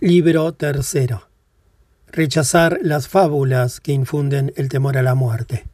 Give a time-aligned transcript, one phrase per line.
[0.00, 1.28] Libro tercero.
[2.06, 5.66] Rechazar las fábulas que infunden el temor a la muerte.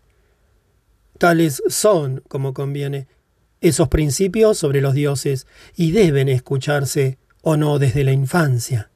[1.18, 3.06] Tales son, como conviene,
[3.60, 8.90] esos principios sobre los dioses y deben escucharse o no desde la infancia,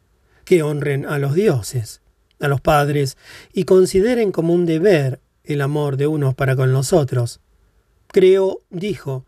[0.46, 2.00] que honren a los dioses,
[2.40, 3.18] a los padres
[3.52, 7.40] y consideren como un deber el amor de unos para con los otros.
[8.06, 9.26] Creo, dijo,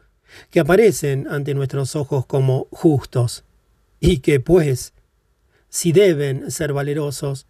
[0.49, 3.45] que aparecen ante nuestros ojos como justos,
[4.01, 4.95] y que, pues,
[5.71, 7.47] si deben ser valerosos,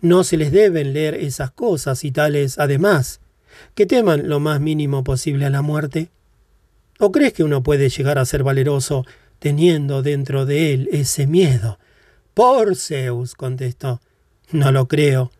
[0.00, 3.20] no se les deben leer esas cosas y tales, además,
[3.74, 6.10] que teman lo más mínimo posible a la muerte?
[6.98, 9.04] ¿O crees que uno puede llegar a ser valeroso
[9.38, 11.78] teniendo dentro de él ese miedo?
[12.34, 14.00] Por Zeus, contestó.
[14.50, 15.30] No lo creo.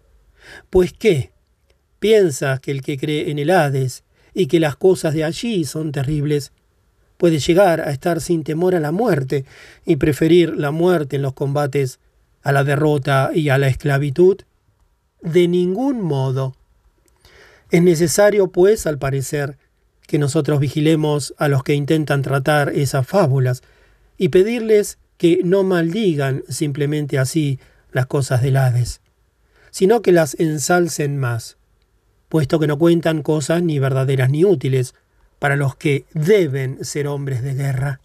[0.70, 1.32] Pues qué?
[1.98, 5.90] ¿Piensas que el que cree en el Hades y que las cosas de allí son
[5.90, 6.52] terribles
[7.16, 9.44] puede llegar a estar sin temor a la muerte
[9.84, 11.98] y preferir la muerte en los combates
[12.48, 14.38] a la derrota y a la esclavitud?
[15.20, 16.56] De ningún modo.
[17.70, 19.58] Es necesario, pues, al parecer,
[20.06, 23.62] que nosotros vigilemos a los que intentan tratar esas fábulas
[24.16, 27.58] y pedirles que no maldigan simplemente así
[27.92, 29.02] las cosas del Hades,
[29.70, 31.58] sino que las ensalcen más,
[32.30, 34.94] puesto que no cuentan cosas ni verdaderas ni útiles
[35.38, 38.00] para los que deben ser hombres de guerra.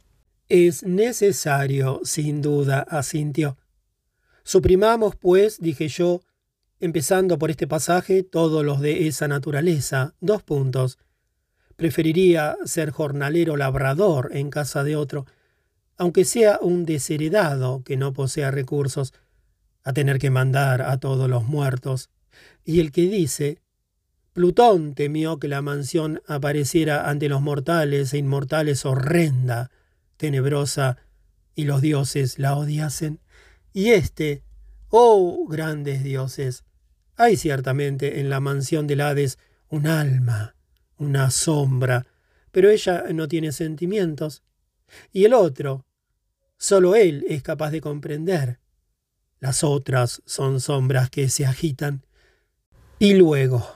[0.49, 3.55] Es necesario, sin duda, asintió.
[4.43, 6.21] Suprimamos, pues, dije yo,
[6.79, 10.15] empezando por este pasaje, todos los de esa naturaleza.
[10.19, 10.99] Dos puntos.
[11.75, 15.25] Preferiría ser jornalero labrador en casa de otro,
[15.97, 19.13] aunque sea un desheredado que no posea recursos,
[19.83, 22.09] a tener que mandar a todos los muertos.
[22.63, 23.61] Y el que dice,
[24.33, 29.69] Plutón temió que la mansión apareciera ante los mortales e inmortales horrenda,
[30.17, 30.97] tenebrosa,
[31.55, 33.19] y los dioses la odiasen.
[33.73, 34.43] Y este,
[34.89, 36.63] oh grandes dioses,
[37.15, 40.55] hay ciertamente en la mansión del Hades un alma,
[40.97, 42.05] una sombra,
[42.51, 44.43] pero ella no tiene sentimientos.
[45.11, 45.85] Y el otro,
[46.57, 48.59] solo él es capaz de comprender.
[49.39, 52.05] Las otras son sombras que se agitan.
[52.99, 53.67] Y luego,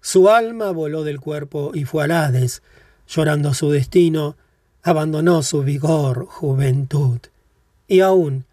[0.00, 2.62] su alma voló del cuerpo y fue al Hades,
[3.08, 4.36] llorando su destino,
[4.82, 7.18] abandonó su vigor, juventud.
[7.88, 8.44] Y aún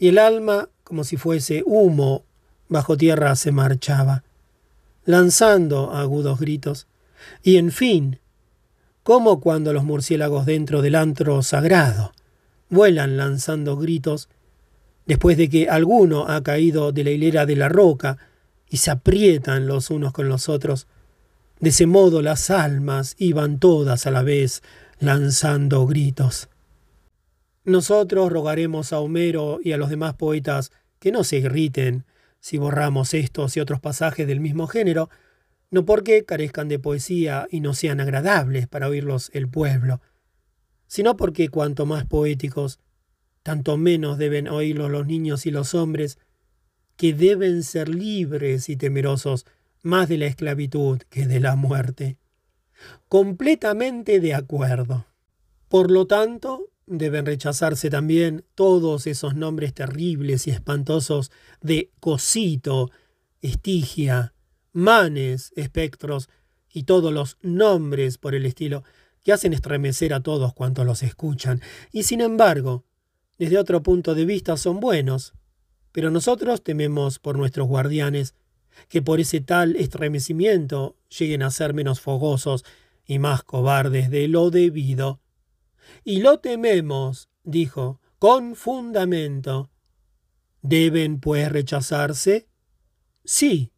[0.00, 2.24] y el alma, como si fuese humo,
[2.70, 4.24] bajo tierra se marchaba,
[5.04, 6.86] lanzando agudos gritos.
[7.42, 8.18] Y en fin,
[9.02, 12.12] como cuando los murciélagos dentro del antro sagrado
[12.70, 14.30] vuelan lanzando gritos,
[15.04, 18.16] después de que alguno ha caído de la hilera de la roca
[18.70, 20.86] y se aprietan los unos con los otros,
[21.58, 24.62] de ese modo las almas iban todas a la vez
[24.98, 26.48] lanzando gritos.
[27.70, 32.04] Nosotros rogaremos a Homero y a los demás poetas que no se irriten
[32.40, 35.08] si borramos estos y otros pasajes del mismo género,
[35.70, 40.00] no porque carezcan de poesía y no sean agradables para oírlos el pueblo,
[40.88, 42.80] sino porque cuanto más poéticos,
[43.44, 46.18] tanto menos deben oírlos los niños y los hombres,
[46.96, 49.46] que deben ser libres y temerosos
[49.82, 52.18] más de la esclavitud que de la muerte.
[53.08, 55.06] Completamente de acuerdo.
[55.68, 61.30] Por lo tanto, Deben rechazarse también todos esos nombres terribles y espantosos
[61.60, 62.90] de cosito,
[63.42, 64.34] estigia,
[64.72, 66.28] manes, espectros
[66.68, 68.82] y todos los nombres por el estilo
[69.22, 71.62] que hacen estremecer a todos cuantos los escuchan.
[71.92, 72.84] Y sin embargo,
[73.38, 75.34] desde otro punto de vista son buenos.
[75.92, 78.34] Pero nosotros tememos por nuestros guardianes
[78.88, 82.64] que por ese tal estremecimiento lleguen a ser menos fogosos
[83.06, 85.20] y más cobardes de lo debido.
[86.04, 89.70] Y lo tememos, dijo, con fundamento.
[90.62, 92.48] ¿Deben, pues, rechazarse?
[93.24, 93.72] Sí.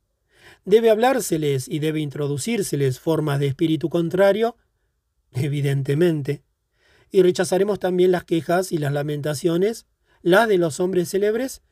[0.65, 4.57] ¿Debe hablárseles y debe introducírseles formas de espíritu contrario?
[5.33, 6.45] Evidentemente.
[7.11, 9.87] ¿Y rechazaremos también las quejas y las lamentaciones,
[10.23, 11.63] las de los hombres célebres?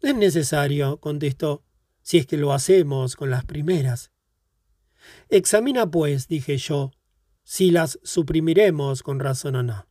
[0.00, 1.64] Es necesario, contestó,
[2.02, 4.12] si es que lo hacemos con las primeras.
[5.28, 6.92] Examina, pues, dije yo,
[7.46, 9.86] si las suprimiremos con razón o no.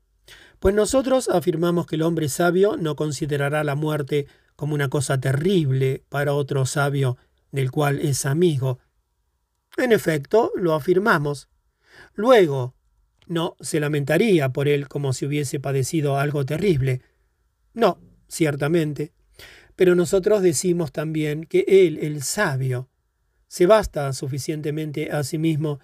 [0.60, 6.04] Pues nosotros afirmamos que el hombre sabio no considerará la muerte como una cosa terrible
[6.10, 7.18] para otro sabio
[7.52, 8.80] del cual es amigo.
[9.78, 11.48] En efecto, lo afirmamos.
[12.14, 12.76] Luego,
[13.26, 17.02] no se lamentaría por él como si hubiese padecido algo terrible.
[17.74, 19.14] No, ciertamente.
[19.78, 22.90] Pero nosotros decimos también que él, el sabio,
[23.48, 25.80] se basta suficientemente a sí mismo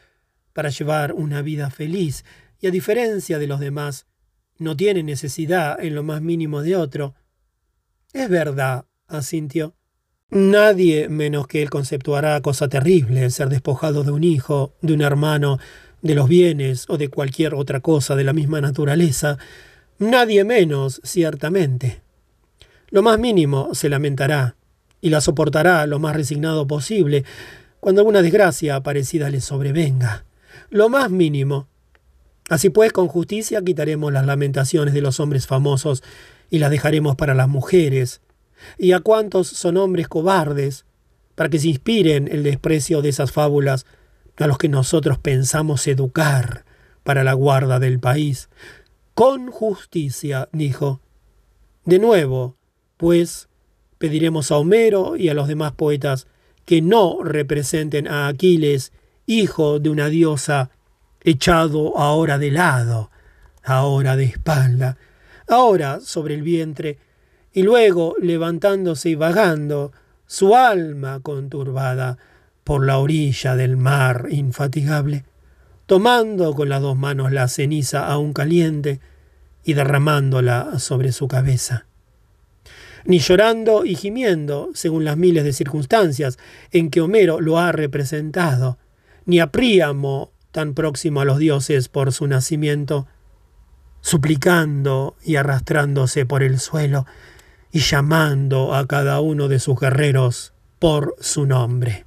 [0.54, 2.26] para llevar una vida feliz
[2.60, 4.06] y a diferencia de los demás,
[4.58, 7.16] no tiene necesidad en lo más mínimo de otro.
[8.14, 9.74] Es verdad, asintió.
[10.30, 15.02] Nadie menos que él conceptuará cosa terrible el ser despojado de un hijo, de un
[15.02, 15.60] hermano,
[16.02, 19.38] de los bienes o de cualquier otra cosa de la misma naturaleza.
[20.00, 22.02] Nadie menos, ciertamente.
[22.90, 24.56] Lo más mínimo se lamentará
[25.02, 27.26] y la soportará lo más resignado posible
[27.80, 30.26] cuando alguna desgracia parecida le sobrevenga.
[30.70, 31.68] Lo más mínimo.
[32.50, 36.04] Así pues, con justicia quitaremos las lamentaciones de los hombres famosos
[36.50, 38.22] y las dejaremos para las mujeres,
[38.78, 40.86] y a cuantos son hombres cobardes,
[41.36, 43.86] para que se inspiren el desprecio de esas fábulas
[44.38, 46.66] a los que nosotros pensamos educar
[47.04, 48.50] para la guarda del país.
[49.14, 51.02] Con justicia, dijo.
[51.86, 52.58] De nuevo,
[52.98, 53.50] pues,
[53.98, 56.28] pediremos a Homero y a los demás poetas
[56.66, 58.92] que no representen a Aquiles,
[59.40, 60.70] hijo de una diosa,
[61.24, 63.12] echado ahora de lado,
[63.64, 64.98] ahora de espalda,
[65.48, 66.98] ahora sobre el vientre,
[67.54, 69.92] y luego levantándose y vagando,
[70.26, 72.18] su alma conturbada
[72.64, 75.26] por la orilla del mar infatigable,
[75.86, 79.02] tomando con las dos manos la ceniza aún caliente
[79.64, 81.86] y derramándola sobre su cabeza.
[83.04, 86.38] Ni llorando y gimiendo, según las miles de circunstancias
[86.72, 88.78] en que Homero lo ha representado,
[89.26, 93.08] ni a Príamo, tan próximo a los dioses por su nacimiento,
[94.02, 97.06] suplicando y arrastrándose por el suelo,
[97.72, 102.06] y llamando a cada uno de sus guerreros por su nombre.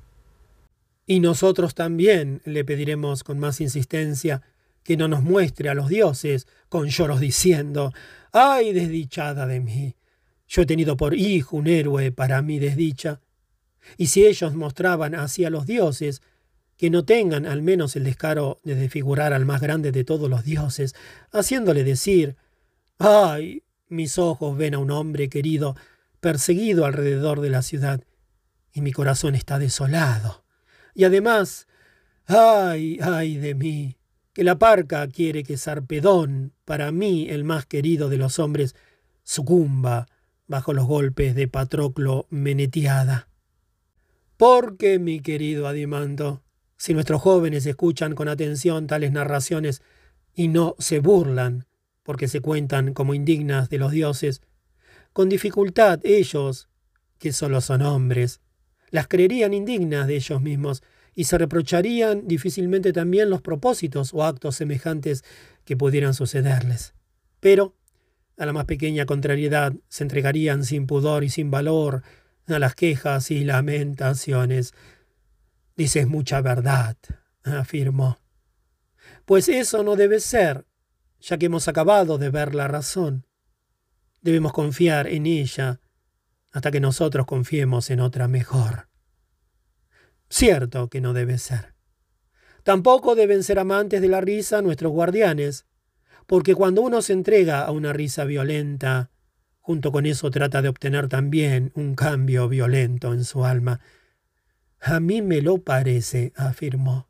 [1.07, 4.43] Y nosotros también le pediremos con más insistencia
[4.83, 7.93] que no nos muestre a los dioses con lloros diciendo,
[8.33, 9.97] ¡ay desdichada de mí!
[10.47, 13.21] Yo he tenido por hijo un héroe para mi desdicha.
[13.97, 16.23] Y si ellos mostraban así a los dioses,
[16.76, 20.44] que no tengan al menos el descaro de desfigurar al más grande de todos los
[20.44, 20.94] dioses,
[21.32, 22.37] haciéndole decir,
[22.99, 23.62] ¡ay!
[23.88, 25.76] Mis ojos ven a un hombre querido
[26.21, 28.03] perseguido alrededor de la ciudad,
[28.73, 30.44] y mi corazón está desolado.
[30.94, 31.69] Y además,
[32.26, 33.97] ay, ay de mí,
[34.32, 38.75] que la parca quiere que Sarpedón, para mí el más querido de los hombres,
[39.23, 40.09] sucumba
[40.47, 43.29] bajo los golpes de Patroclo Menetiada.
[44.37, 46.44] Porque, mi querido Adimanto,
[46.85, 49.81] si nuestros jóvenes escuchan con atención tales narraciones
[50.35, 51.65] y no se burlan,
[52.03, 54.43] porque se cuentan como indignas de los dioses,
[55.15, 56.69] con dificultad ellos,
[57.19, 58.43] que solo son hombres,
[58.91, 60.83] las creerían indignas de ellos mismos
[61.15, 65.25] y se reprocharían difícilmente también los propósitos o actos semejantes
[65.65, 66.93] que pudieran sucederles.
[67.41, 67.75] Pero,
[68.37, 72.03] a la más pequeña contrariedad, se entregarían sin pudor y sin valor
[72.47, 74.75] a las quejas y lamentaciones.
[75.76, 76.97] Dices mucha verdad,
[77.43, 78.19] afirmó.
[79.25, 80.67] Pues eso no debe ser,
[81.21, 83.26] ya que hemos acabado de ver la razón.
[84.21, 85.81] Debemos confiar en ella
[86.53, 88.88] hasta que nosotros confiemos en otra mejor.
[90.29, 91.75] Cierto que no debe ser.
[92.62, 95.67] Tampoco deben ser amantes de la risa nuestros guardianes,
[96.27, 99.11] porque cuando uno se entrega a una risa violenta,
[99.61, 103.81] junto con eso trata de obtener también un cambio violento en su alma.
[104.85, 107.09] A mí me lo parece, afirmó.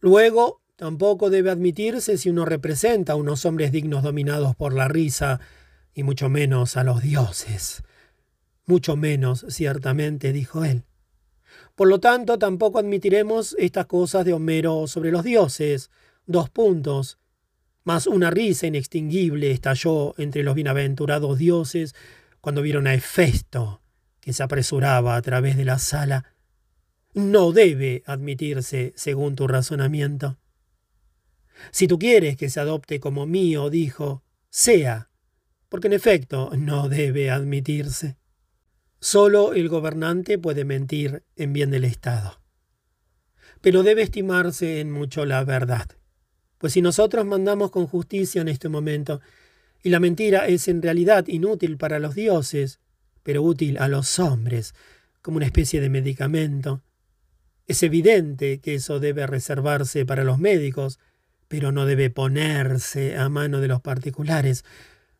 [0.00, 5.40] Luego Tampoco debe admitirse si uno representa a unos hombres dignos dominados por la risa,
[5.94, 7.82] y mucho menos a los dioses.
[8.66, 10.84] Mucho menos, ciertamente, dijo él.
[11.74, 15.90] Por lo tanto, tampoco admitiremos estas cosas de Homero sobre los dioses.
[16.26, 17.18] Dos puntos.
[17.84, 21.94] Mas una risa inextinguible estalló entre los bienaventurados dioses
[22.42, 23.80] cuando vieron a Hefesto,
[24.20, 26.35] que se apresuraba a través de la sala.
[27.16, 30.36] No debe admitirse, según tu razonamiento.
[31.70, 35.08] Si tú quieres que se adopte como mío, dijo, sea,
[35.70, 38.18] porque en efecto no debe admitirse.
[39.00, 42.42] Solo el gobernante puede mentir en bien del Estado.
[43.62, 45.88] Pero debe estimarse en mucho la verdad.
[46.58, 49.22] Pues si nosotros mandamos con justicia en este momento,
[49.82, 52.78] y la mentira es en realidad inútil para los dioses,
[53.22, 54.74] pero útil a los hombres,
[55.22, 56.82] como una especie de medicamento,
[57.66, 60.98] es evidente que eso debe reservarse para los médicos,
[61.48, 64.64] pero no debe ponerse a mano de los particulares.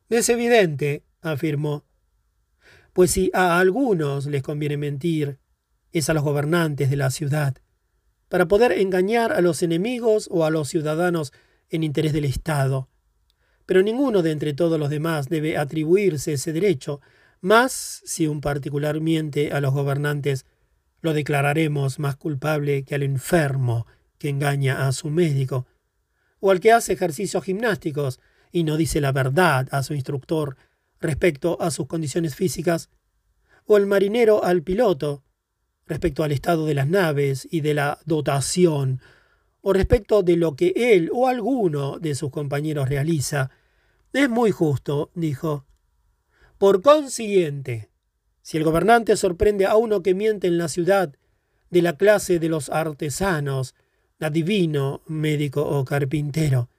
[0.08, 1.84] Es evidente, afirmó.
[2.92, 5.38] Pues si a algunos les conviene mentir,
[5.92, 7.56] es a los gobernantes de la ciudad,
[8.28, 11.32] para poder engañar a los enemigos o a los ciudadanos
[11.68, 12.88] en interés del Estado.
[13.66, 17.00] Pero ninguno de entre todos los demás debe atribuirse ese derecho,
[17.40, 20.46] más si un particular miente a los gobernantes,
[21.06, 23.86] lo declararemos más culpable que al enfermo
[24.18, 25.64] que engaña a su médico,
[26.40, 28.18] o al que hace ejercicios gimnásticos
[28.50, 30.56] y no dice la verdad a su instructor
[31.00, 32.90] respecto a sus condiciones físicas,
[33.66, 35.22] o el marinero al piloto,
[35.86, 39.00] respecto al estado de las naves y de la dotación,
[39.60, 43.50] o respecto de lo que él o alguno de sus compañeros realiza.
[44.12, 45.66] Es muy justo, dijo.
[46.58, 47.90] Por consiguiente,
[48.46, 51.12] si el gobernante sorprende a uno que miente en la ciudad
[51.70, 53.74] de la clase de los artesanos,
[54.20, 56.70] adivino, médico o carpintero,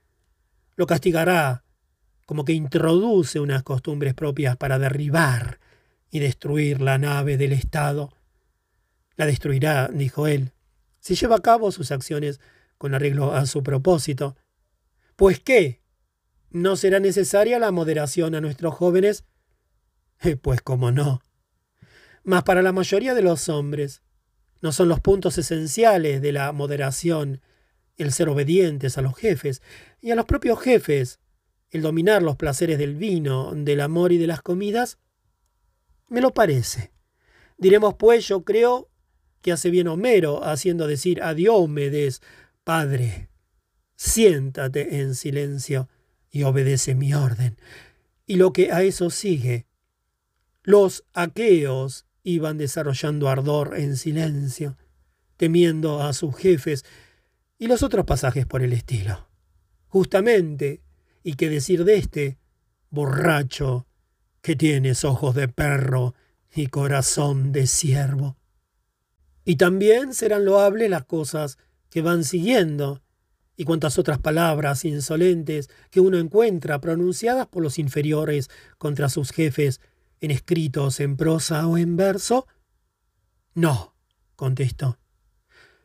[0.77, 1.65] lo castigará
[2.25, 5.59] como que introduce unas costumbres propias para derribar
[6.09, 8.13] y destruir la nave del Estado.
[9.17, 10.53] La destruirá, dijo él,
[11.01, 12.39] si lleva a cabo sus acciones
[12.77, 14.37] con arreglo a su propósito.
[15.17, 15.81] Pues qué,
[16.49, 19.25] ¿no será necesaria la moderación a nuestros jóvenes?
[20.21, 21.21] Eh, pues cómo no.
[22.27, 24.01] Mas para la mayoría de los hombres
[24.61, 27.39] no son los puntos esenciales de la moderación
[27.95, 29.61] el ser obedientes a los jefes
[30.01, 31.21] y a los propios jefes
[31.69, 34.99] el dominar los placeres del vino, del amor y de las comidas?
[36.09, 36.91] Me lo parece.
[37.57, 38.91] Diremos pues, yo creo
[39.41, 42.21] que hace bien Homero haciendo decir a Diomedes,
[42.65, 43.29] Padre,
[43.95, 45.87] siéntate en silencio
[46.29, 47.57] y obedece mi orden.
[48.25, 49.65] Y lo que a eso sigue.
[50.63, 54.77] Los aqueos iban desarrollando ardor en silencio,
[55.37, 56.83] temiendo a sus jefes,
[57.57, 59.29] y los otros pasajes por el estilo.
[59.87, 60.81] Justamente
[61.23, 62.37] y qué decir de este,
[62.89, 63.87] borracho,
[64.41, 66.15] que tienes ojos de perro
[66.53, 68.37] y corazón de ciervo.
[69.45, 71.57] Y también serán loables las cosas
[71.89, 73.03] que van siguiendo,
[73.55, 79.79] y cuantas otras palabras insolentes que uno encuentra pronunciadas por los inferiores contra sus jefes
[80.21, 82.47] en escritos en prosa o en verso?
[83.53, 83.95] No,
[84.35, 84.99] contestó.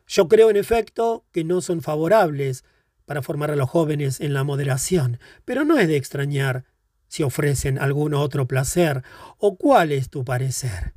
[0.07, 2.63] Yo creo en efecto que no son favorables
[3.05, 6.65] para formar a los jóvenes en la moderación, pero no es de extrañar
[7.07, 9.03] si ofrecen algún otro placer,
[9.37, 10.95] o cuál es tu parecer.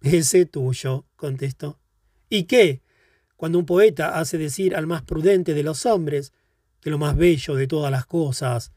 [0.00, 1.80] Ese tuyo, contestó.
[2.30, 2.82] ¿Y qué?
[3.36, 6.32] Cuando un poeta hace decir al más prudente de los hombres
[6.80, 8.72] que lo más bello de todas las cosas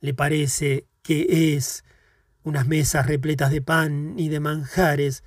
[0.00, 1.84] le parece que es
[2.44, 5.24] unas mesas repletas de pan y de manjares,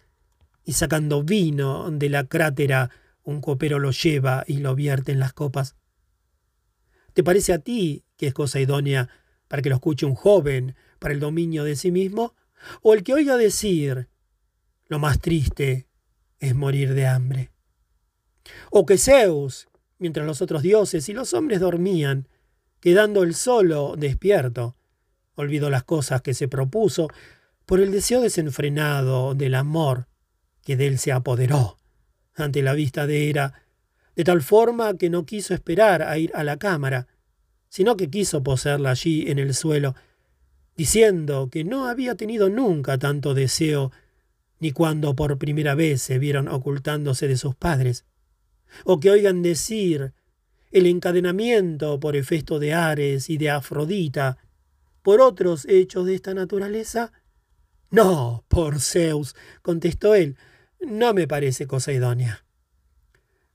[0.64, 2.90] y sacando vino de la crátera,
[3.24, 5.76] un copero lo lleva y lo vierte en las copas.
[7.14, 9.10] ¿Te parece a ti que es cosa idónea
[9.48, 12.36] para que lo escuche un joven para el dominio de sí mismo?
[12.82, 14.10] ¿O el que oiga decir,
[14.88, 15.88] lo más triste
[16.40, 17.52] es morir de hambre?
[18.70, 19.68] ¿O que Zeus,
[19.98, 22.28] mientras los otros dioses y los hombres dormían,
[22.80, 24.76] quedando él solo despierto,
[25.36, 27.08] olvidó las cosas que se propuso
[27.66, 30.08] por el deseo desenfrenado del amor
[30.64, 31.78] que de él se apoderó.
[32.36, 33.54] Ante la vista de Hera,
[34.16, 37.08] de tal forma que no quiso esperar a ir a la cámara,
[37.70, 39.96] sino que quiso poseerla allí en el suelo,
[40.78, 43.92] diciendo que no había tenido nunca tanto deseo,
[44.60, 48.06] ni cuando por primera vez se vieron ocultándose de sus padres,
[48.84, 50.14] o que oigan decir
[50.72, 54.38] el encadenamiento por efecto de Ares y de Afrodita,
[55.06, 57.12] por otros hechos de esta naturaleza?
[57.92, 60.36] No, por Zeus, contestó él,
[60.80, 62.44] no me parece cosa idónea.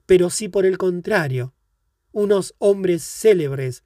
[0.07, 1.52] Pero si por el contrario,
[2.12, 3.83] unos hombres célebres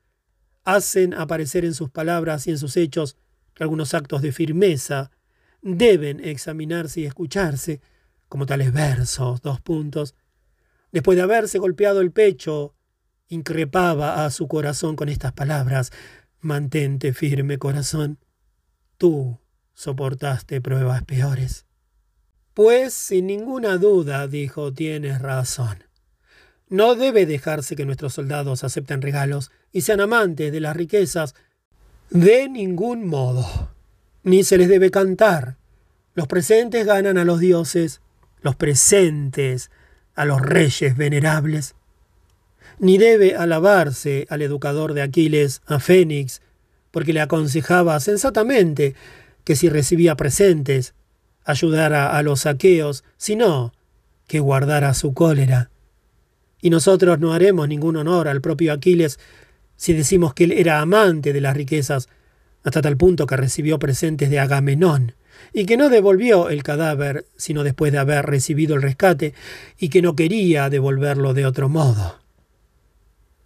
[0.64, 3.16] hacen aparecer en sus palabras y en sus hechos
[3.58, 5.10] algunos actos de firmeza
[5.62, 7.80] deben examinarse y escucharse,
[8.28, 10.14] como tales versos, dos puntos.
[10.92, 12.74] Después de haberse golpeado el pecho,
[13.28, 15.92] increpaba a su corazón con estas palabras,
[16.44, 18.18] Mantente firme, corazón.
[18.98, 19.40] Tú
[19.72, 21.64] soportaste pruebas peores.
[22.52, 25.84] Pues sin ninguna duda, dijo, tienes razón.
[26.68, 31.34] No debe dejarse que nuestros soldados acepten regalos y sean amantes de las riquezas
[32.10, 33.70] de ningún modo.
[34.22, 35.56] Ni se les debe cantar.
[36.12, 38.02] Los presentes ganan a los dioses,
[38.42, 39.70] los presentes
[40.14, 41.74] a los reyes venerables
[42.78, 46.42] ni debe alabarse al educador de Aquiles, a Fénix,
[46.90, 48.94] porque le aconsejaba sensatamente
[49.44, 50.94] que si recibía presentes,
[51.44, 53.72] ayudara a los aqueos, sino
[54.26, 55.70] que guardara su cólera.
[56.60, 59.18] Y nosotros no haremos ningún honor al propio Aquiles
[59.76, 62.08] si decimos que él era amante de las riquezas,
[62.62, 65.14] hasta tal punto que recibió presentes de Agamenón,
[65.52, 69.34] y que no devolvió el cadáver sino después de haber recibido el rescate,
[69.78, 72.23] y que no quería devolverlo de otro modo.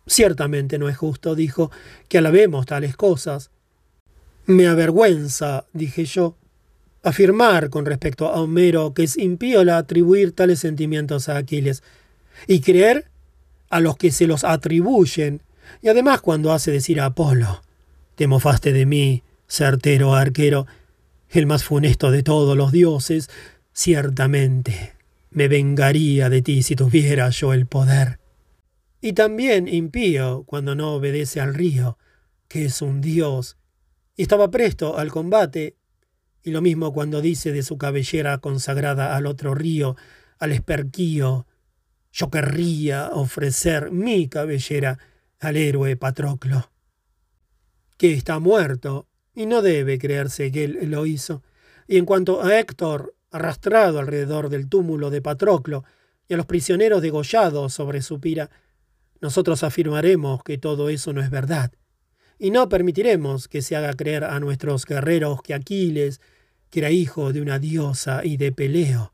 [0.08, 1.70] Ciertamente no es justo, dijo,
[2.08, 3.50] que alabemos tales cosas.
[4.46, 6.36] Me avergüenza, dije yo,
[7.02, 11.82] afirmar con respecto a Homero que es impío atribuir tales sentimientos a Aquiles,
[12.46, 13.06] y creer
[13.70, 15.42] a los que se los atribuyen,
[15.82, 17.62] y además cuando hace decir a Apolo,
[18.14, 20.66] te mofaste de mí, certero arquero,
[21.30, 23.28] el más funesto de todos los dioses,
[23.78, 24.94] Ciertamente
[25.30, 28.18] me vengaría de ti si tuviera yo el poder.
[29.00, 31.98] Y también impío cuando no obedece al río,
[32.48, 33.56] que es un dios,
[34.16, 35.76] y estaba presto al combate,
[36.42, 39.96] y lo mismo cuando dice de su cabellera consagrada al otro río,
[40.38, 41.46] al esperquío,
[42.12, 44.98] yo querría ofrecer mi cabellera
[45.38, 46.70] al héroe Patroclo,
[47.96, 51.42] que está muerto y no debe creerse que él lo hizo.
[51.86, 55.84] Y en cuanto a Héctor, arrastrado alrededor del túmulo de Patroclo,
[56.26, 58.50] y a los prisioneros degollados sobre su pira,
[59.20, 61.72] nosotros afirmaremos que todo eso no es verdad,
[62.38, 66.20] y no permitiremos que se haga creer a nuestros guerreros que Aquiles,
[66.70, 69.12] que era hijo de una diosa y de Peleo,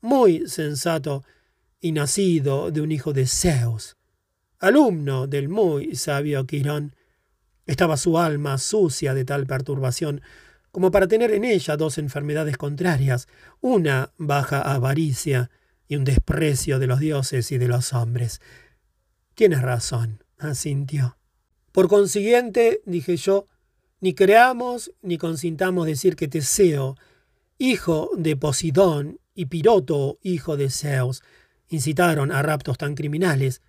[0.00, 1.24] muy sensato
[1.80, 3.96] y nacido de un hijo de Zeus,
[4.58, 6.94] alumno del muy sabio Quirón,
[7.66, 10.22] estaba su alma sucia de tal perturbación
[10.70, 13.28] como para tener en ella dos enfermedades contrarias,
[13.60, 15.48] una baja avaricia
[15.86, 18.40] y un desprecio de los dioses y de los hombres.
[19.34, 21.18] Tienes razón, asintió.
[21.72, 23.48] Por consiguiente, dije yo,
[24.00, 26.96] ni creamos ni consintamos decir que Teseo,
[27.58, 31.22] hijo de Posidón, y Piroto, hijo de Zeus,
[31.68, 33.62] incitaron a raptos tan criminales,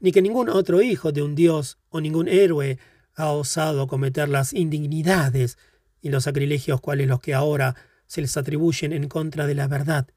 [0.00, 2.78] ni que ningún otro hijo de un dios o ningún héroe
[3.14, 5.58] ha osado cometer las indignidades
[6.00, 7.76] y los sacrilegios cuales los que ahora
[8.06, 10.08] se les atribuyen en contra de la verdad.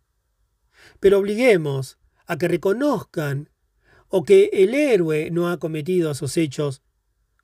[0.99, 3.49] Pero obliguemos a que reconozcan
[4.09, 6.81] o que el héroe no ha cometido esos hechos,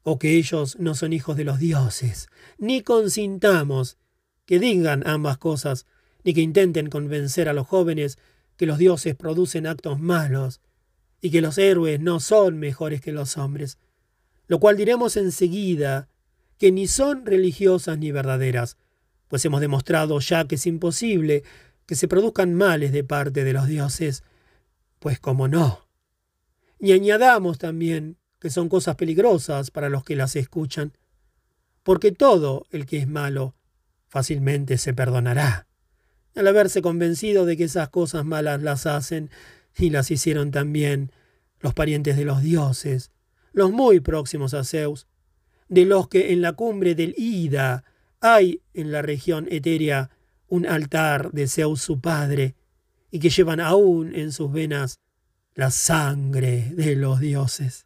[0.03, 3.97] o que ellos no son hijos de los dioses, ni consintamos
[4.45, 5.85] que digan ambas cosas,
[6.23, 8.17] ni que intenten convencer a los jóvenes
[8.57, 10.61] que los dioses producen actos malos,
[11.21, 13.77] y que los héroes no son mejores que los hombres,
[14.47, 16.09] lo cual diremos enseguida
[16.57, 18.77] que ni son religiosas ni verdaderas,
[19.27, 21.43] pues hemos demostrado ya que es imposible
[21.85, 24.23] que se produzcan males de parte de los dioses,
[24.99, 25.87] pues como no.
[26.81, 30.97] Y añadamos también que son cosas peligrosas para los que las escuchan,
[31.83, 33.55] porque todo el que es malo
[34.07, 35.67] fácilmente se perdonará.
[36.35, 39.29] Al haberse convencido de que esas cosas malas las hacen
[39.77, 41.11] y las hicieron también
[41.59, 43.11] los parientes de los dioses,
[43.53, 45.05] los muy próximos a Zeus,
[45.69, 47.83] de los que en la cumbre del Ida
[48.21, 50.09] hay en la región etérea
[50.47, 52.55] un altar de Zeus su padre,
[53.11, 54.99] y que llevan aún en sus venas
[55.53, 57.85] la sangre de los dioses.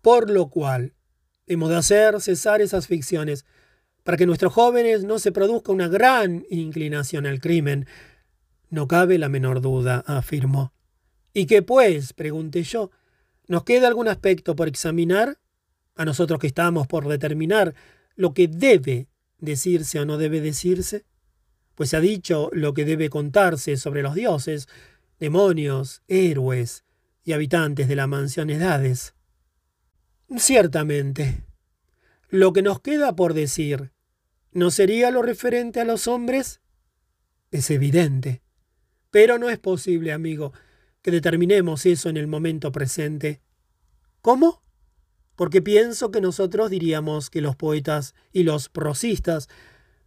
[0.00, 0.94] Por lo cual,
[1.46, 3.44] hemos de hacer cesar esas ficciones,
[4.02, 7.86] para que nuestros jóvenes no se produzca una gran inclinación al crimen.
[8.70, 10.72] No cabe la menor duda, afirmó.
[11.34, 12.12] ¿Y qué pues?
[12.12, 12.90] pregunté yo.
[13.46, 15.38] ¿Nos queda algún aspecto por examinar?
[15.96, 17.74] A nosotros que estamos por determinar
[18.16, 21.04] lo que debe decirse o no debe decirse.
[21.74, 24.68] Pues se ha dicho lo que debe contarse sobre los dioses,
[25.18, 26.84] demonios, héroes,
[27.24, 29.14] y habitantes de la mansión Edades.
[30.36, 31.44] Ciertamente,
[32.28, 33.92] lo que nos queda por decir,
[34.52, 36.60] ¿no sería lo referente a los hombres?
[37.50, 38.42] Es evidente.
[39.10, 40.52] Pero no es posible, amigo,
[41.02, 43.40] que determinemos eso en el momento presente.
[44.20, 44.62] ¿Cómo?
[45.34, 49.48] Porque pienso que nosotros diríamos que los poetas y los prosistas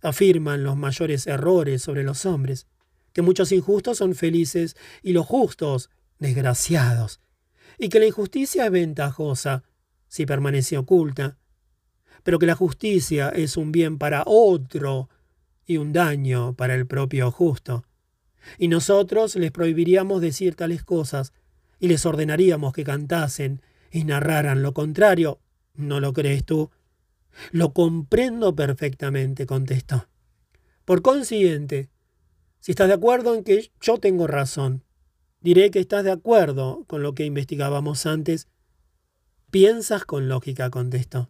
[0.01, 2.67] afirman los mayores errores sobre los hombres,
[3.13, 5.89] que muchos injustos son felices y los justos
[6.23, 7.19] desgraciados,
[7.77, 9.63] y que la injusticia es ventajosa
[10.07, 11.37] si permanece oculta,
[12.23, 15.09] pero que la justicia es un bien para otro
[15.65, 17.85] y un daño para el propio justo.
[18.57, 21.33] Y nosotros les prohibiríamos decir tales cosas
[21.79, 25.39] y les ordenaríamos que cantasen y narraran lo contrario.
[25.75, 26.71] ¿No lo crees tú?
[27.51, 30.07] Lo comprendo perfectamente, contestó.
[30.85, 31.89] Por consiguiente,
[32.59, 34.83] si estás de acuerdo en que yo tengo razón,
[35.43, 38.47] Diré que estás de acuerdo con lo que investigábamos antes.
[39.51, 41.29] Piensas con lógica, contestó.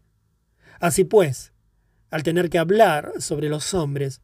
[0.80, 1.52] Así pues,
[2.12, 4.22] al tener que hablar sobre los hombres,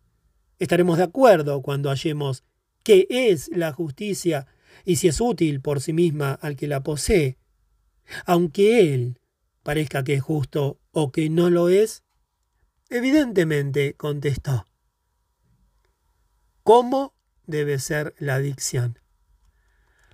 [0.59, 2.43] estaremos de acuerdo cuando hallemos
[2.83, 4.45] qué es la justicia
[4.85, 7.39] y si es útil por sí misma al que la posee,
[8.27, 9.19] aunque él
[9.63, 12.03] parezca que es justo o que no lo es.
[12.91, 14.67] Evidentemente, contestó.
[16.61, 17.15] ¿Cómo
[17.47, 18.99] debe ser la dicción?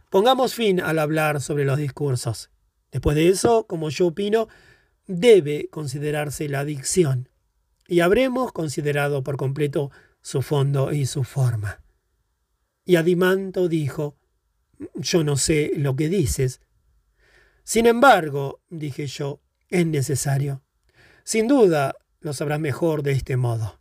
[0.10, 2.50] Pongamos fin al hablar sobre los discursos.
[2.92, 4.48] Después de eso, como yo opino,
[5.08, 7.30] debe considerarse la dicción.
[7.88, 9.92] Y habremos considerado por completo
[10.22, 11.82] su fondo y su forma.
[12.86, 14.18] Y Adimanto dijo,
[14.96, 16.62] yo no sé lo que dices.
[17.64, 20.64] Sin embargo, dije yo, es necesario.
[21.24, 23.80] Sin duda lo sabrás mejor de este modo.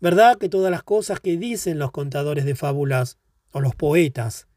[0.00, 3.18] ¿Verdad que todas las cosas que dicen los contadores de fábulas
[3.50, 4.47] o los poetas.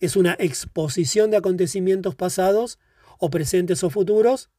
[0.00, 2.78] Es una exposición de acontecimientos pasados
[3.18, 4.50] o presentes o futuros.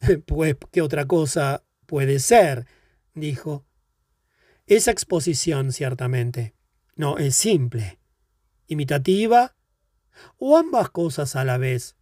[0.26, 2.66] Pues, ¿qué otra cosa puede ser?
[3.14, 3.64] dijo.
[4.66, 6.54] Esa exposición, ciertamente,
[6.96, 7.98] no es simple,
[8.66, 9.54] imitativa
[10.38, 11.96] o ambas cosas a la vez.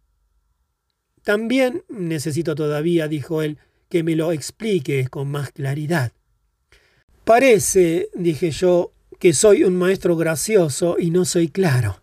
[1.23, 6.13] También necesito todavía, dijo él, que me lo expliques con más claridad.
[7.23, 12.01] Parece, dije yo, que soy un maestro gracioso y no soy claro,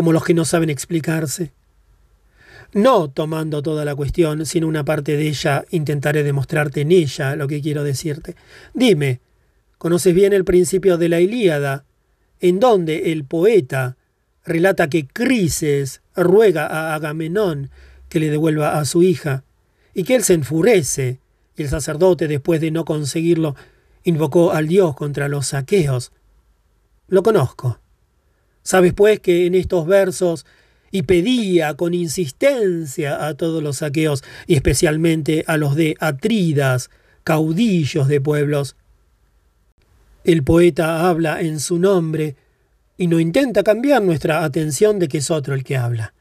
[0.00, 1.52] como los que no saben explicarse.
[2.72, 7.46] No tomando toda la cuestión, sino una parte de ella, intentaré demostrarte en ella lo
[7.46, 8.34] que quiero decirte.
[8.72, 9.20] Dime,
[9.76, 11.84] ¿conoces bien el principio de la Ilíada,
[12.40, 13.98] en donde el poeta
[14.46, 17.68] relata que Crises ruega a Agamenón
[18.08, 19.44] que le devuelva a su hija,
[19.92, 21.20] y que él se enfurece,
[21.58, 23.54] y el sacerdote, después de no conseguirlo,
[24.04, 26.10] invocó al dios contra los saqueos.
[27.06, 27.80] Lo conozco.
[28.70, 30.46] Sabes pues que en estos versos
[30.92, 36.88] y pedía con insistencia a todos los saqueos, y especialmente a los de Atridas,
[37.24, 38.76] caudillos de pueblos.
[40.22, 42.36] El poeta habla en su nombre
[42.96, 46.14] y no intenta cambiar nuestra atención de que es otro el que habla.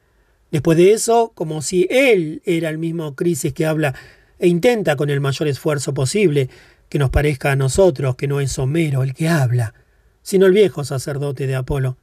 [0.50, 3.94] Después de eso, como si él era el mismo Crisis que habla,
[4.40, 6.50] e intenta con el mayor esfuerzo posible
[6.90, 9.76] que nos parezca a nosotros que no es Homero el que habla,
[10.24, 11.96] sino el viejo sacerdote de Apolo.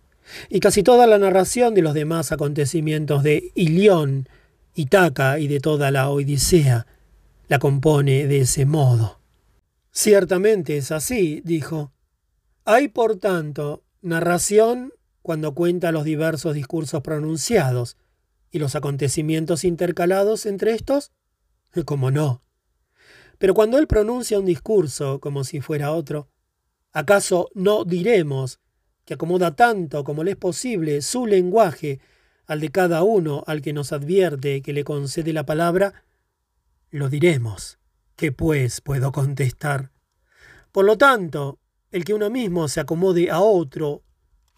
[0.49, 4.29] Y casi toda la narración de los demás acontecimientos de Ilión,
[4.75, 6.87] Itaca y de toda la Odisea
[7.49, 9.21] la compone de ese modo.
[9.93, 11.93] Ciertamente es así, dijo.
[12.65, 17.97] Hay, por tanto, narración cuando cuenta los diversos discursos pronunciados,
[18.51, 21.13] ¿Y los acontecimientos intercalados entre estos?
[21.85, 22.43] Como no.
[23.39, 26.31] Pero cuando él pronuncia un discurso como si fuera otro,
[26.91, 28.61] ¿acaso no diremos
[29.07, 32.01] que acomoda tanto como le es posible su lenguaje
[32.47, 36.05] al de cada uno al que nos advierte que le concede la palabra?
[36.91, 37.79] Lo diremos.
[38.17, 39.93] ¿Qué pues puedo contestar?
[40.73, 44.03] Por lo tanto, el que uno mismo se acomode a otro,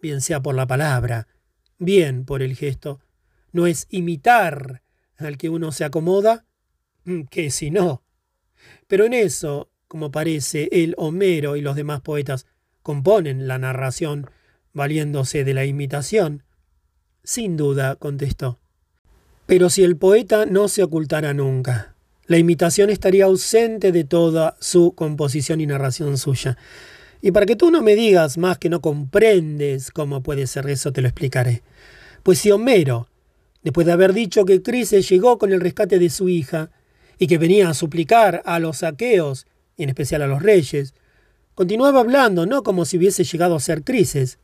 [0.00, 1.28] bien sea por la palabra,
[1.78, 3.00] bien por el gesto,
[3.52, 4.82] no es imitar
[5.16, 6.46] al que uno se acomoda,
[7.04, 8.02] mm, que si no.
[8.86, 12.46] Pero en eso, como parece, el Homero y los demás poetas
[12.82, 14.30] componen la narración
[14.78, 16.44] valiéndose de la imitación.
[17.22, 18.58] Sin duda, contestó.
[19.44, 21.94] Pero si el poeta no se ocultara nunca,
[22.26, 26.56] la imitación estaría ausente de toda su composición y narración suya.
[27.20, 30.92] Y para que tú no me digas más que no comprendes cómo puede ser eso,
[30.92, 31.62] te lo explicaré.
[32.22, 33.08] Pues si Homero
[33.62, 36.70] después de haber dicho que Crises llegó con el rescate de su hija
[37.18, 40.94] y que venía a suplicar a los saqueos, y en especial a los reyes,
[41.54, 44.38] continuaba hablando no como si hubiese llegado a ser Crises,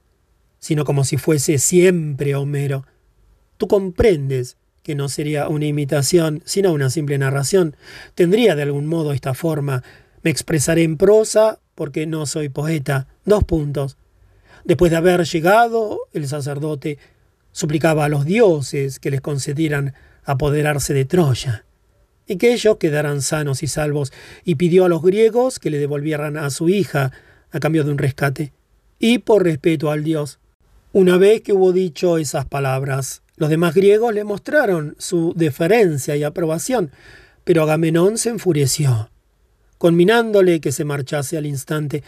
[0.65, 2.87] sino como si fuese siempre Homero.
[3.59, 7.77] Tú comprendes que no sería una imitación, sino una simple narración.
[8.15, 9.83] Tendría de algún modo esta forma.
[10.23, 13.09] Me expresaré en prosa porque no soy poeta.
[13.27, 13.99] Dos puntos.
[14.65, 16.97] Después de haber llegado, el sacerdote
[17.53, 19.93] suplicaba a los dioses que les concedieran
[20.25, 21.67] apoderarse de Troya,
[22.27, 24.15] y que ellos quedaran sanos y salvos,
[24.47, 27.13] y pidió a los griegos que le devolvieran a su hija
[27.51, 28.55] a cambio de un rescate,
[28.99, 30.39] y por respeto al dios.
[30.95, 36.23] Una vez que hubo dicho esas palabras, los demás griegos le mostraron su deferencia y
[36.23, 36.91] aprobación,
[37.45, 39.11] pero Agamenón se enfureció,
[39.77, 42.03] conminándole que se marchase al instante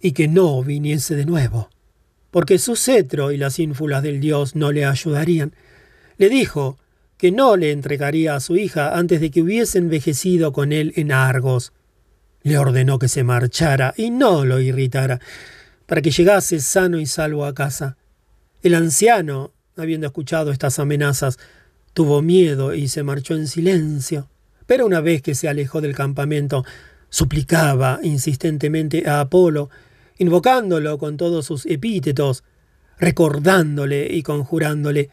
[0.00, 1.70] y que no viniese de nuevo
[2.30, 5.52] porque su cetro y las ínfulas del dios no le ayudarían.
[6.16, 6.78] Le dijo
[7.16, 11.12] que no le entregaría a su hija antes de que hubiese envejecido con él en
[11.12, 11.72] Argos.
[12.42, 15.20] Le ordenó que se marchara y no lo irritara,
[15.86, 17.96] para que llegase sano y salvo a casa.
[18.62, 21.38] El anciano, habiendo escuchado estas amenazas,
[21.94, 24.28] tuvo miedo y se marchó en silencio.
[24.66, 26.64] Pero una vez que se alejó del campamento,
[27.08, 29.70] suplicaba insistentemente a Apolo
[30.18, 32.44] invocándolo con todos sus epítetos,
[32.98, 35.08] recordándole y conjurándole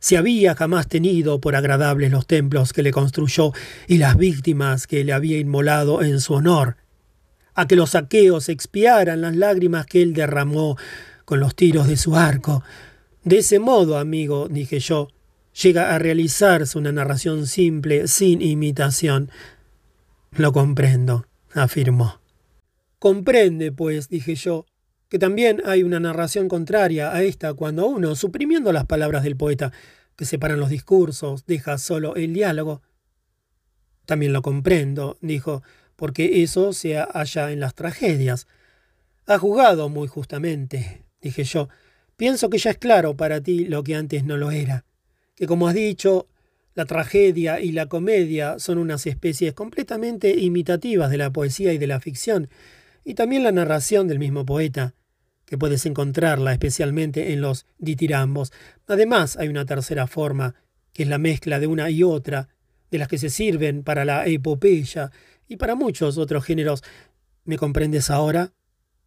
[0.00, 3.52] si había jamás tenido por agradables los templos que le construyó
[3.86, 6.78] y las víctimas que le había inmolado en su honor,
[7.54, 10.76] a que los saqueos expiaran las lágrimas que él derramó
[11.30, 12.64] con los tiros de su arco.
[13.22, 15.06] De ese modo, amigo, dije yo,
[15.62, 19.30] llega a realizarse una narración simple, sin imitación.
[20.32, 22.20] Lo comprendo, afirmó.
[22.98, 24.66] Comprende, pues, dije yo,
[25.08, 29.70] que también hay una narración contraria a esta cuando uno, suprimiendo las palabras del poeta,
[30.16, 32.82] que separan los discursos, deja solo el diálogo.
[34.04, 35.62] También lo comprendo, dijo,
[35.94, 38.48] porque eso se halla en las tragedias.
[39.26, 41.68] Ha jugado muy justamente, dije yo,
[42.20, 44.84] Pienso que ya es claro para ti lo que antes no lo era,
[45.34, 46.28] que como has dicho,
[46.74, 51.86] la tragedia y la comedia son unas especies completamente imitativas de la poesía y de
[51.86, 52.50] la ficción,
[53.06, 54.92] y también la narración del mismo poeta,
[55.46, 58.52] que puedes encontrarla especialmente en los ditirambos.
[58.86, 60.56] Además, hay una tercera forma,
[60.92, 62.50] que es la mezcla de una y otra,
[62.90, 65.10] de las que se sirven para la epopeya
[65.48, 66.84] y para muchos otros géneros.
[67.46, 68.52] ¿Me comprendes ahora?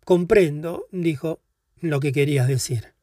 [0.04, 1.43] Comprendo, dijo,
[1.84, 2.94] lo que querías decir.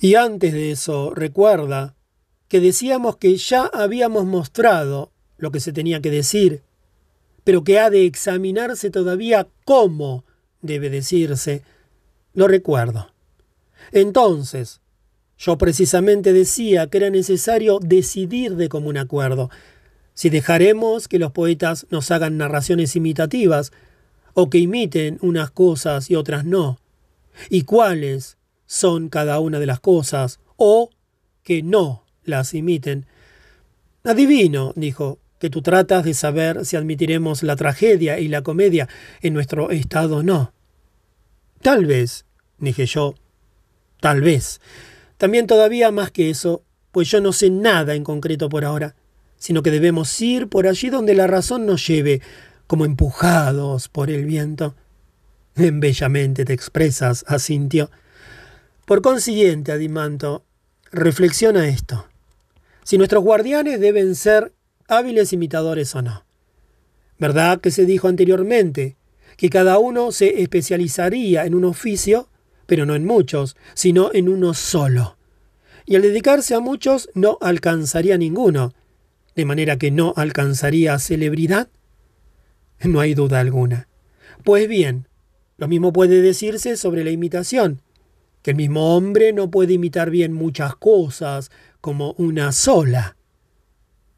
[0.00, 1.94] Y antes de eso, recuerda
[2.48, 6.62] que decíamos que ya habíamos mostrado lo que se tenía que decir,
[7.42, 10.24] pero que ha de examinarse todavía cómo
[10.62, 11.62] debe decirse.
[12.32, 13.10] Lo recuerdo.
[13.92, 14.80] Entonces,
[15.36, 19.50] yo precisamente decía que era necesario decidir de común acuerdo
[20.14, 23.72] si dejaremos que los poetas nos hagan narraciones imitativas,
[24.34, 26.78] o que imiten unas cosas y otras no,
[27.50, 30.90] y cuáles son cada una de las cosas, o
[31.42, 33.06] que no las imiten.
[34.02, 38.88] Adivino, dijo, que tú tratas de saber si admitiremos la tragedia y la comedia
[39.20, 40.54] en nuestro estado o no.
[41.60, 42.24] Tal vez,
[42.58, 43.14] dije yo,
[44.00, 44.60] tal vez.
[45.18, 48.94] También todavía más que eso, pues yo no sé nada en concreto por ahora,
[49.36, 52.22] sino que debemos ir por allí donde la razón nos lleve,
[52.66, 54.74] como empujados por el viento.
[55.56, 57.90] Bellamente te expresas, asintió.
[58.86, 60.44] Por consiguiente, Adimanto,
[60.90, 62.06] reflexiona esto.
[62.82, 64.52] Si nuestros guardianes deben ser
[64.88, 66.24] hábiles imitadores o no.
[67.18, 68.96] ¿Verdad que se dijo anteriormente
[69.36, 72.28] que cada uno se especializaría en un oficio,
[72.66, 75.16] pero no en muchos, sino en uno solo?
[75.86, 78.74] Y al dedicarse a muchos no alcanzaría ninguno,
[79.36, 81.68] de manera que no alcanzaría celebridad.
[82.82, 83.88] No hay duda alguna.
[84.42, 85.08] Pues bien,
[85.56, 87.80] lo mismo puede decirse sobre la imitación,
[88.42, 93.16] que el mismo hombre no puede imitar bien muchas cosas como una sola.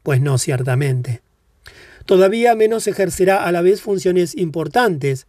[0.03, 1.21] Pues no, ciertamente.
[2.05, 5.27] Todavía menos ejercerá a la vez funciones importantes.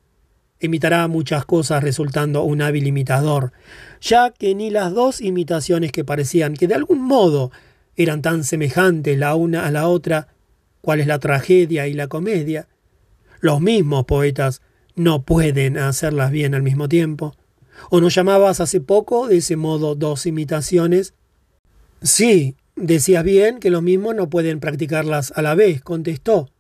[0.61, 3.53] Imitará muchas cosas resultando un hábil imitador,
[4.01, 7.51] ya que ni las dos imitaciones que parecían que de algún modo
[7.97, 10.29] eran tan semejantes la una a la otra,
[10.81, 12.69] cuál es la tragedia y la comedia,
[13.41, 14.63] los mismos poetas
[14.99, 17.35] no pueden hacerlas bien al mismo tiempo.
[17.91, 21.15] ¿O no llamabas hace poco de ese modo dos imitaciones?
[22.03, 26.51] Sí, decías bien que los mismos no pueden practicarlas a la vez, contestó.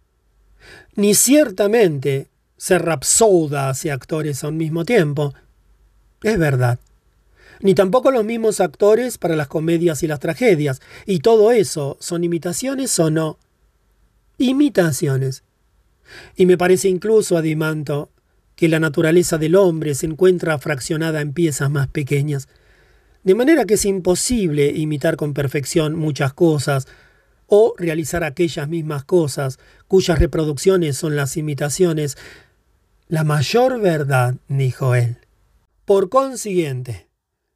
[0.94, 5.34] Ni ciertamente ser rapsodas y actores a un mismo tiempo.
[6.22, 6.78] Es verdad.
[7.60, 10.80] Ni tampoco los mismos actores para las comedias y las tragedias.
[11.06, 13.38] Y todo eso, ¿son imitaciones o no?
[14.38, 15.42] Imitaciones.
[16.36, 18.10] Y me parece incluso, Adimanto,
[18.58, 22.48] que la naturaleza del hombre se encuentra fraccionada en piezas más pequeñas,
[23.22, 26.88] de manera que es imposible imitar con perfección muchas cosas,
[27.46, 32.18] o realizar aquellas mismas cosas cuyas reproducciones son las imitaciones.
[33.06, 35.18] La mayor verdad, dijo él.
[35.84, 37.08] Por consiguiente,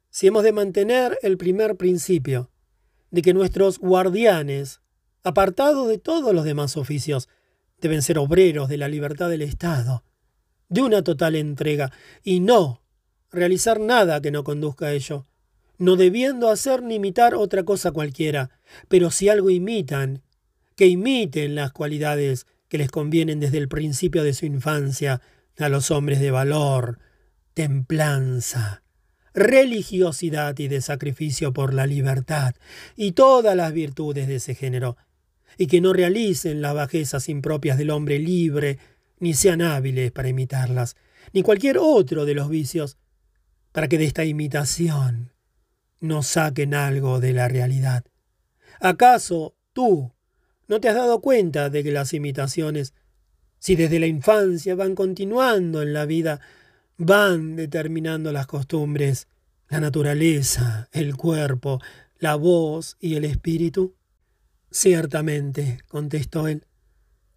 [0.09, 2.49] si hemos de mantener el primer principio,
[3.11, 4.79] de que nuestros guardianes,
[5.21, 7.27] apartados de todos los demás oficios,
[7.81, 10.05] deben ser obreros de la libertad del Estado,
[10.73, 11.91] de una total entrega,
[12.23, 12.81] y no
[13.31, 15.27] realizar nada que no conduzca a ello,
[15.77, 18.49] no debiendo hacer ni imitar otra cosa cualquiera,
[18.87, 20.23] pero si algo imitan,
[20.75, 25.21] que imiten las cualidades que les convienen desde el principio de su infancia
[25.59, 26.97] a los hombres de valor,
[27.53, 28.81] templanza,
[29.35, 32.55] religiosidad y de sacrificio por la libertad,
[32.95, 34.97] y todas las virtudes de ese género,
[35.55, 38.79] y que no realicen las bajezas impropias del hombre libre,
[39.23, 40.97] ni sean hábiles para imitarlas,
[41.31, 42.97] ni cualquier otro de los vicios,
[43.71, 45.31] para que de esta imitación
[46.01, 48.03] no saquen algo de la realidad.
[48.81, 50.11] ¿Acaso tú
[50.67, 52.93] no te has dado cuenta de que las imitaciones,
[53.59, 56.41] si desde la infancia van continuando en la vida,
[56.97, 59.29] van determinando las costumbres,
[59.69, 61.79] la naturaleza, el cuerpo,
[62.19, 63.95] la voz y el espíritu?
[64.69, 66.65] Ciertamente, contestó él.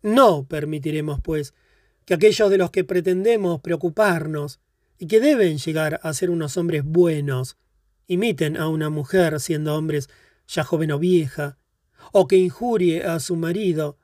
[0.02, 1.54] No permitiremos, pues,
[2.06, 4.60] que aquellos de los que pretendemos preocuparnos
[4.98, 7.58] y que deben llegar a ser unos hombres buenos,
[8.06, 10.08] imiten a una mujer siendo hombres
[10.46, 11.58] ya joven o vieja,
[12.12, 13.98] o que injurie a su marido,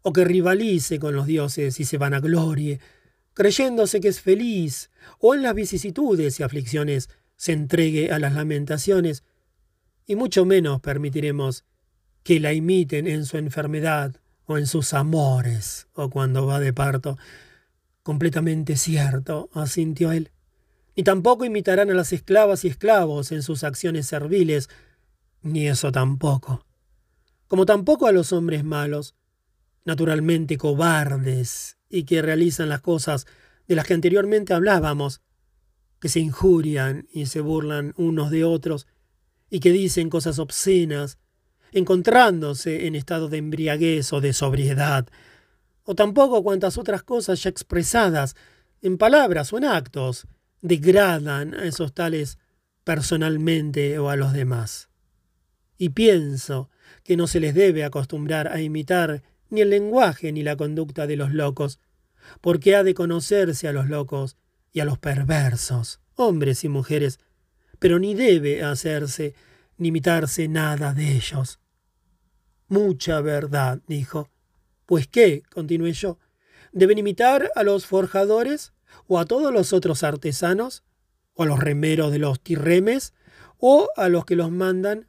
[0.00, 2.80] o que rivalice con los dioses y se vanaglorie,
[3.34, 9.24] creyéndose que es feliz, o en las vicisitudes y aflicciones se entregue a las lamentaciones,
[10.06, 11.64] y mucho menos permitiremos
[12.22, 14.21] que la imiten en su enfermedad
[14.52, 17.18] o en sus amores o cuando va de parto.
[18.02, 20.30] Completamente cierto, asintió él.
[20.94, 24.68] ni tampoco imitarán a las esclavas y esclavos en sus acciones serviles,
[25.42, 26.66] ni eso tampoco.
[27.48, 29.14] Como tampoco a los hombres malos,
[29.84, 33.26] naturalmente cobardes y que realizan las cosas
[33.68, 35.22] de las que anteriormente hablábamos,
[35.98, 38.86] que se injurian y se burlan unos de otros,
[39.48, 41.18] y que dicen cosas obscenas,
[41.72, 45.08] encontrándose en estado de embriaguez o de sobriedad,
[45.84, 48.36] o tampoco cuantas otras cosas ya expresadas
[48.82, 50.26] en palabras o en actos
[50.60, 52.38] degradan a esos tales
[52.84, 54.88] personalmente o a los demás.
[55.76, 56.70] Y pienso
[57.02, 61.16] que no se les debe acostumbrar a imitar ni el lenguaje ni la conducta de
[61.16, 61.78] los locos,
[62.40, 64.36] porque ha de conocerse a los locos
[64.72, 67.18] y a los perversos, hombres y mujeres,
[67.78, 69.34] pero ni debe hacerse
[69.76, 71.58] ni imitarse nada de ellos.
[72.72, 74.30] Mucha verdad, dijo.
[74.86, 76.18] Pues qué, continué yo,
[76.72, 78.72] ¿deben imitar a los forjadores
[79.06, 80.82] o a todos los otros artesanos,
[81.34, 83.12] o a los remeros de los tirremes,
[83.58, 85.06] o a los que los mandan,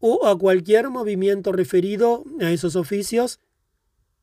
[0.00, 3.40] o a cualquier movimiento referido a esos oficios?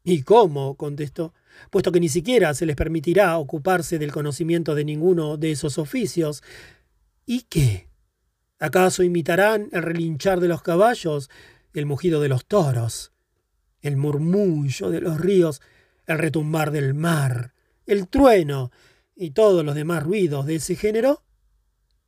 [0.04, 0.78] ¿Y cómo?
[0.78, 1.34] contestó,
[1.72, 6.44] puesto que ni siquiera se les permitirá ocuparse del conocimiento de ninguno de esos oficios.
[7.26, 7.90] ¿Y qué?
[8.60, 11.32] ¿Acaso imitarán el relinchar de los caballos,
[11.76, 13.12] el mugido de los toros,
[13.82, 15.62] el murmullo de los ríos,
[16.08, 17.54] el retumbar del mar,
[17.86, 18.72] el trueno
[19.16, 21.24] y todos los demás ruidos de ese género?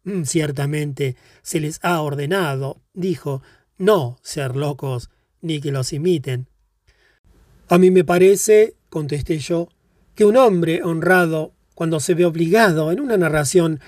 [0.03, 3.41] Mm, ciertamente se les ha ordenado, dijo,
[3.77, 5.09] no ser locos
[5.41, 6.47] ni que los imiten.
[7.67, 9.69] A mí me parece, contesté yo,
[10.15, 13.79] que un hombre honrado, cuando se ve obligado en una narración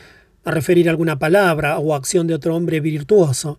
[0.44, 3.58] a referir alguna palabra o acción de otro hombre virtuoso,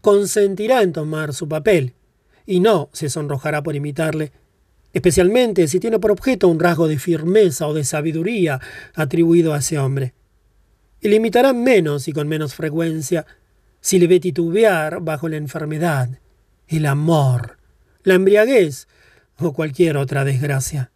[0.00, 1.94] consentirá en tomar su papel,
[2.46, 4.32] y no se sonrojará por imitarle,
[4.92, 8.60] especialmente si tiene por objeto un rasgo de firmeza o de sabiduría
[8.94, 10.14] atribuido a ese hombre.
[11.00, 13.26] Y le imitará menos y con menos frecuencia
[13.80, 16.18] si le ve titubear bajo la enfermedad,
[16.68, 17.58] el amor,
[18.02, 18.88] la embriaguez
[19.38, 20.90] o cualquier otra desgracia.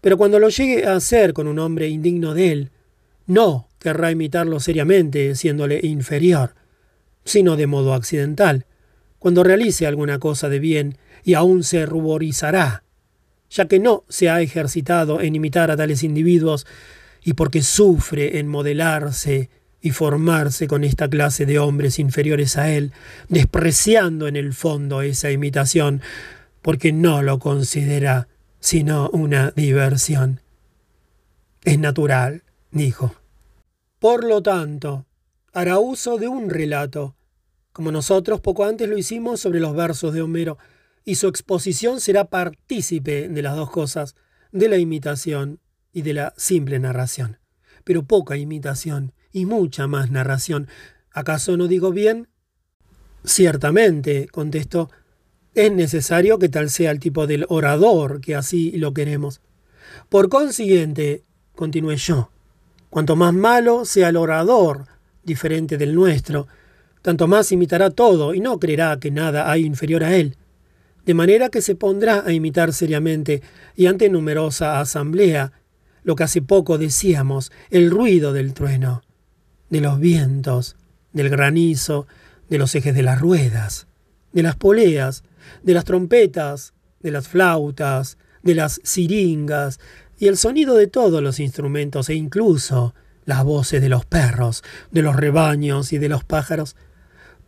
[0.00, 2.70] Pero cuando lo llegue a hacer con un hombre indigno de él,
[3.26, 6.54] no querrá imitarlo seriamente, siéndole inferior,
[7.24, 8.66] sino de modo accidental,
[9.18, 12.84] cuando realice alguna cosa de bien, y aún se ruborizará,
[13.48, 16.66] ya que no se ha ejercitado en imitar a tales individuos,
[17.24, 19.48] y porque sufre en modelarse
[19.80, 22.92] y formarse con esta clase de hombres inferiores a él,
[23.28, 26.02] despreciando en el fondo esa imitación,
[26.62, 28.28] porque no lo considera
[28.60, 30.40] sino una diversión.
[31.64, 33.14] Es natural, dijo.
[33.98, 35.06] Por lo tanto,
[35.54, 37.16] hará uso de un relato,
[37.72, 40.58] como nosotros poco antes lo hicimos sobre los versos de Homero,
[41.04, 44.16] y su exposición será partícipe de las dos cosas,
[44.52, 45.60] de la imitación
[45.92, 47.38] y de la simple narración.
[47.84, 50.68] Pero poca imitación y mucha más narración.
[51.12, 52.28] ¿Acaso no digo bien?
[53.24, 54.90] Ciertamente, contestó,
[55.54, 59.40] es necesario que tal sea el tipo del orador, que así lo queremos.
[60.08, 62.30] Por consiguiente, continué yo,
[62.90, 64.86] cuanto más malo sea el orador,
[65.24, 66.46] diferente del nuestro,
[67.02, 70.36] tanto más imitará todo y no creerá que nada hay inferior a él.
[71.04, 73.42] De manera que se pondrá a imitar seriamente
[73.76, 75.52] y ante numerosa asamblea,
[76.02, 79.02] lo que hace poco decíamos, el ruido del trueno,
[79.68, 80.76] de los vientos,
[81.12, 82.06] del granizo,
[82.48, 83.86] de los ejes de las ruedas,
[84.32, 85.24] de las poleas,
[85.62, 89.80] de las trompetas, de las flautas, de las siringas
[90.18, 95.02] y el sonido de todos los instrumentos e incluso las voces de los perros, de
[95.02, 96.76] los rebaños y de los pájaros.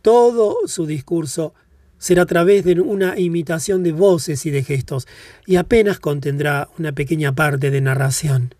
[0.01, 1.53] Todo su discurso
[1.97, 5.07] será a través de una imitación de voces y de gestos,
[5.45, 8.55] y apenas contendrá una pequeña parte de narración.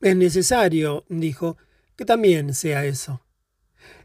[0.00, 1.56] Es necesario, dijo,
[1.96, 3.22] que también sea eso.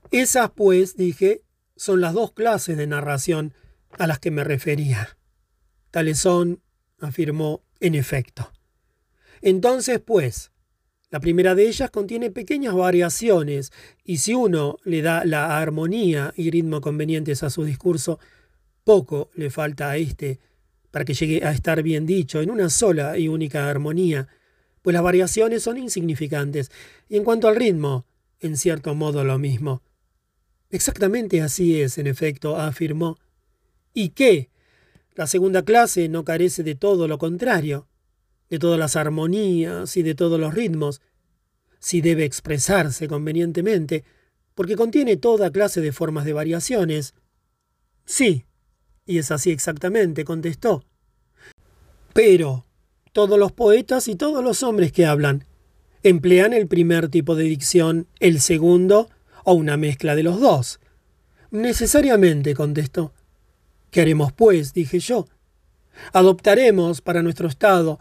[0.10, 1.44] Esas, pues, dije,
[1.76, 3.54] son las dos clases de narración
[3.98, 5.18] a las que me refería.
[5.92, 6.62] Tales son,
[7.00, 8.52] afirmó, en efecto.
[9.42, 10.53] Entonces, pues,
[11.14, 13.72] la primera de ellas contiene pequeñas variaciones,
[14.04, 18.18] y si uno le da la armonía y ritmo convenientes a su discurso,
[18.84, 20.40] poco le falta a éste
[20.90, 24.28] para que llegue a estar bien dicho en una sola y única armonía,
[24.82, 26.72] pues las variaciones son insignificantes,
[27.08, 28.08] y en cuanto al ritmo,
[28.40, 29.84] en cierto modo lo mismo.
[30.72, 33.20] Exactamente así es, en efecto, afirmó,
[33.94, 34.50] ¿Y qué?
[35.14, 37.88] La segunda clase no carece de todo lo contrario,
[38.54, 41.02] de todas las armonías y de todos los ritmos,
[41.80, 44.04] si debe expresarse convenientemente,
[44.54, 47.16] porque contiene toda clase de formas de variaciones.
[48.06, 48.46] Sí,
[49.08, 50.84] y es así exactamente, contestó.
[52.14, 52.68] Pero
[53.12, 55.46] todos los poetas y todos los hombres que hablan,
[56.04, 59.10] emplean el primer tipo de dicción, el segundo
[59.46, 60.80] o una mezcla de los dos.
[61.50, 63.14] Necesariamente, contestó.
[63.90, 64.76] ¿Qué haremos, pues?
[64.76, 65.26] dije yo.
[66.12, 68.00] ¿Adoptaremos para nuestro estado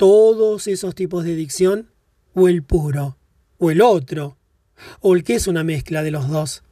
[0.00, 1.90] todos esos tipos de dicción?
[2.32, 3.18] ¿O el puro?
[3.58, 4.38] ¿O el otro?
[5.00, 6.62] ¿O el que es una mezcla de los dos?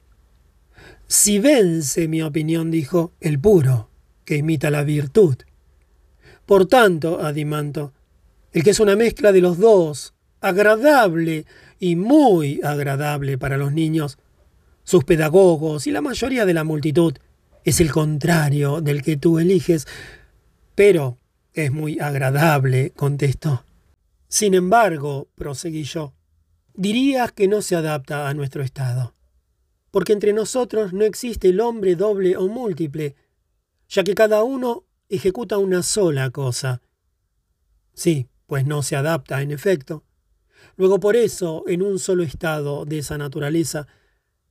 [1.09, 3.91] Si vence, mi opinión, dijo, el puro,
[4.25, 5.37] que imita la virtud.
[6.47, 7.93] Por tanto, Adimanto,
[8.53, 11.45] el que es una mezcla de los dos, agradable
[11.79, 14.17] y muy agradable para los niños,
[14.85, 17.13] sus pedagogos y la mayoría de la multitud,
[17.63, 19.87] es el contrario del que tú eliges,
[20.75, 21.19] pero
[21.65, 23.65] es muy agradable, contestó.
[24.29, 26.15] Sin embargo, proseguí yo,
[26.75, 29.15] dirías que no se adapta a nuestro estado,
[29.91, 33.17] porque entre nosotros no existe el hombre doble o múltiple,
[33.89, 36.83] ya que cada uno ejecuta una sola cosa.
[37.95, 40.05] Sí, pues no se adapta, en efecto.
[40.77, 43.87] Luego por eso, en un solo estado de esa naturaleza,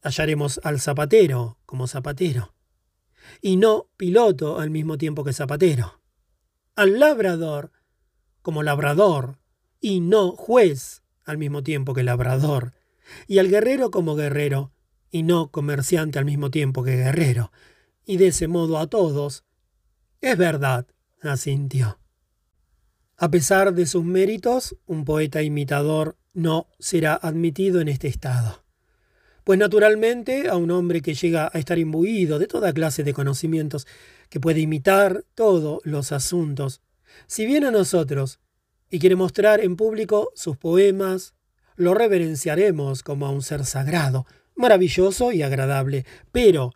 [0.01, 2.53] hallaremos al zapatero como zapatero,
[3.41, 5.96] y no piloto al mismo tiempo que zapatero,
[6.77, 7.71] al labrador
[8.41, 9.39] como labrador,
[9.81, 12.73] y no juez al mismo tiempo que labrador,
[13.27, 14.71] y al guerrero como guerrero,
[15.11, 17.51] y no comerciante al mismo tiempo que guerrero,
[18.05, 19.43] y de ese modo a todos.
[20.21, 20.87] Es verdad,
[21.21, 21.99] asintió.
[23.17, 28.63] A pesar de sus méritos, un poeta imitador no será admitido en este estado.
[29.43, 33.87] Pues naturalmente a un hombre que llega a estar imbuido de toda clase de conocimientos,
[34.29, 36.81] que puede imitar todos los asuntos,
[37.25, 38.39] si viene a nosotros
[38.89, 41.33] y quiere mostrar en público sus poemas,
[41.75, 44.25] lo reverenciaremos como a un ser sagrado,
[44.55, 46.73] maravilloso y agradable, pero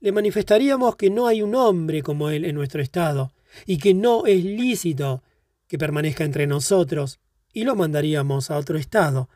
[0.00, 3.32] le manifestaríamos que no hay un hombre como él en nuestro estado,
[3.64, 5.22] y que no es lícito
[5.66, 7.18] que permanezca entre nosotros,
[7.52, 9.28] y lo mandaríamos a otro estado,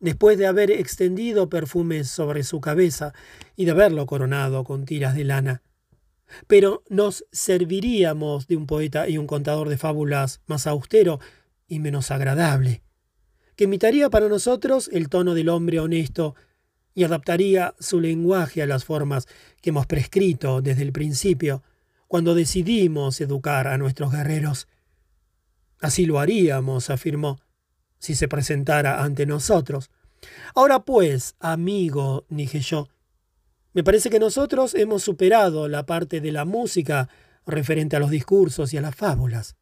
[0.00, 3.14] después de haber extendido perfumes sobre su cabeza
[3.56, 5.62] y de haberlo coronado con tiras de lana.
[6.46, 11.20] Pero nos serviríamos de un poeta y un contador de fábulas más austero
[11.68, 12.82] y menos agradable,
[13.56, 16.34] que imitaría para nosotros el tono del hombre honesto
[16.94, 19.26] y adaptaría su lenguaje a las formas
[19.60, 21.62] que hemos prescrito desde el principio,
[22.06, 24.68] cuando decidimos educar a nuestros guerreros.
[25.80, 27.40] Así lo haríamos, afirmó,
[27.98, 29.90] si se presentara ante nosotros.
[30.54, 32.88] Ahora pues, amigo, dije yo,
[33.74, 37.08] me parece que nosotros hemos superado la parte de la música
[37.44, 39.56] referente a los discursos y a las fábulas,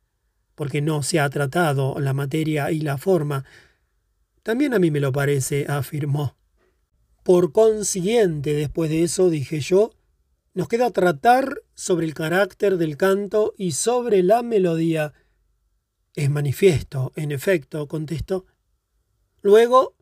[0.54, 3.44] porque no se ha tratado la materia y la forma.
[4.42, 6.36] También a mí me lo parece, afirmó.
[7.22, 9.92] Por consiguiente, después de eso, dije yo,
[10.54, 15.14] nos queda tratar sobre el carácter del canto y sobre la melodía
[16.14, 18.44] es manifiesto, en efecto, contestó.
[19.40, 19.96] Luego,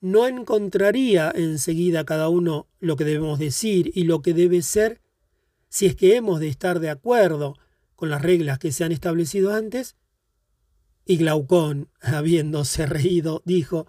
[0.00, 5.00] no encontraría enseguida cada uno lo que debemos decir y lo que debe ser
[5.68, 7.56] si es que hemos de estar de acuerdo
[7.94, 9.96] con las reglas que se han establecido antes.
[11.04, 13.86] Y Glaucón, habiéndose reído, dijo,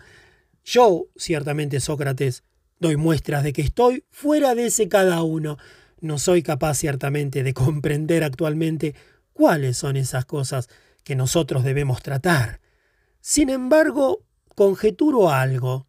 [0.64, 2.44] Yo, ciertamente, Sócrates,
[2.80, 5.58] doy muestras de que estoy fuera de ese cada uno.
[6.00, 8.96] No soy capaz, ciertamente, de comprender actualmente
[9.34, 10.68] cuáles son esas cosas
[11.04, 12.60] que nosotros debemos tratar.
[13.22, 14.26] Sin embargo,
[14.56, 15.88] conjeturo algo.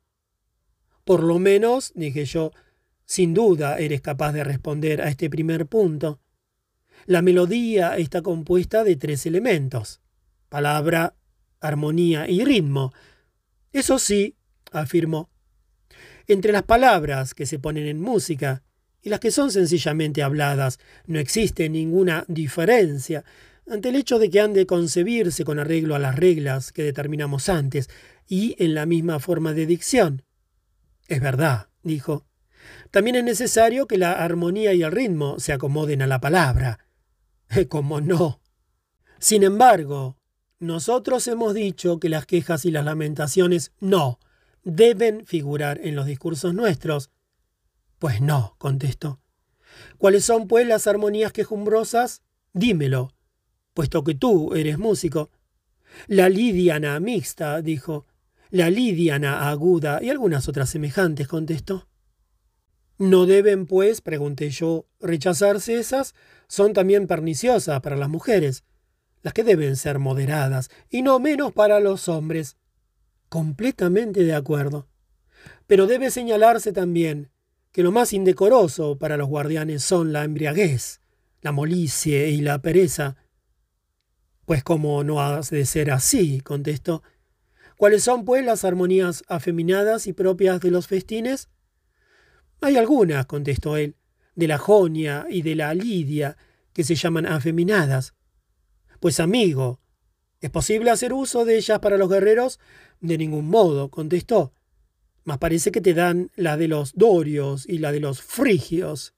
[1.04, 2.52] Por lo menos, dije yo,
[3.08, 6.20] sin duda eres capaz de responder a este primer punto.
[7.06, 10.02] La melodía está compuesta de tres elementos,
[10.50, 11.14] palabra,
[11.58, 12.92] armonía y ritmo.
[13.72, 14.36] Eso sí,
[14.72, 15.30] afirmó.
[16.26, 18.62] Entre las palabras que se ponen en música
[19.00, 23.24] y las que son sencillamente habladas no existe ninguna diferencia,
[23.66, 27.48] ante el hecho de que han de concebirse con arreglo a las reglas que determinamos
[27.48, 27.88] antes
[28.26, 30.24] y en la misma forma de dicción.
[31.06, 32.27] Es verdad, dijo.
[32.90, 36.78] También es necesario que la armonía y el ritmo se acomoden a la palabra.
[37.68, 38.40] ¿Cómo no?
[39.18, 40.16] Sin embargo,
[40.58, 44.18] nosotros hemos dicho que las quejas y las lamentaciones no
[44.64, 47.10] deben figurar en los discursos nuestros.
[47.98, 49.20] Pues no, contestó.
[49.98, 52.22] ¿Cuáles son, pues, las armonías quejumbrosas?
[52.52, 53.14] Dímelo,
[53.74, 55.30] puesto que tú eres músico.
[56.06, 58.06] La lidiana mixta, dijo.
[58.50, 61.87] La lidiana aguda y algunas otras semejantes, contestó.
[62.98, 66.14] ¿No deben, pues, pregunté yo, rechazarse esas?
[66.48, 68.64] Son también perniciosas para las mujeres,
[69.22, 72.56] las que deben ser moderadas, y no menos para los hombres.
[73.28, 74.88] Completamente de acuerdo.
[75.68, 77.30] Pero debe señalarse también
[77.70, 81.00] que lo más indecoroso para los guardianes son la embriaguez,
[81.40, 83.16] la molicie y la pereza,
[84.44, 87.02] pues como no has de ser así, contestó.
[87.76, 91.48] ¿Cuáles son, pues, las armonías afeminadas y propias de los festines?
[92.60, 93.94] Hay algunas, contestó él,
[94.34, 96.36] de la Jonia y de la Lidia,
[96.72, 98.14] que se llaman afeminadas.
[99.00, 99.80] Pues, amigo,
[100.40, 102.58] ¿es posible hacer uso de ellas para los guerreros?
[103.00, 104.52] De ningún modo, contestó.
[105.24, 109.14] Mas parece que te dan la de los dorios y la de los frigios.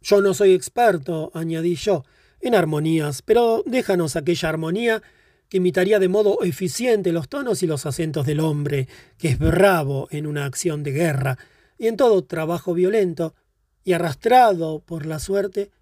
[0.00, 2.04] Yo no soy experto, añadí yo,
[2.40, 5.02] en armonías, pero déjanos aquella armonía
[5.48, 8.88] que imitaría de modo eficiente los tonos y los acentos del hombre,
[9.18, 11.38] que es bravo en una acción de guerra
[11.82, 13.34] y en todo trabajo violento,
[13.82, 15.72] y arrastrado por la suerte,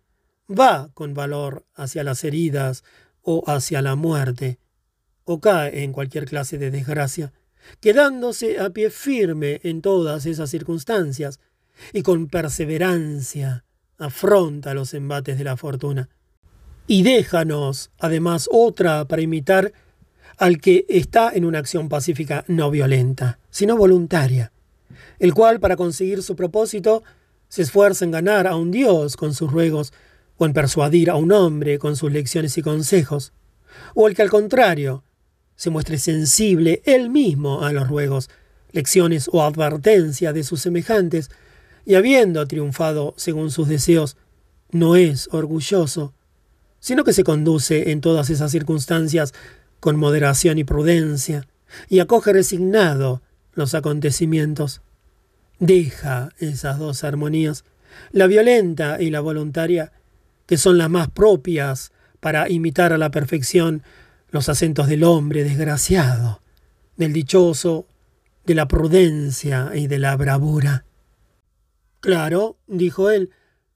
[0.48, 2.84] va con valor hacia las heridas
[3.20, 4.58] o hacia la muerte,
[5.24, 7.34] o cae en cualquier clase de desgracia,
[7.80, 11.38] quedándose a pie firme en todas esas circunstancias,
[11.92, 13.66] y con perseverancia
[13.98, 16.08] afronta los embates de la fortuna.
[16.86, 19.74] Y déjanos, además, otra para imitar
[20.38, 24.50] al que está en una acción pacífica no violenta, sino voluntaria,
[25.18, 27.02] el cual, para conseguir su propósito,
[27.48, 29.92] se esfuerza en ganar a un Dios con sus ruegos,
[30.36, 33.32] o en persuadir a un hombre con sus lecciones y consejos,
[33.94, 35.04] o el que al contrario
[35.56, 38.30] se muestre sensible él mismo a los ruegos,
[38.72, 41.30] lecciones o advertencias de sus semejantes,
[41.84, 44.16] y habiendo triunfado según sus deseos,
[44.70, 46.14] no es orgulloso,
[46.78, 49.34] sino que se conduce en todas esas circunstancias
[49.80, 51.46] con moderación y prudencia,
[51.88, 53.22] y acoge resignado
[53.60, 54.80] los acontecimientos.
[55.60, 57.64] Deja esas dos armonías,
[58.10, 59.92] la violenta y la voluntaria,
[60.46, 63.82] que son las más propias para imitar a la perfección
[64.30, 66.40] los acentos del hombre desgraciado,
[66.96, 67.86] del dichoso,
[68.46, 70.84] de la prudencia y de la bravura.
[72.00, 73.30] Claro, dijo él,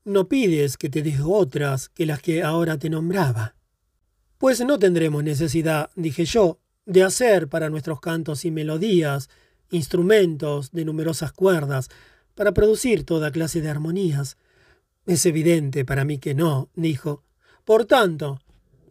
[0.04, 3.54] no pides que te deje otras que las que ahora te nombraba.
[4.38, 9.28] Pues no tendremos necesidad, dije yo, de hacer para nuestros cantos y melodías
[9.70, 11.88] instrumentos de numerosas cuerdas
[12.34, 14.36] para producir toda clase de armonías.
[15.06, 17.22] Es evidente para mí que no, dijo.
[17.64, 18.40] Por tanto,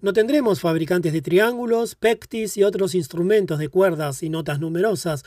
[0.01, 5.23] ¿no tendremos fabricantes de triángulos, pectis y otros instrumentos de cuerdas y notas numerosas?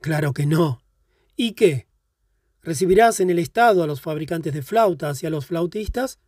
[0.00, 0.82] Claro que no.
[1.36, 1.86] ¿Y qué?
[2.62, 6.18] ¿Recibirás en el Estado a los fabricantes de flautas y a los flautistas?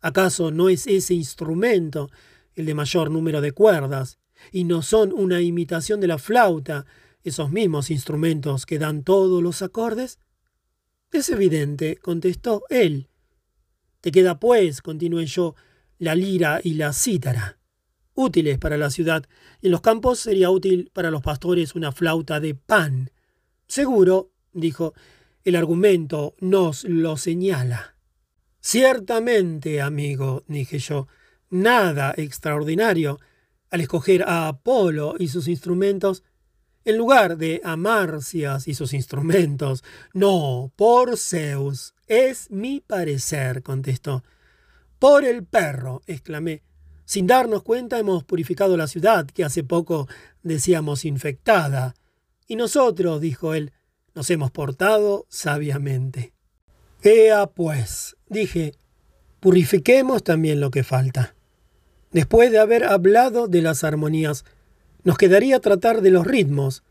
[0.00, 2.10] ¿Acaso no es ese instrumento
[2.54, 4.18] el de mayor número de cuerdas,
[4.52, 6.86] y no son una imitación de la flauta
[7.24, 10.20] esos mismos instrumentos que dan todos los acordes?
[11.10, 13.08] Es evidente, contestó él.
[14.00, 15.54] Te queda, pues, continué yo,
[15.98, 17.58] la lira y la cítara,
[18.14, 19.24] útiles para la ciudad,
[19.62, 23.10] en los campos sería útil para los pastores una flauta de pan.
[23.66, 24.94] Seguro, dijo,
[25.44, 27.96] el argumento nos lo señala.
[28.60, 31.06] Ciertamente, amigo, dije yo,
[31.50, 33.18] nada extraordinario
[33.70, 36.22] al escoger a Apolo y sus instrumentos
[36.84, 39.84] en lugar de a Marcias y sus instrumentos.
[40.12, 41.94] No, por Zeus.
[42.06, 44.22] Es mi parecer, contestó.
[44.98, 46.62] Por el perro, exclamé.
[47.04, 50.08] Sin darnos cuenta hemos purificado la ciudad, que hace poco
[50.42, 51.94] decíamos infectada.
[52.46, 53.72] Y nosotros, dijo él,
[54.14, 56.32] nos hemos portado sabiamente.
[57.02, 58.74] Ea pues, dije,
[59.40, 61.34] purifiquemos también lo que falta.
[62.12, 64.44] Después de haber hablado de las armonías,
[65.04, 66.82] nos quedaría tratar de los ritmos,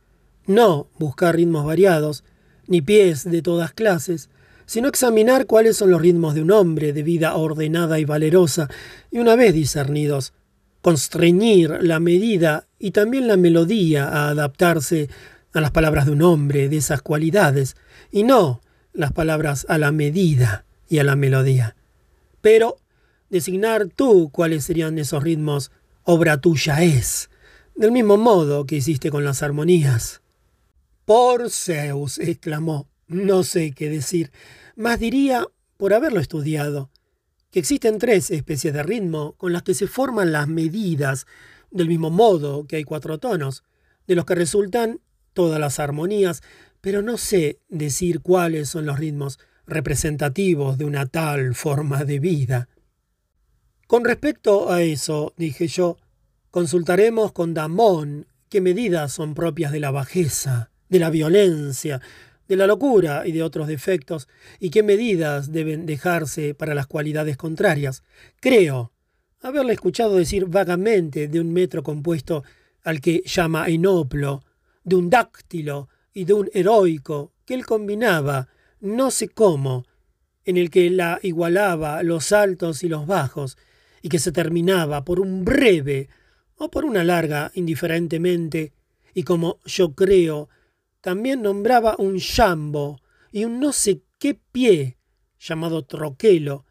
[0.45, 2.23] no buscar ritmos variados,
[2.67, 4.29] ni pies de todas clases,
[4.65, 8.69] sino examinar cuáles son los ritmos de un hombre de vida ordenada y valerosa,
[9.11, 10.33] y una vez discernidos,
[10.81, 15.09] constreñir la medida y también la melodía a adaptarse
[15.53, 17.75] a las palabras de un hombre de esas cualidades,
[18.11, 18.61] y no
[18.93, 21.75] las palabras a la medida y a la melodía.
[22.41, 22.77] Pero
[23.29, 25.71] designar tú cuáles serían esos ritmos,
[26.03, 27.29] obra tuya es,
[27.75, 30.21] del mismo modo que hiciste con las armonías.
[31.05, 34.31] Por Zeus, exclamó, no sé qué decir,
[34.75, 35.45] mas diría,
[35.77, 36.91] por haberlo estudiado,
[37.51, 41.27] que existen tres especies de ritmo con las que se forman las medidas,
[41.71, 43.63] del mismo modo que hay cuatro tonos,
[44.07, 45.01] de los que resultan
[45.33, 46.41] todas las armonías,
[46.81, 52.69] pero no sé decir cuáles son los ritmos representativos de una tal forma de vida.
[53.87, 55.97] Con respecto a eso, dije yo,
[56.53, 61.99] consultaremos con Damón qué medidas son propias de la bajeza, de la violencia,
[62.47, 64.27] de la locura y de otros defectos,
[64.59, 68.03] y qué medidas deben dejarse para las cualidades contrarias.
[68.39, 68.91] Creo
[69.41, 72.43] haberle escuchado decir vagamente de un metro compuesto
[72.83, 74.43] al que llama enoplo,
[74.83, 78.47] de un dáctilo y de un heroico que él combinaba,
[78.79, 79.87] no sé cómo,
[80.45, 83.57] en el que la igualaba los altos y los bajos,
[84.03, 86.09] y que se terminaba por un breve
[86.63, 88.71] o por una larga, indiferentemente,
[89.13, 90.49] y como yo creo,
[91.01, 93.01] también nombraba un jambo
[93.31, 94.97] y un no sé qué pie
[95.37, 96.65] llamado troquelo,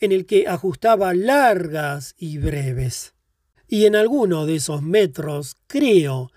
[0.00, 3.14] en el que ajustaba largas y breves.
[3.66, 6.30] Y en alguno de esos metros, creo,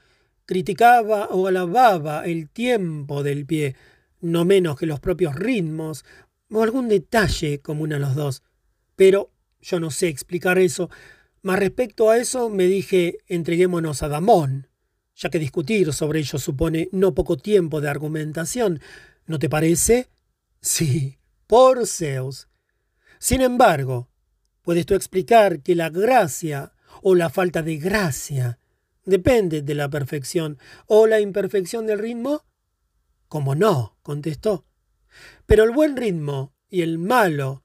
[0.45, 3.76] criticaba o alababa el tiempo del pie,
[4.22, 6.05] no menos que los propios ritmos,
[6.49, 8.43] o algún detalle común a los dos.
[8.95, 9.32] Pero
[9.62, 10.89] yo no sé explicar eso.
[11.43, 14.67] Más respecto a eso me dije, entreguémonos a Damón,
[15.15, 18.79] ya que discutir sobre ello supone no poco tiempo de argumentación.
[19.25, 20.09] ¿No te parece?
[20.61, 21.17] Sí,
[21.47, 22.47] por Zeus.
[23.17, 24.09] Sin embargo,
[24.61, 28.59] ¿puedes tú explicar que la gracia o la falta de gracia
[29.03, 32.45] depende de la perfección o la imperfección del ritmo?
[33.27, 34.65] Como no, contestó.
[35.47, 37.61] Pero el buen ritmo y el malo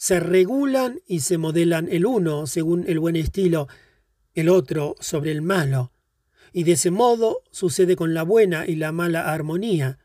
[0.00, 3.68] se regulan y se modelan el uno según el buen estilo,
[4.32, 5.92] el otro sobre el malo.
[6.54, 9.98] Y de ese modo sucede con la buena y la mala armonía.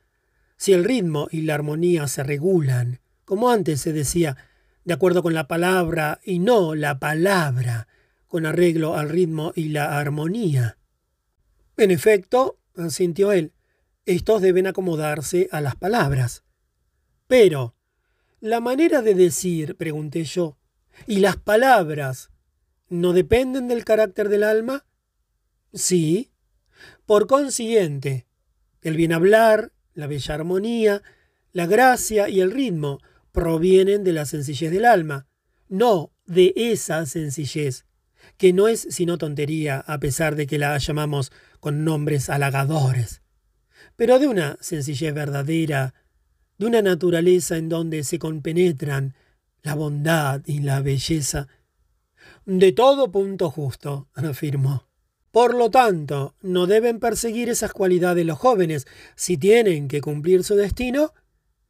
[0.57, 4.35] Si el ritmo y la armonía se regulan, como antes se decía,
[4.83, 7.87] de acuerdo con la palabra y no la palabra,
[8.27, 10.77] con arreglo al ritmo y la armonía.
[11.77, 13.53] En efecto, sintió él,
[14.05, 16.43] estos deben acomodarse a las palabras.
[17.27, 17.74] Pero,
[18.39, 20.57] la manera de decir, pregunté yo,
[21.07, 22.29] y las palabras,
[22.89, 24.85] ¿no dependen del carácter del alma?
[25.73, 26.31] Sí.
[27.05, 28.27] Por consiguiente,
[28.81, 31.01] el bien hablar, la bella armonía,
[31.51, 32.99] la gracia y el ritmo
[33.31, 35.27] provienen de la sencillez del alma,
[35.67, 37.85] no de esa sencillez,
[38.37, 43.21] que no es sino tontería a pesar de que la llamamos con nombres halagadores,
[43.95, 45.93] pero de una sencillez verdadera,
[46.57, 49.15] de una naturaleza en donde se compenetran
[49.63, 51.47] la bondad y la belleza.
[52.45, 54.87] De todo punto justo, afirmó.
[55.31, 58.87] Por lo tanto, no deben perseguir esas cualidades los jóvenes.
[59.15, 61.13] Si tienen que cumplir su destino,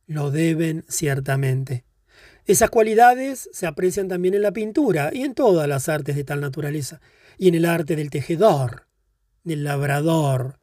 [0.06, 1.84] lo deben ciertamente.
[2.46, 6.42] Esas cualidades se aprecian también en la pintura y en todas las artes de tal
[6.42, 7.02] naturaleza,
[7.40, 8.88] y en el arte del tejedor,
[9.44, 10.60] del labrador,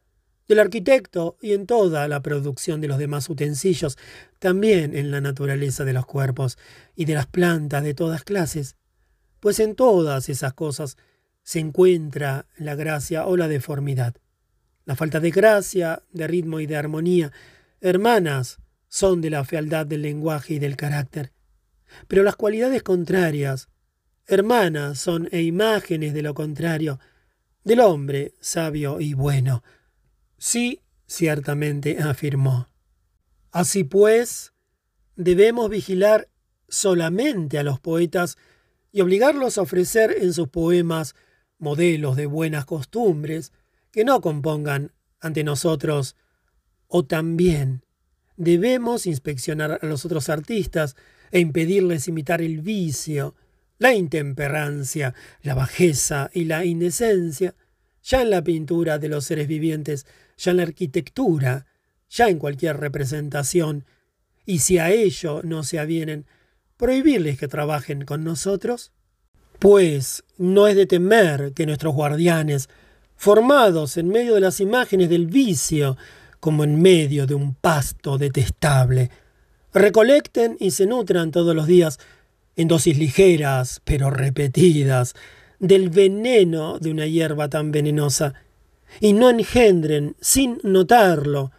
[0.49, 3.99] del arquitecto y en toda la producción de los demás utensilios,
[4.39, 6.59] también en la naturaleza de los cuerpos
[6.95, 8.77] y de las plantas de todas clases,
[9.41, 10.97] pues en todas esas cosas
[11.43, 14.15] se encuentra la gracia o la deformidad.
[14.85, 17.33] La falta de gracia, de ritmo y de armonía,
[17.81, 21.33] hermanas, son de la fealdad del lenguaje y del carácter.
[22.09, 23.69] Pero las cualidades contrarias,
[24.27, 26.99] hermanas, son e imágenes de lo contrario,
[27.65, 29.63] del hombre sabio y bueno.
[30.45, 32.67] Sí, ciertamente afirmó.
[33.53, 34.53] Así pues,
[35.15, 36.31] debemos vigilar
[36.69, 38.37] solamente a los poetas
[38.91, 41.15] y obligarlos a ofrecer en sus poemas
[41.59, 43.53] modelos de buenas costumbres
[43.93, 44.91] que no compongan
[45.21, 46.17] ante nosotros,
[46.89, 47.85] o también
[48.37, 50.97] debemos inspeccionar a los otros artistas
[51.31, 53.37] e impedirles imitar el vicio,
[53.79, 57.55] la intemperancia, la bajeza y la indecencia,
[58.03, 60.05] ya en la pintura de los seres vivientes,
[60.43, 61.67] ya en la arquitectura,
[62.11, 63.85] ya en cualquier representación,
[64.45, 66.27] y si a ello no se avienen,
[66.77, 68.93] prohibirles que trabajen con nosotros?
[69.61, 72.69] Pues no es de temer que nuestros guardianes,
[73.17, 75.97] formados en medio de las imágenes del vicio,
[76.41, 79.11] como en medio de un pasto detestable,
[79.73, 82.01] recolecten y se nutran todos los días,
[82.57, 85.15] en dosis ligeras pero repetidas,
[85.61, 88.35] del veneno de una hierba tan venenosa,
[89.01, 91.51] y no engendren, sin notarlo,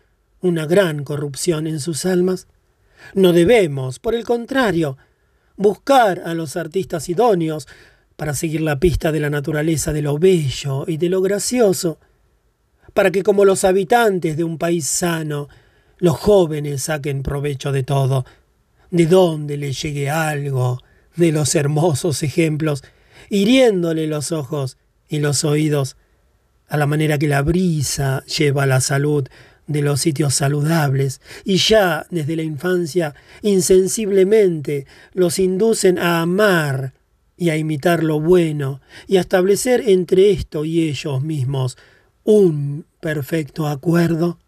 [0.41, 2.47] una gran corrupción en sus almas?
[3.13, 4.97] No debemos, por el contrario,
[5.55, 7.67] buscar a los artistas idóneos
[8.15, 11.99] para seguir la pista de la naturaleza de lo bello y de lo gracioso,
[12.93, 15.49] para que como los habitantes de un país sano,
[15.97, 18.25] los jóvenes saquen provecho de todo,
[18.91, 20.79] de donde les llegue algo,
[21.15, 22.84] de los hermosos ejemplos,
[23.29, 24.77] hiriéndole los ojos
[25.07, 25.97] y los oídos,
[26.74, 29.28] a la manera que la brisa lleva la salud
[29.67, 33.13] de los sitios saludables, y ya desde la infancia
[33.43, 36.93] insensiblemente los inducen a amar
[37.38, 41.78] y a imitar lo bueno, y a establecer entre esto y ellos mismos
[42.24, 44.39] un perfecto acuerdo?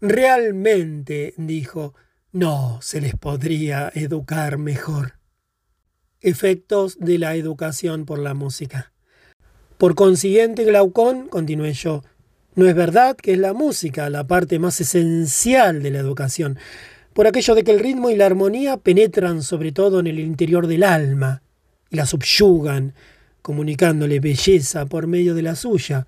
[0.00, 1.94] Realmente, dijo,
[2.32, 5.18] no se les podría educar mejor.
[6.22, 8.94] Efectos de la educación por la música.
[9.78, 12.02] Por consiguiente, Glaucón, continué yo,
[12.54, 16.58] no es verdad que es la música la parte más esencial de la educación,
[17.12, 20.66] por aquello de que el ritmo y la armonía penetran sobre todo en el interior
[20.66, 21.42] del alma
[21.90, 22.94] y la subyugan,
[23.42, 26.06] comunicándole belleza por medio de la suya.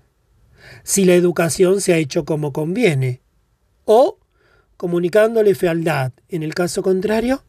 [0.83, 3.21] si la educación se ha hecho como conviene,
[3.85, 4.17] o
[4.77, 7.43] comunicándole fealdad en el caso contrario,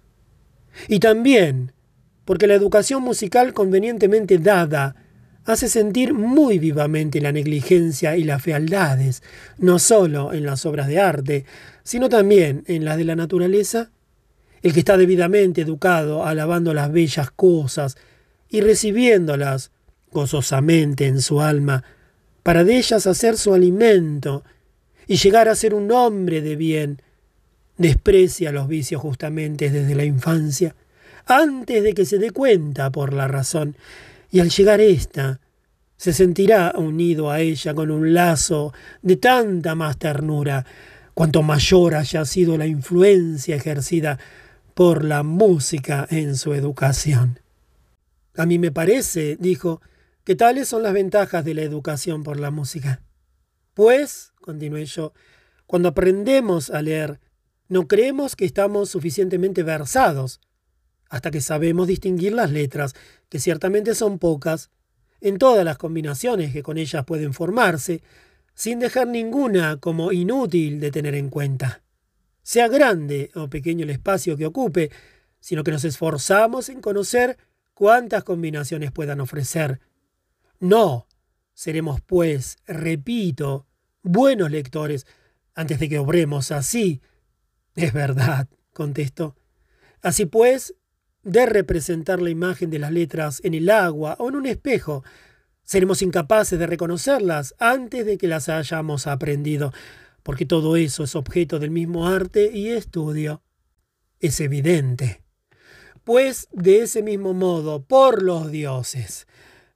[0.86, 1.72] y también
[2.24, 4.94] porque la educación musical convenientemente dada
[5.44, 9.22] hace sentir muy vivamente la negligencia y las fealdades,
[9.58, 11.44] no sólo en las obras de arte,
[11.82, 13.90] sino también en las de la naturaleza.
[14.62, 17.96] El que está debidamente educado, alabando las bellas cosas
[18.50, 19.70] y recibiéndolas
[20.12, 21.84] gozosamente en su alma,
[22.42, 24.44] para de ellas hacer su alimento
[25.06, 27.02] y llegar a ser un hombre de bien,
[27.78, 30.74] desprecia los vicios justamente desde la infancia,
[31.26, 33.76] antes de que se dé cuenta por la razón,
[34.30, 35.40] y al llegar ésta,
[35.96, 38.72] se sentirá unido a ella con un lazo
[39.02, 40.64] de tanta más ternura,
[41.14, 44.18] cuanto mayor haya sido la influencia ejercida
[44.74, 47.40] por la música en su educación.
[48.36, 49.82] A mí me parece, dijo,
[50.24, 53.02] que tales son las ventajas de la educación por la música.
[53.74, 55.12] Pues, continué yo,
[55.66, 57.20] cuando aprendemos a leer,
[57.68, 60.40] no creemos que estamos suficientemente versados,
[61.10, 62.94] hasta que sabemos distinguir las letras,
[63.28, 64.70] que ciertamente son pocas,
[65.20, 68.02] en todas las combinaciones que con ellas pueden formarse,
[68.54, 71.82] sin dejar ninguna como inútil de tener en cuenta.
[72.42, 74.90] Sea grande o pequeño el espacio que ocupe,
[75.40, 77.36] sino que nos esforzamos en conocer
[77.74, 79.80] cuántas combinaciones puedan ofrecer.
[80.58, 81.06] No,
[81.54, 83.66] seremos pues, repito,
[84.02, 85.06] buenos lectores
[85.54, 87.00] antes de que obremos así.
[87.74, 89.36] Es verdad, contestó.
[90.02, 90.74] Así pues,
[91.22, 95.04] de representar la imagen de las letras en el agua o en un espejo.
[95.62, 99.72] Seremos incapaces de reconocerlas antes de que las hayamos aprendido,
[100.22, 103.42] porque todo eso es objeto del mismo arte y estudio.
[104.18, 105.22] Es evidente.
[106.04, 109.26] Pues de ese mismo modo, por los dioses,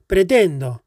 [0.07, 0.83] pretendo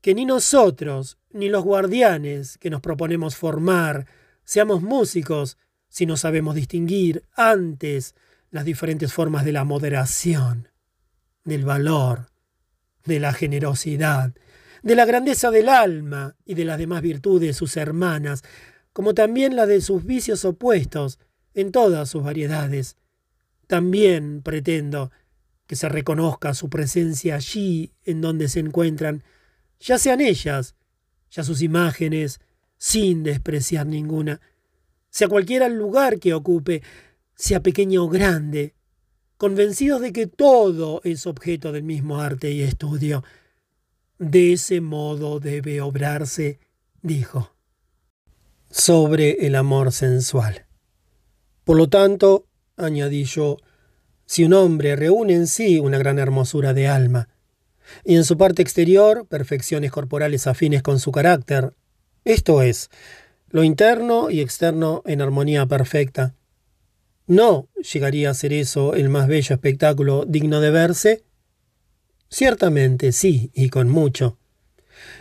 [0.00, 4.06] que ni nosotros, ni los guardianes que nos proponemos formar,
[4.44, 8.14] seamos músicos si no sabemos distinguir antes
[8.56, 10.68] las diferentes formas de la moderación,
[11.44, 12.30] del valor,
[13.04, 14.34] de la generosidad,
[14.82, 18.42] de la grandeza del alma y de las demás virtudes sus hermanas,
[18.92, 21.18] como también la de sus vicios opuestos
[21.54, 22.96] en todas sus variedades.
[23.66, 25.12] También pretendo
[25.66, 29.22] que se reconozca su presencia allí en donde se encuentran,
[29.78, 30.74] ya sean ellas,
[31.30, 32.40] ya sus imágenes,
[32.78, 34.40] sin despreciar ninguna,
[35.10, 36.82] sea cualquiera el lugar que ocupe,
[37.36, 38.74] sea pequeño o grande,
[39.36, 43.22] convencidos de que todo es objeto del mismo arte y estudio.
[44.18, 46.58] De ese modo debe obrarse,
[47.02, 47.52] dijo,
[48.70, 50.66] sobre el amor sensual.
[51.64, 53.58] Por lo tanto, añadí yo,
[54.24, 57.28] si un hombre reúne en sí una gran hermosura de alma,
[58.04, 61.74] y en su parte exterior perfecciones corporales afines con su carácter,
[62.24, 62.90] esto es,
[63.50, 66.34] lo interno y externo en armonía perfecta,
[67.26, 71.24] ¿No llegaría a ser eso el más bello espectáculo digno de verse?
[72.28, 74.38] Ciertamente sí, y con mucho.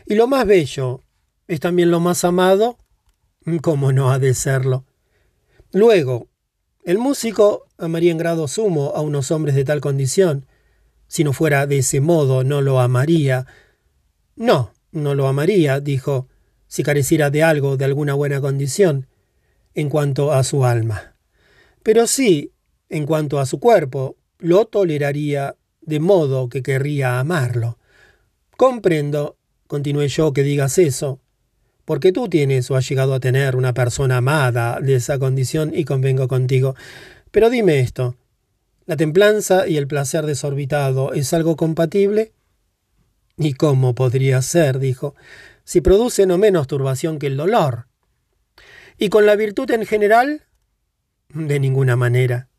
[0.05, 1.01] ¿Y lo más bello
[1.47, 2.77] es también lo más amado?
[3.61, 4.85] ¿Cómo no ha de serlo?
[5.71, 6.29] Luego,
[6.83, 10.45] el músico amaría en grado sumo a unos hombres de tal condición.
[11.07, 13.47] Si no fuera de ese modo, no lo amaría.
[14.35, 16.27] No, no lo amaría, dijo,
[16.67, 19.07] si careciera de algo, de alguna buena condición,
[19.73, 21.14] en cuanto a su alma.
[21.85, 22.51] Pero sí,
[22.89, 27.77] en cuanto a su cuerpo, lo toleraría de modo que querría amarlo.
[28.57, 31.19] Comprendo, continué yo, que digas eso,
[31.85, 35.85] porque tú tienes o has llegado a tener una persona amada de esa condición y
[35.85, 36.73] convengo contigo.
[37.29, 38.15] Pero dime esto,
[38.87, 42.33] ¿la templanza y el placer desorbitado es algo compatible?
[43.37, 44.79] ¿Y cómo podría ser?
[44.79, 45.13] dijo,
[45.63, 47.85] si produce no menos turbación que el dolor.
[48.97, 50.44] ¿Y con la virtud en general?
[51.29, 52.49] De ninguna manera.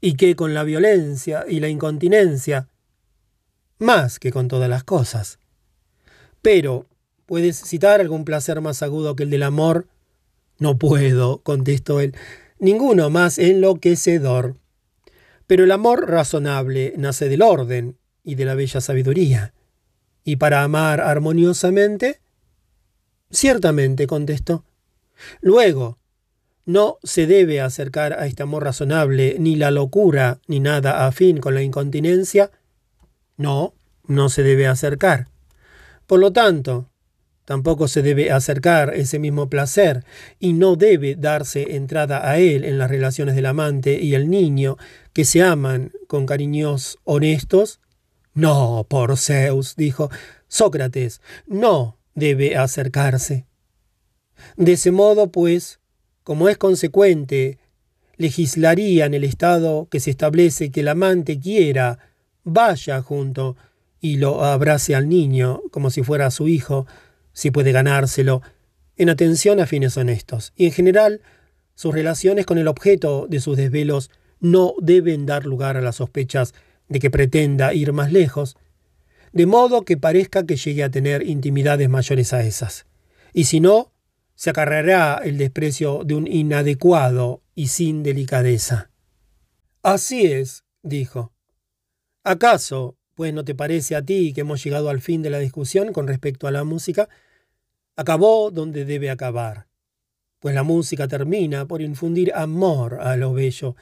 [0.00, 2.68] Y que con la violencia y la incontinencia,
[3.78, 5.38] más que con todas las cosas.
[6.40, 6.86] Pero,
[7.26, 9.86] ¿puedes citar algún placer más agudo que el del amor?
[10.58, 12.14] No puedo, contestó él,
[12.58, 14.56] ninguno más enloquecedor.
[15.46, 19.52] Pero el amor razonable nace del orden y de la bella sabiduría.
[20.24, 22.20] ¿Y para amar armoniosamente?
[23.30, 24.64] Ciertamente, contestó.
[25.40, 25.98] Luego,
[26.64, 31.54] no se debe acercar a este amor razonable ni la locura ni nada afín con
[31.54, 32.50] la incontinencia.
[33.36, 33.74] No,
[34.06, 35.28] no se debe acercar.
[36.06, 36.88] Por lo tanto,
[37.44, 40.04] tampoco se debe acercar ese mismo placer
[40.38, 44.76] y no debe darse entrada a él en las relaciones del amante y el niño
[45.12, 47.80] que se aman con cariños honestos.
[48.34, 50.10] No, por Zeus, dijo
[50.48, 53.46] Sócrates, no debe acercarse.
[54.56, 55.80] De ese modo, pues,
[56.24, 57.58] como es consecuente,
[58.16, 61.98] legislaría en el estado que se establece que el amante quiera,
[62.44, 63.56] vaya junto
[64.00, 66.86] y lo abrace al niño como si fuera su hijo,
[67.32, 68.42] si puede ganárselo,
[68.96, 70.52] en atención a fines honestos.
[70.56, 71.20] Y en general,
[71.74, 74.10] sus relaciones con el objeto de sus desvelos
[74.40, 76.52] no deben dar lugar a las sospechas
[76.88, 78.56] de que pretenda ir más lejos,
[79.32, 82.86] de modo que parezca que llegue a tener intimidades mayores a esas.
[83.32, 83.91] Y si no,
[84.42, 88.90] se acarreará el desprecio de un inadecuado y sin delicadeza.
[89.84, 91.32] Así es, dijo.
[92.24, 95.92] ¿Acaso, pues no te parece a ti que hemos llegado al fin de la discusión
[95.92, 97.08] con respecto a la música?
[97.94, 99.68] Acabó donde debe acabar,
[100.40, 103.76] pues la música termina por infundir amor a lo bello.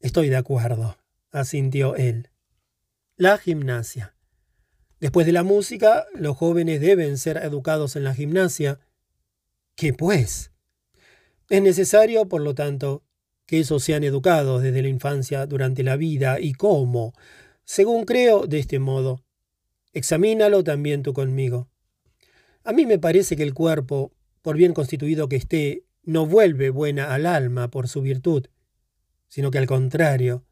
[0.00, 0.98] Estoy de acuerdo,
[1.30, 2.30] asintió él.
[3.16, 4.16] La gimnasia.
[4.98, 8.80] Después de la música, los jóvenes deben ser educados en la gimnasia.
[9.76, 10.52] ¿Qué pues?
[11.50, 13.04] Es necesario, por lo tanto,
[13.44, 17.12] que esos sean educados desde la infancia durante la vida y cómo,
[17.64, 19.22] según creo, de este modo.
[19.92, 21.68] Examínalo también tú conmigo.
[22.64, 27.12] A mí me parece que el cuerpo, por bien constituido que esté, no vuelve buena
[27.12, 28.46] al alma por su virtud,
[29.28, 30.46] sino que al contrario,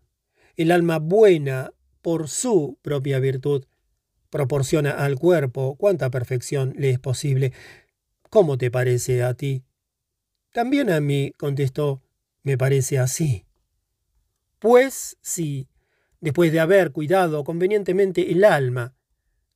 [0.56, 1.72] el alma buena
[2.02, 3.64] por su propia virtud
[4.28, 7.52] proporciona al cuerpo cuanta perfección le es posible.
[8.34, 9.62] ¿Cómo te parece a ti?
[10.52, 12.02] También a mí, contestó,
[12.42, 13.46] me parece así.
[14.58, 15.68] Pues sí,
[16.20, 18.96] después de haber cuidado convenientemente el alma,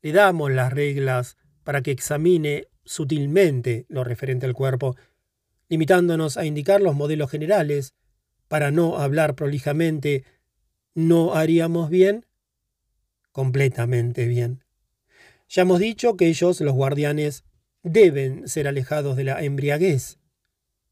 [0.00, 4.94] le damos las reglas para que examine sutilmente lo referente al cuerpo,
[5.68, 7.94] limitándonos a indicar los modelos generales,
[8.46, 10.22] para no hablar prolijamente,
[10.94, 12.26] ¿no haríamos bien?
[13.32, 14.62] Completamente bien.
[15.48, 17.42] Ya hemos dicho que ellos, los guardianes,
[17.82, 20.18] deben ser alejados de la embriaguez,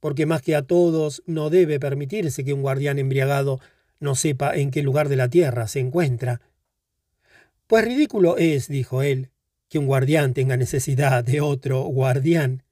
[0.01, 3.61] porque más que a todos no debe permitirse que un guardián embriagado
[3.99, 6.41] no sepa en qué lugar de la tierra se encuentra.
[7.67, 9.31] Pues ridículo es, dijo él,
[9.69, 12.63] que un guardián tenga necesidad de otro guardián.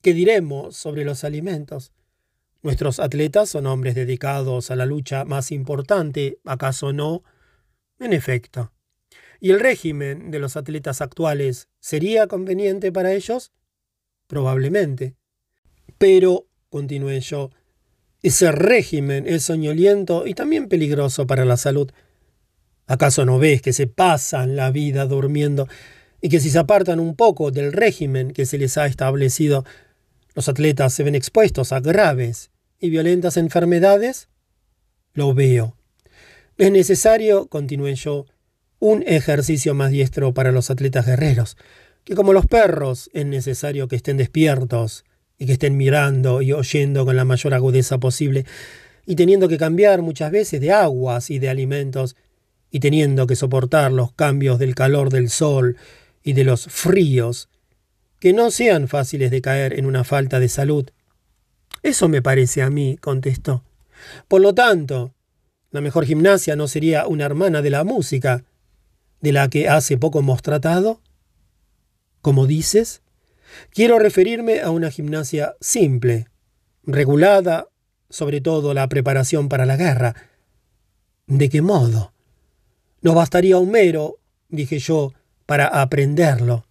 [0.00, 1.92] ¿Qué diremos sobre los alimentos?
[2.62, 7.22] Nuestros atletas son hombres dedicados a la lucha más importante, ¿acaso no?
[7.98, 8.73] En efecto.
[9.44, 13.52] ¿Y el régimen de los atletas actuales sería conveniente para ellos?
[14.26, 15.16] Probablemente.
[15.98, 17.50] Pero, continué yo,
[18.22, 21.92] ese régimen es soñoliento y también peligroso para la salud.
[22.86, 25.68] ¿Acaso no ves que se pasan la vida durmiendo
[26.22, 29.66] y que si se apartan un poco del régimen que se les ha establecido,
[30.34, 34.30] los atletas se ven expuestos a graves y violentas enfermedades?
[35.12, 35.76] Lo veo.
[36.56, 38.24] Es necesario, continué yo,
[38.84, 41.56] un ejercicio más diestro para los atletas guerreros,
[42.04, 45.06] que como los perros es necesario que estén despiertos
[45.38, 48.44] y que estén mirando y oyendo con la mayor agudeza posible,
[49.06, 52.14] y teniendo que cambiar muchas veces de aguas y de alimentos,
[52.70, 55.78] y teniendo que soportar los cambios del calor del sol
[56.22, 57.48] y de los fríos,
[58.20, 60.90] que no sean fáciles de caer en una falta de salud.
[61.82, 63.64] Eso me parece a mí, contestó.
[64.28, 65.14] Por lo tanto,
[65.70, 68.44] la mejor gimnasia no sería una hermana de la música,
[69.24, 71.00] de la que hace poco hemos tratado?
[72.20, 73.00] Como dices,
[73.70, 76.28] quiero referirme a una gimnasia simple,
[76.82, 77.68] regulada,
[78.10, 80.14] sobre todo la preparación para la guerra.
[81.26, 82.12] ¿De qué modo?
[83.00, 84.18] No bastaría Homero,
[84.50, 85.14] dije yo,
[85.46, 86.66] para aprenderlo.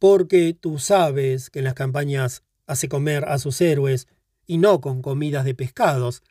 [0.00, 4.08] Porque tú sabes que en las campañas hace comer a sus héroes
[4.44, 6.24] y no con comidas de pescados,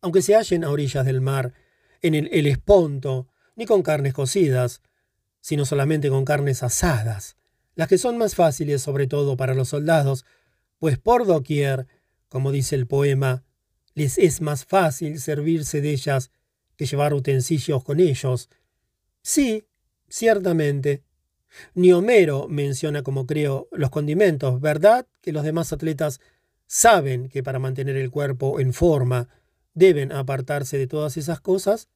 [0.00, 1.52] aunque se hallen a orillas del mar,
[2.00, 4.82] en el Helesponto, ni con carnes cocidas,
[5.40, 7.36] sino solamente con carnes asadas,
[7.74, 10.24] las que son más fáciles sobre todo para los soldados,
[10.78, 11.86] pues por doquier,
[12.28, 13.44] como dice el poema,
[13.94, 16.30] les es más fácil servirse de ellas
[16.76, 18.50] que llevar utensilios con ellos.
[19.22, 19.64] Sí,
[20.08, 21.02] ciertamente.
[21.74, 25.06] Ni Homero menciona, como creo, los condimentos, ¿verdad?
[25.22, 26.20] Que los demás atletas
[26.66, 29.28] saben que para mantener el cuerpo en forma
[29.72, 31.88] deben apartarse de todas esas cosas.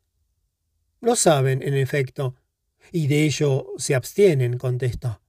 [1.00, 2.34] Lo saben, en efecto,
[2.92, 5.20] y de ello se abstienen, contestó.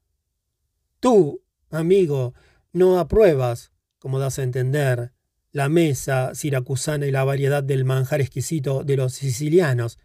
[0.99, 2.34] Tú, amigo,
[2.74, 5.13] no apruebas, como das a entender,
[5.51, 9.99] la mesa siracusana y la variedad del manjar exquisito de los sicilianos,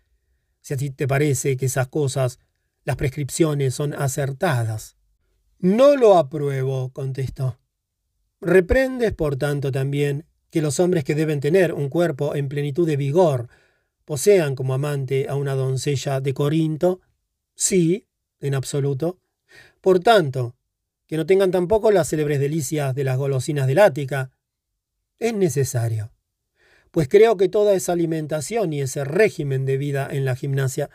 [0.60, 2.38] si a ti te parece que esas cosas,
[2.84, 4.96] las prescripciones son acertadas.
[5.58, 7.58] No lo apruebo, contestó.
[8.40, 12.96] Reprendes, por tanto, también que los hombres que deben tener un cuerpo en plenitud de
[12.96, 13.48] vigor
[14.06, 17.00] posean como amante a una doncella de Corinto?
[17.54, 18.06] Sí,
[18.40, 19.18] en absoluto.
[19.82, 20.56] Por tanto,
[21.06, 24.30] que no tengan tampoco las célebres delicias de las golosinas del Ática.
[25.18, 26.12] Es necesario,
[26.90, 30.88] pues creo que toda esa alimentación y ese régimen de vida en la gimnasia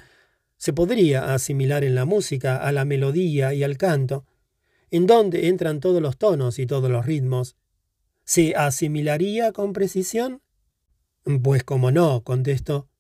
[0.58, 4.26] se podría asimilar en la música a la melodía y al canto,
[4.90, 7.58] en donde entran todos los tonos y todos los ritmos.
[8.24, 10.42] ¿Se asimilaría con precisión?
[11.44, 12.91] Pues como no, contestó.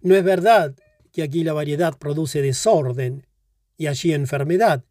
[0.00, 0.74] No es verdad
[1.12, 3.26] que aquí la variedad produce desorden
[3.76, 4.84] y allí enfermedad,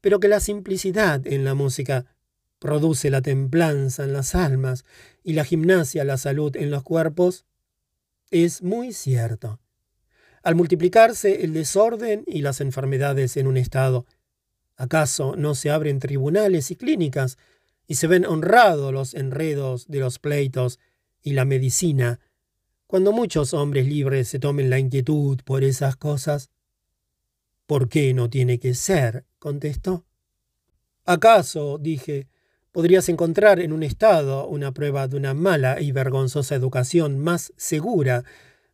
[0.00, 2.06] pero que la simplicidad en la música
[2.58, 4.84] produce la templanza en las almas
[5.24, 7.44] y la gimnasia la salud en los cuerpos,
[8.30, 9.60] es muy cierto.
[10.42, 14.06] Al multiplicarse el desorden y las enfermedades en un estado,
[14.76, 17.38] ¿acaso no se abren tribunales y clínicas
[17.86, 20.78] y se ven honrados los enredos de los pleitos
[21.20, 22.20] y la medicina,
[22.92, 26.50] cuando muchos hombres libres se tomen la inquietud por esas cosas?
[27.64, 29.24] ¿Por qué no tiene que ser?
[29.38, 30.04] contestó.
[31.06, 32.28] ¿Acaso, dije,
[32.70, 38.24] podrías encontrar en un Estado una prueba de una mala y vergonzosa educación más segura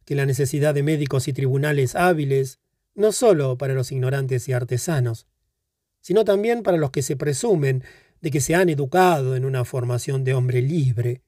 [0.05, 2.59] que la necesidad de médicos y tribunales hábiles,
[2.97, 5.29] no sólo para los ignorantes y artesanos,
[6.01, 7.85] sino también para los que se presumen
[8.21, 11.23] de que se han educado en una formación de hombre libre,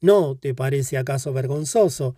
[0.00, 2.14] ¿No te parece acaso vergonzoso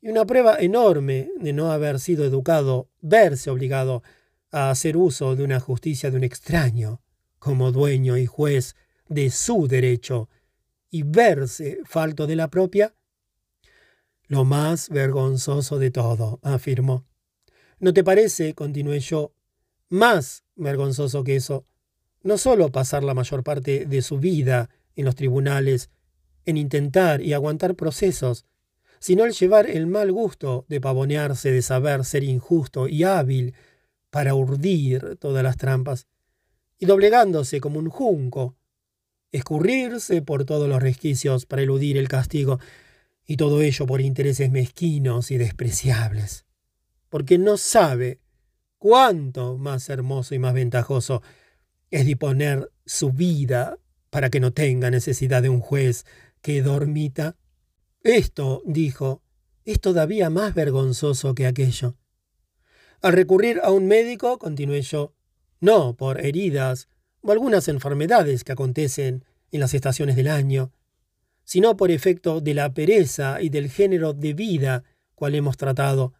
[0.00, 4.02] y una prueba enorme de no haber sido educado verse obligado
[4.50, 7.02] a hacer uso de una justicia de un extraño,
[7.38, 8.76] como dueño y juez
[9.08, 10.28] de su derecho,
[10.90, 12.94] y verse falto de la propia?
[14.26, 17.04] Lo más vergonzoso de todo, afirmó.
[17.78, 19.32] ¿No te parece, continué yo,
[19.88, 21.66] más vergonzoso que eso,
[22.22, 25.90] no sólo pasar la mayor parte de su vida en los tribunales
[26.48, 28.46] en intentar y aguantar procesos,
[29.00, 33.54] sino el llevar el mal gusto de pavonearse de saber ser injusto y hábil
[34.08, 36.06] para urdir todas las trampas,
[36.78, 38.56] y doblegándose como un junco,
[39.30, 42.58] escurrirse por todos los resquicios para eludir el castigo,
[43.26, 46.46] y todo ello por intereses mezquinos y despreciables,
[47.10, 48.20] porque no sabe
[48.78, 51.20] cuánto más hermoso y más ventajoso
[51.90, 53.78] es disponer su vida
[54.08, 56.06] para que no tenga necesidad de un juez
[56.42, 57.36] que dormita.
[58.02, 59.22] Esto, dijo,
[59.64, 61.96] es todavía más vergonzoso que aquello.
[63.02, 65.14] Al recurrir a un médico, continué yo,
[65.60, 66.88] no por heridas
[67.20, 70.72] o algunas enfermedades que acontecen en las estaciones del año,
[71.44, 74.84] sino por efecto de la pereza y del género de vida
[75.14, 76.14] cual hemos tratado,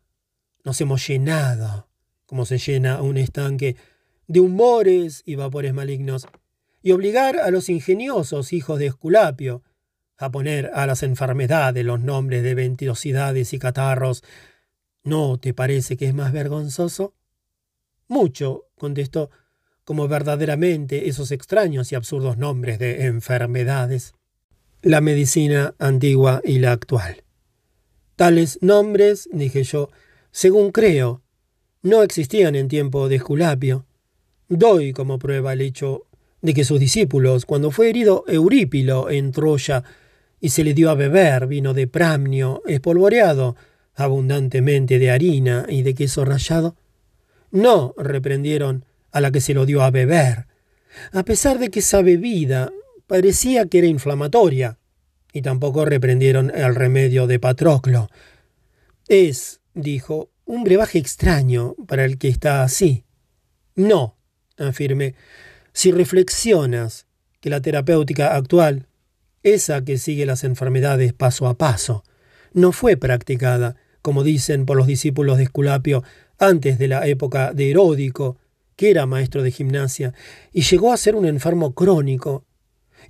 [0.65, 1.89] nos hemos llenado,
[2.27, 3.77] como se llena un estanque,
[4.27, 6.27] de humores y vapores malignos,
[6.83, 9.63] y obligar a los ingeniosos hijos de Esculapio,
[10.19, 14.25] a poner a las enfermedades los nombres de ventilosidades y catarros,
[15.05, 17.15] ¿no te parece que es más vergonzoso?
[18.09, 19.31] Mucho, contestó,
[19.85, 24.15] como verdaderamente esos extraños y absurdos nombres de enfermedades.
[24.83, 27.25] La medicina antigua y la actual.
[28.17, 29.91] Tales nombres, dije yo,
[30.31, 31.23] según creo,
[31.83, 33.87] no existían en tiempo de Esculapio.
[34.49, 36.07] Doy como prueba el hecho
[36.43, 39.85] de que sus discípulos, cuando fue herido Eurípilo en Troya,
[40.41, 43.57] y se le dio a beber vino de pramnio espolvoreado
[43.95, 46.77] abundantemente de harina y de queso rallado?
[47.51, 50.47] No, reprendieron a la que se lo dio a beber,
[51.13, 52.71] a pesar de que esa bebida
[53.07, 54.79] parecía que era inflamatoria,
[55.33, 58.09] y tampoco reprendieron el remedio de Patroclo.
[59.09, 63.05] Es, dijo, un brebaje extraño para el que está así.
[63.75, 64.17] No,
[64.57, 65.15] afirmé,
[65.73, 67.07] si reflexionas
[67.41, 68.88] que la terapéutica actual
[69.55, 72.05] esa que sigue las enfermedades paso a paso,
[72.53, 76.03] no fue practicada, como dicen por los discípulos de Esculapio,
[76.39, 78.39] antes de la época de Heródico,
[78.77, 80.15] que era maestro de gimnasia,
[80.53, 82.45] y llegó a ser un enfermo crónico,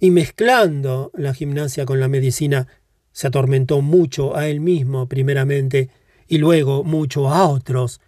[0.01, 2.67] y mezclando la gimnasia con la medicina,
[3.13, 5.91] se atormentó mucho a él mismo primeramente,
[6.27, 8.01] y luego mucho a otros.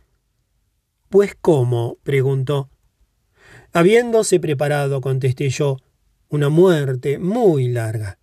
[1.08, 1.98] Pues cómo?
[2.02, 2.70] preguntó.
[3.72, 5.78] Habiéndose preparado, contesté yo,
[6.28, 8.19] una muerte muy larga.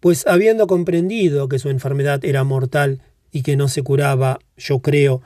[0.00, 5.22] Pues habiendo comprendido que su enfermedad era mortal y que no se curaba, yo creo,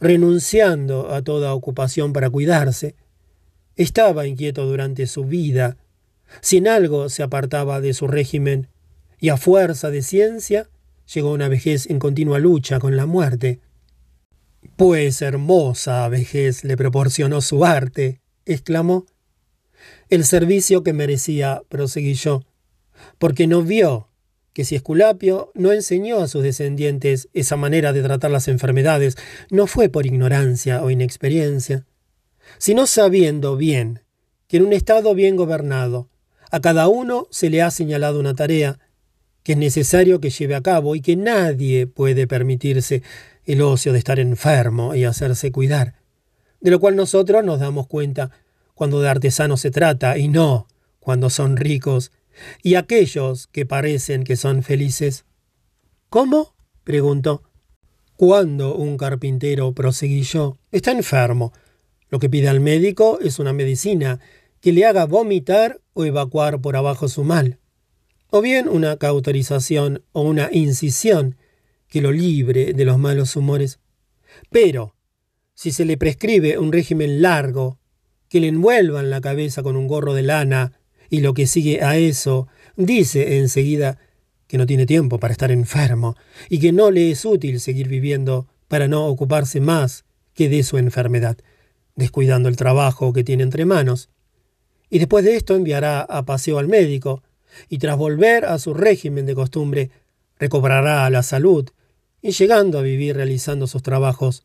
[0.00, 2.94] renunciando a toda ocupación para cuidarse,
[3.76, 5.76] estaba inquieto durante su vida,
[6.40, 8.68] si en algo se apartaba de su régimen,
[9.20, 10.68] y a fuerza de ciencia
[11.12, 13.60] llegó una vejez en continua lucha con la muerte.
[14.76, 19.06] Pues hermosa vejez le proporcionó su arte, exclamó
[20.08, 22.42] el servicio que merecía, proseguí yo,
[23.18, 24.08] porque no vio
[24.52, 29.16] que si Esculapio no enseñó a sus descendientes esa manera de tratar las enfermedades,
[29.50, 31.86] no fue por ignorancia o inexperiencia,
[32.58, 34.00] sino sabiendo bien
[34.48, 36.08] que en un Estado bien gobernado
[36.50, 38.78] a cada uno se le ha señalado una tarea
[39.42, 43.02] que es necesario que lleve a cabo y que nadie puede permitirse
[43.44, 45.94] el ocio de estar enfermo y hacerse cuidar,
[46.60, 48.30] de lo cual nosotros nos damos cuenta
[48.74, 50.66] cuando de artesanos se trata y no
[51.00, 52.12] cuando son ricos
[52.62, 55.24] y aquellos que parecen que son felices.
[56.08, 56.54] ¿Cómo?
[56.84, 57.42] preguntó.
[58.16, 61.52] Cuando un carpintero, proseguí yo, está enfermo,
[62.08, 64.18] lo que pide al médico es una medicina
[64.60, 67.58] que le haga vomitar o evacuar por abajo su mal,
[68.30, 71.36] o bien una cauterización o una incisión
[71.88, 73.78] que lo libre de los malos humores.
[74.50, 74.94] Pero,
[75.54, 77.78] si se le prescribe un régimen largo,
[78.28, 80.77] que le envuelvan la cabeza con un gorro de lana,
[81.10, 83.98] y lo que sigue a eso, dice enseguida
[84.46, 86.16] que no tiene tiempo para estar enfermo,
[86.48, 90.04] y que no le es útil seguir viviendo para no ocuparse más
[90.34, 91.36] que de su enfermedad,
[91.96, 94.08] descuidando el trabajo que tiene entre manos.
[94.90, 97.22] Y después de esto enviará a paseo al médico,
[97.68, 99.90] y tras volver a su régimen de costumbre,
[100.38, 101.68] recobrará la salud,
[102.22, 104.44] y llegando a vivir realizando sus trabajos,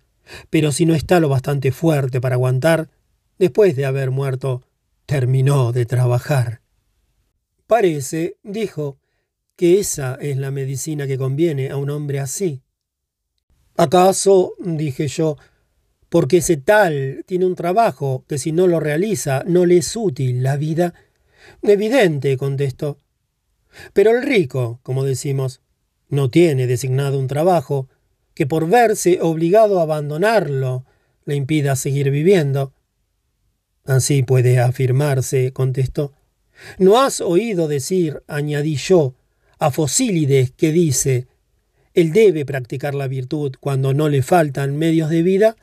[0.50, 2.90] pero si no está lo bastante fuerte para aguantar,
[3.40, 4.64] después de haber muerto,
[5.06, 6.62] terminó de trabajar.
[7.68, 8.98] Parece, dijo,
[9.56, 12.62] que esa es la medicina que conviene a un hombre así.
[13.76, 15.38] ¿Acaso, dije yo,
[16.10, 20.44] porque ese tal tiene un trabajo que si no lo realiza no le es útil
[20.44, 20.94] la vida?
[21.62, 22.98] Evidente, contestó.
[23.94, 25.62] Pero el rico, como decimos,
[26.10, 27.90] no tiene designado un trabajo
[28.36, 30.86] que por verse obligado a abandonarlo
[31.26, 32.74] le impida seguir viviendo.
[33.86, 36.14] Así puede afirmarse, contestó.
[36.78, 39.16] ¿No has oído decir, añadí yo,
[39.60, 41.28] a Fosílides que dice,
[41.94, 45.56] él debe practicar la virtud cuando no le faltan medios de vida?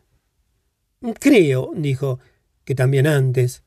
[1.19, 2.21] Creo, dijo,
[2.65, 3.63] que también antes.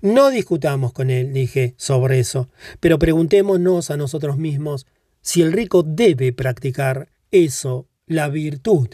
[0.00, 2.48] No discutamos con él, dije, sobre eso,
[2.80, 4.86] pero preguntémonos a nosotros mismos
[5.20, 8.88] si el rico debe practicar eso, la virtud,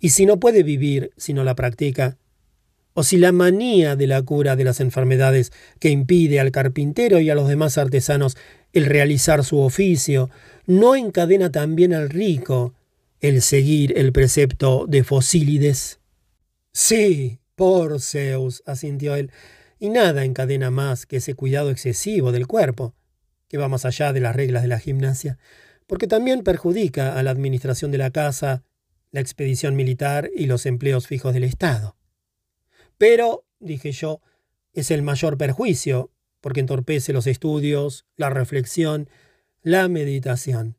[0.00, 2.16] y si no puede vivir si no la practica,
[2.98, 7.28] o si la manía de la cura de las enfermedades que impide al carpintero y
[7.28, 8.38] a los demás artesanos
[8.72, 10.30] el realizar su oficio,
[10.64, 12.72] no encadena también al rico
[13.20, 16.00] el seguir el precepto de Fosílides.
[16.72, 19.30] Sí, por Zeus, asintió él,
[19.78, 22.94] y nada encadena más que ese cuidado excesivo del cuerpo,
[23.46, 25.36] que va más allá de las reglas de la gimnasia,
[25.86, 28.62] porque también perjudica a la administración de la casa,
[29.10, 31.94] la expedición militar y los empleos fijos del Estado.
[32.98, 34.20] Pero, dije yo,
[34.72, 39.08] es el mayor perjuicio, porque entorpece los estudios, la reflexión,
[39.62, 40.76] la meditación.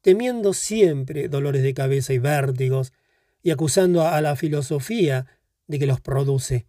[0.00, 2.92] Temiendo siempre dolores de cabeza y vértigos,
[3.42, 5.26] y acusando a la filosofía
[5.66, 6.66] de que los produce.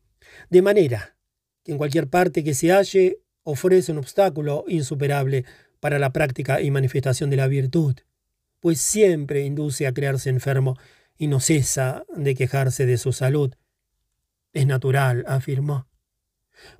[0.49, 1.17] De manera
[1.63, 5.45] que en cualquier parte que se halle ofrece un obstáculo insuperable
[5.79, 7.95] para la práctica y manifestación de la virtud,
[8.59, 10.77] pues siempre induce a crearse enfermo
[11.17, 13.53] y no cesa de quejarse de su salud.
[14.55, 15.85] Es natural, afirmó.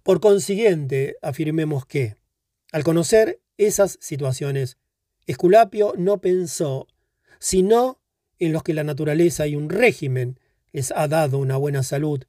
[0.02, 2.16] Por consiguiente, afirmemos que,
[2.72, 4.78] al conocer esas situaciones,
[5.28, 6.88] Esculapio no pensó
[7.38, 8.00] sino
[8.40, 10.40] en los que la naturaleza y un régimen
[10.72, 12.24] les ha dado una buena salud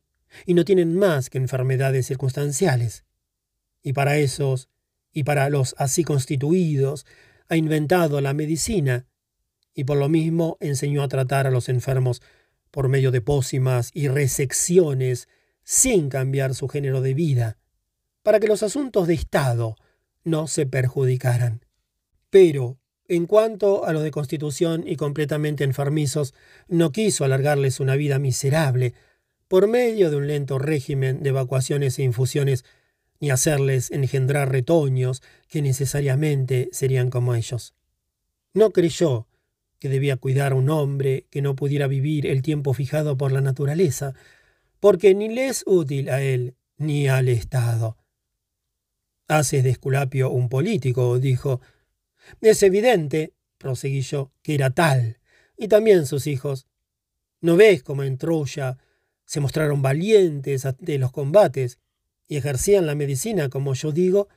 [0.47, 3.05] y no tienen más que enfermedades circunstanciales.
[3.85, 4.69] Y para esos,
[5.13, 7.07] y para los así constituidos,
[7.49, 9.07] ha inventado la medicina,
[9.75, 12.21] y por lo mismo enseñó a tratar a los enfermos
[12.73, 15.29] por medio de pócimas y resecciones,
[15.69, 17.59] sin cambiar su género de vida,
[18.23, 19.75] para que los asuntos de Estado
[20.23, 21.65] no se perjudicaran.
[22.31, 22.79] Pero,
[23.09, 26.35] en cuanto a los de constitución y completamente enfermizos,
[26.69, 28.95] no quiso alargarles una vida miserable
[29.49, 32.65] por medio de un lento régimen de evacuaciones e infusiones,
[33.19, 37.75] ni hacerles engendrar retoños que necesariamente serían como ellos.
[38.55, 39.27] No creyó
[39.81, 43.41] que debía cuidar a un hombre que no pudiera vivir el tiempo fijado por la
[43.41, 44.15] naturaleza,
[44.81, 47.97] porque ni le es útil a él ni al Estado.
[49.29, 51.61] Haces de Esculapio un político, dijo,
[52.41, 55.19] es evidente, proseguí yo, que era tal,
[55.57, 56.67] y también sus hijos.
[57.41, 58.79] ¿No ves cómo en Troya
[59.25, 61.79] se mostraron valientes ante los combates
[62.29, 64.29] y ejercían la medicina, como yo digo?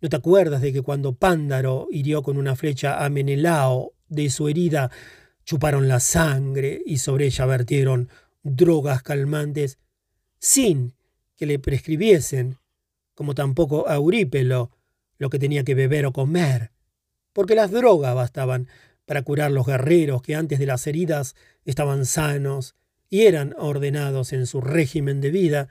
[0.00, 4.48] ¿No te acuerdas de que cuando Pándaro hirió con una flecha a Menelao de su
[4.48, 4.90] herida,
[5.44, 8.08] chuparon la sangre y sobre ella vertieron
[8.42, 9.78] drogas calmantes
[10.38, 10.94] sin
[11.36, 12.58] que le prescribiesen,
[13.14, 14.70] como tampoco a Eurípelo,
[15.18, 16.72] lo que tenía que beber o comer?
[17.36, 18.66] porque las drogas bastaban
[19.04, 21.36] para curar los guerreros que antes de las heridas
[21.66, 22.76] estaban sanos
[23.10, 25.68] y eran ordenados en su régimen de vida,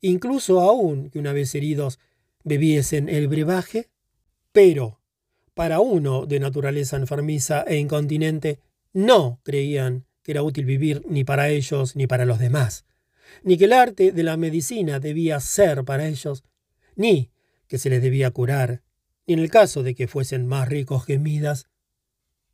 [0.00, 1.98] incluso aún que una vez heridos
[2.44, 3.88] bebiesen el brebaje?
[4.52, 5.00] Pero,
[5.52, 8.60] para uno de naturaleza enfermiza e incontinente,
[8.92, 12.84] no creían que era útil vivir ni para ellos ni para los demás,
[13.42, 16.44] ni que el arte de la medicina debía ser para ellos,
[16.96, 17.30] ni
[17.66, 18.82] que se les debía curar,
[19.26, 21.66] ni en el caso de que fuesen más ricos que Midas.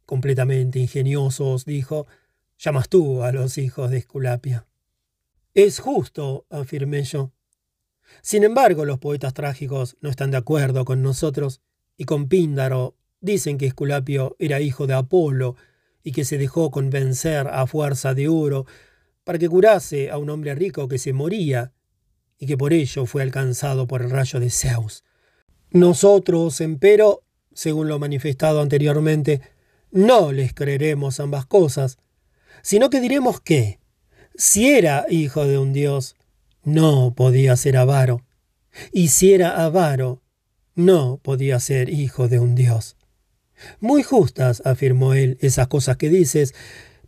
[0.07, 2.07] Completamente ingeniosos, dijo,
[2.59, 4.67] llamas tú a los hijos de Esculapia.
[5.55, 7.33] Es justo, afirmé yo.
[8.23, 11.61] Sin embargo, los poetas trágicos no están de acuerdo con nosotros,
[11.97, 15.57] y con Píndaro dicen que Esculapio era hijo de Apolo,
[16.03, 18.67] y que se dejó convencer a fuerza de oro
[19.31, 21.73] para que curase a un hombre rico que se moría,
[22.37, 25.05] y que por ello fue alcanzado por el rayo de Zeus.
[25.71, 27.23] Nosotros, empero,
[27.55, 29.41] según lo manifestado anteriormente,
[29.93, 31.99] no les creeremos ambas cosas,
[32.63, 33.79] sino que diremos que,
[34.35, 36.17] si era hijo de un dios,
[36.65, 38.27] no podía ser avaro,
[38.93, 40.25] y si era avaro,
[40.75, 42.97] no podía ser hijo de un dios.
[43.79, 46.53] Muy justas, afirmó él, esas cosas que dices,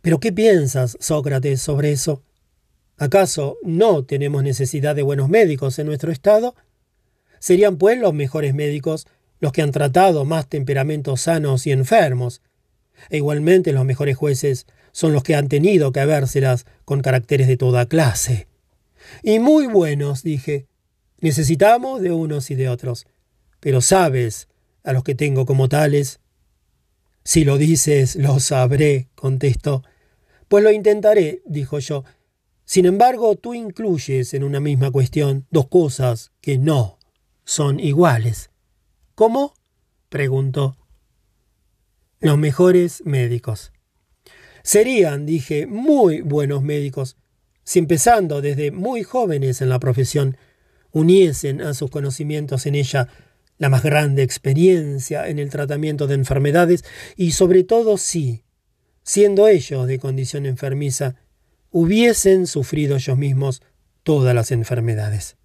[0.03, 2.23] pero ¿qué piensas, Sócrates, sobre eso?
[2.97, 6.55] ¿Acaso no tenemos necesidad de buenos médicos en nuestro estado?
[7.39, 9.07] Serían pues los mejores médicos
[9.39, 12.41] los que han tratado más temperamentos sanos y enfermos.
[13.09, 17.55] E igualmente los mejores jueces son los que han tenido que habérselas con caracteres de
[17.55, 18.47] toda clase.
[19.21, 20.67] Y muy buenos, dije.
[21.21, 23.07] Necesitamos de unos y de otros.
[23.61, 24.49] Pero sabes
[24.83, 26.19] a los que tengo como tales.
[27.23, 29.81] Si lo dices, lo sabré, contestó.
[30.53, 32.03] Pues lo intentaré, dijo yo.
[32.63, 36.99] Sin embargo, tú incluyes en una misma cuestión dos cosas que no
[37.43, 38.51] son iguales.
[39.15, 39.55] ¿Cómo?
[40.09, 40.77] preguntó.
[42.19, 43.71] Los mejores médicos.
[44.61, 47.17] Serían, dije, muy buenos médicos,
[47.63, 50.37] si empezando desde muy jóvenes en la profesión,
[50.91, 53.07] uniesen a sus conocimientos en ella
[53.57, 56.85] la más grande experiencia en el tratamiento de enfermedades
[57.15, 58.43] y sobre todo si,
[59.03, 61.15] siendo ellos de condición enfermiza,
[61.71, 63.61] hubiesen sufrido ellos mismos
[64.03, 65.37] todas las enfermedades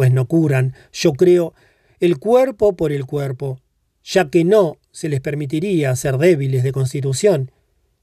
[0.00, 1.52] pues no curan, yo creo,
[1.98, 3.60] el cuerpo por el cuerpo,
[4.02, 7.52] ya que no se les permitiría ser débiles de constitución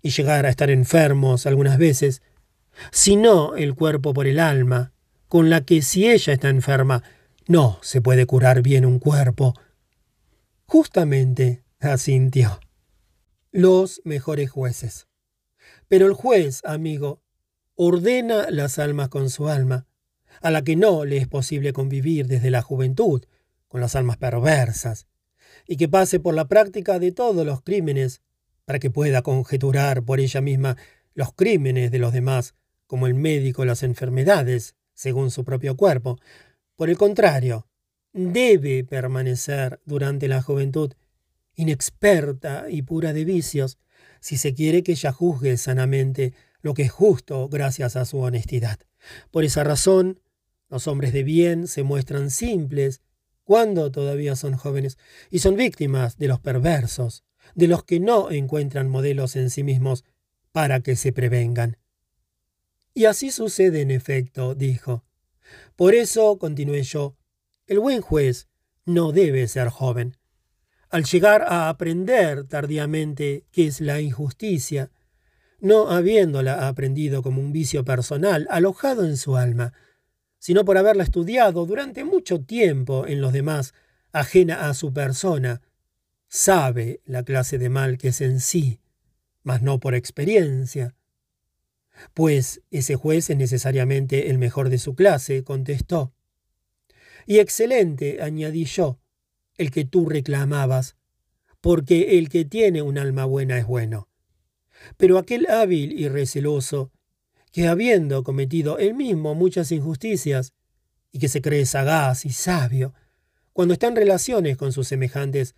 [0.04, 2.22] y llegar a estar enfermos algunas veces,
[2.92, 4.92] sino el cuerpo por el alma,
[5.28, 7.02] con la que si ella está enferma,
[7.48, 9.56] no se puede curar bien un cuerpo.
[10.68, 12.60] Justamente, asintió.
[13.60, 15.08] Los mejores jueces.
[15.88, 17.24] Pero el juez, amigo,
[17.74, 19.88] ordena las almas con su alma,
[20.42, 23.26] a la que no le es posible convivir desde la juventud
[23.68, 25.08] con las almas perversas,
[25.66, 28.22] y que pase por la práctica de todos los crímenes,
[28.64, 30.78] para que pueda conjeturar por ella misma
[31.16, 32.54] los crímenes de los demás,
[32.86, 36.20] como el médico las enfermedades, según su propio cuerpo.
[36.76, 37.68] Por el contrario,
[38.14, 40.94] debe permanecer durante la juventud
[41.58, 43.78] inexperta y pura de vicios,
[44.22, 48.80] si se quiere que ella juzgue sanamente lo que es justo gracias a su honestidad.
[49.32, 50.22] Por esa razón,
[50.70, 53.02] los hombres de bien se muestran simples
[53.44, 54.98] cuando todavía son jóvenes
[55.30, 57.24] y son víctimas de los perversos,
[57.56, 60.04] de los que no encuentran modelos en sí mismos
[60.52, 61.78] para que se prevengan.
[62.94, 65.06] Y así sucede en efecto, dijo.
[65.76, 67.16] Por eso, continué yo,
[67.68, 68.48] el buen juez
[68.86, 70.18] no debe ser joven.
[70.90, 74.90] Al llegar a aprender tardíamente qué es la injusticia,
[75.60, 79.74] no habiéndola aprendido como un vicio personal alojado en su alma,
[80.40, 83.74] sino por haberla estudiado durante mucho tiempo en los demás,
[84.12, 85.62] ajena a su persona,
[86.28, 88.80] sabe la clase de mal que es en sí,
[89.44, 90.96] mas no por experiencia.
[92.14, 96.14] Pues ese juez es necesariamente el mejor de su clase, contestó.
[97.26, 99.00] Y excelente, añadí yo,
[99.58, 100.96] el que tú reclamabas,
[101.62, 104.08] porque el que tiene un alma buena es bueno.
[104.98, 106.92] Pero aquel hábil y receloso
[107.52, 110.54] que habiendo cometido él mismo muchas injusticias,
[111.12, 112.94] y que se cree sagaz y sabio,
[113.54, 115.56] cuando está en relaciones con sus semejantes,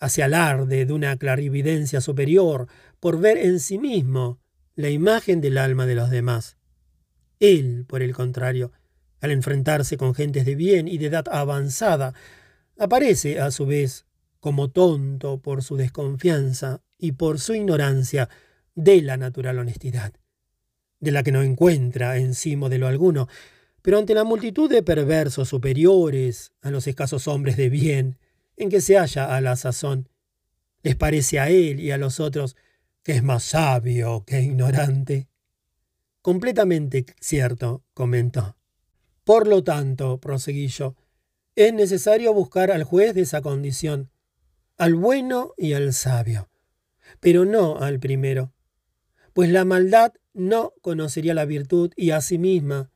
[0.00, 2.66] hace alarde de una clarividencia superior
[3.00, 4.40] por ver en sí mismo
[4.74, 6.56] la imagen del alma de los demás.
[7.40, 8.72] Él, por el contrario,
[9.20, 12.14] al enfrentarse con gentes de bien y de edad avanzada,
[12.78, 14.06] aparece a su vez
[14.40, 18.28] como tonto por su desconfianza y por su ignorancia
[18.74, 20.14] de la natural honestidad
[21.00, 23.28] de la que no encuentra en sí modelo alguno,
[23.82, 28.18] pero ante la multitud de perversos superiores a los escasos hombres de bien
[28.56, 30.08] en que se halla a la sazón,
[30.82, 32.56] les parece a él y a los otros
[33.02, 35.28] que es más sabio que ignorante.
[36.20, 38.56] Completamente cierto, comentó.
[39.24, 40.96] Por lo tanto, proseguí yo,
[41.66, 44.12] es necesario buscar al juez de esa condición,
[44.76, 46.48] al bueno y al sabio,
[47.18, 48.54] pero no al primero,
[49.32, 52.92] pues la maldad no conocería la virtud y a sí misma,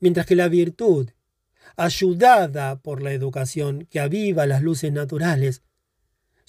[0.00, 1.08] mientras que la virtud,
[1.78, 5.62] ayudada por la educación que aviva las luces naturales,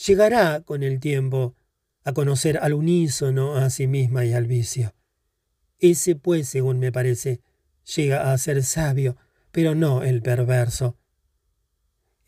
[0.06, 1.56] llegará con el tiempo
[2.04, 4.94] a conocer al unísono a sí misma y al vicio.
[5.78, 7.40] Ese, pues, según me parece,
[7.96, 9.16] llega a ser sabio,
[9.54, 10.99] pero no el perverso.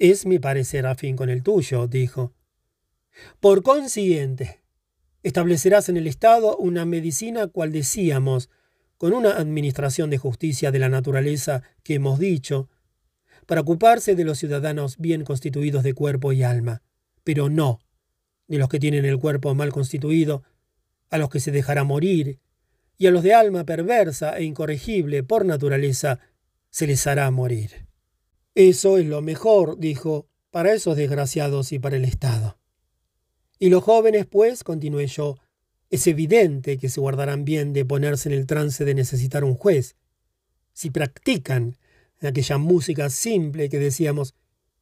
[0.04, 2.34] Es mi parecer afín con el tuyo, dijo.
[3.40, 4.64] Por consiguiente,
[5.22, 8.50] establecerás en el Estado una medicina cual decíamos,
[8.98, 12.68] con una administración de justicia de la naturaleza que hemos dicho,
[13.46, 16.82] para ocuparse de los ciudadanos bien constituidos de cuerpo y alma,
[17.24, 17.78] pero no
[18.48, 20.42] de los que tienen el cuerpo mal constituido,
[21.12, 22.40] a los que se dejará morir,
[22.98, 26.20] y a los de alma perversa e incorregible por naturaleza
[26.72, 27.91] se les hará morir.
[28.56, 32.58] Eso es lo mejor, dijo, para esos desgraciados y para el Estado.
[33.60, 35.38] Y los jóvenes, pues, continué yo,
[35.90, 39.96] es evidente que se guardarán bien de ponerse en el trance de necesitar un juez,
[40.74, 41.78] si practican
[42.22, 44.36] aquella música simple que decíamos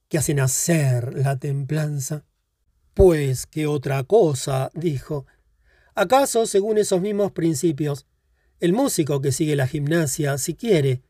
[0.08, 2.26] que hace nacer la templanza.
[2.94, 5.26] Pues qué otra cosa, dijo.
[5.96, 8.08] ¿Acaso, según esos mismos principios,
[8.60, 11.02] el músico que sigue la gimnasia, si quiere,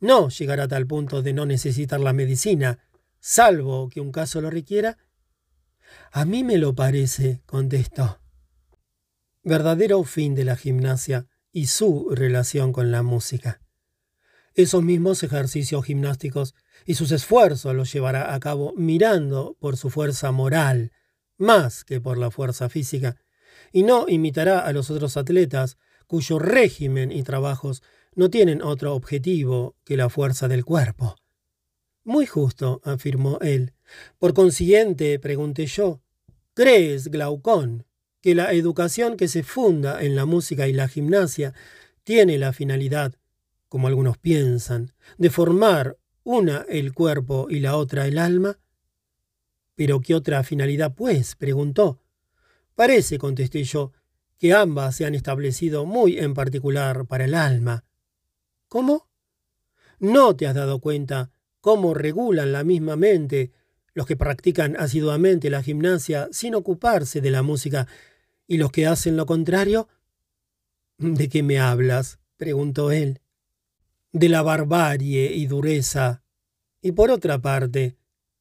[0.00, 2.78] no llegará a tal punto de no necesitar la medicina,
[3.20, 4.98] salvo que un caso lo requiera?
[6.12, 8.20] A mí me lo parece, contestó.
[9.42, 13.60] Verdadero fin de la gimnasia y su relación con la música.
[14.54, 16.54] Esos mismos ejercicios gimnásticos
[16.84, 20.92] y sus esfuerzos los llevará a cabo mirando por su fuerza moral,
[21.36, 23.16] más que por la fuerza física,
[23.72, 27.82] y no imitará a los otros atletas cuyo régimen y trabajos
[28.18, 31.14] no tienen otro objetivo que la fuerza del cuerpo.
[32.02, 33.74] Muy justo, afirmó él.
[34.18, 36.00] Por consiguiente, pregunté yo,
[36.52, 37.86] ¿crees, Glaucón,
[38.20, 41.54] que la educación que se funda en la música y la gimnasia
[42.02, 43.14] tiene la finalidad,
[43.68, 48.58] como algunos piensan, de formar una el cuerpo y la otra el alma?
[49.76, 51.36] ¿Pero qué otra finalidad, pues?
[51.36, 52.02] preguntó.
[52.74, 53.92] Parece, contesté yo,
[54.38, 57.84] que ambas se han establecido muy en particular para el alma.
[58.68, 59.08] ¿Cómo?
[59.98, 61.30] ¿No te has dado cuenta
[61.60, 63.52] cómo regulan la misma mente
[63.94, 67.88] los que practican asiduamente la gimnasia sin ocuparse de la música
[68.46, 69.88] y los que hacen lo contrario?
[70.98, 72.18] ¿De qué me hablas?
[72.36, 73.20] preguntó él.
[74.12, 76.22] De la barbarie y dureza.
[76.80, 77.96] Y por otra parte,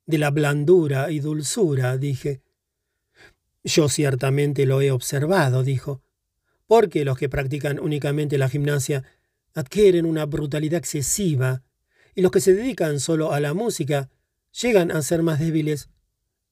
[0.05, 2.41] de la blandura y dulzura, dije.
[3.63, 6.01] Yo ciertamente lo he observado, dijo,
[6.67, 9.03] porque los que practican únicamente la gimnasia
[9.57, 11.63] adquieren una brutalidad excesiva,
[12.13, 14.11] y los que se dedican solo a la música
[14.61, 15.89] llegan a ser más débiles,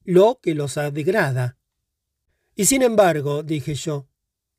[0.03, 1.55] lo que los degrada.
[2.55, 4.07] Y sin embargo, dije yo,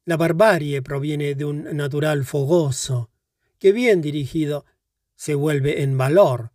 [0.05, 3.11] la barbarie proviene de un natural fogoso,
[3.59, 4.65] que bien dirigido
[5.17, 6.53] se vuelve en valor,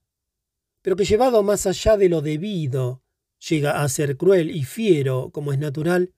[0.82, 3.04] pero que llevado más allá de lo debido,
[3.50, 6.14] llega a ser cruel y fiero como es natural.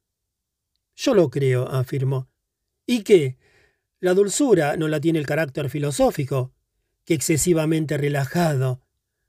[0.96, 2.30] Yo lo creo, afirmó.
[2.86, 3.38] ¿Y qué?
[4.04, 6.52] La dulzura no la tiene el carácter filosófico,
[7.06, 8.82] que excesivamente relajado.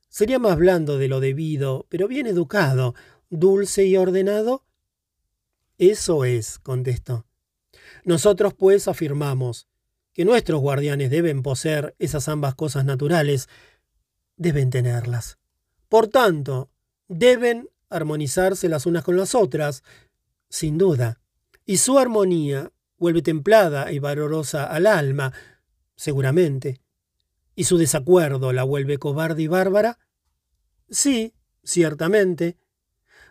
[0.09, 2.93] Sería más blando de lo debido, pero bien educado,
[3.29, 4.65] dulce y ordenado.
[5.77, 7.25] Eso es, contestó.
[8.03, 9.69] Nosotros, pues, afirmamos
[10.11, 13.47] que nuestros guardianes deben poseer esas ambas cosas naturales,
[14.35, 15.37] deben tenerlas.
[15.87, 16.69] Por tanto,
[17.07, 19.83] deben armonizarse las unas con las otras,
[20.49, 21.21] sin duda.
[21.65, 25.33] Y su armonía vuelve templada y valorosa al alma,
[25.95, 26.81] seguramente.
[27.55, 29.99] ¿Y su desacuerdo la vuelve cobarde y bárbara?
[30.89, 32.57] Sí, ciertamente.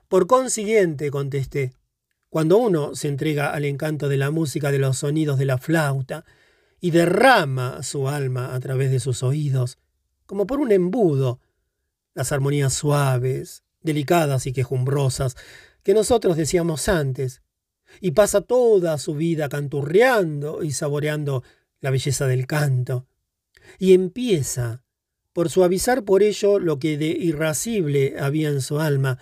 [0.08, 1.74] Por consiguiente, contesté,
[2.30, 6.24] cuando uno se entrega al encanto de la música de los sonidos de la flauta
[6.80, 9.78] y derrama su alma a través de sus oídos,
[10.26, 11.40] como por un embudo,
[12.12, 15.36] las armonías suaves, delicadas y quejumbrosas
[15.84, 17.42] que nosotros decíamos antes,
[18.00, 21.42] y pasa toda su vida canturreando y saboreando
[21.80, 23.06] la belleza del canto,
[23.78, 24.82] y empieza,
[25.32, 29.18] por suavizar por ello lo que de irascible había en su alma,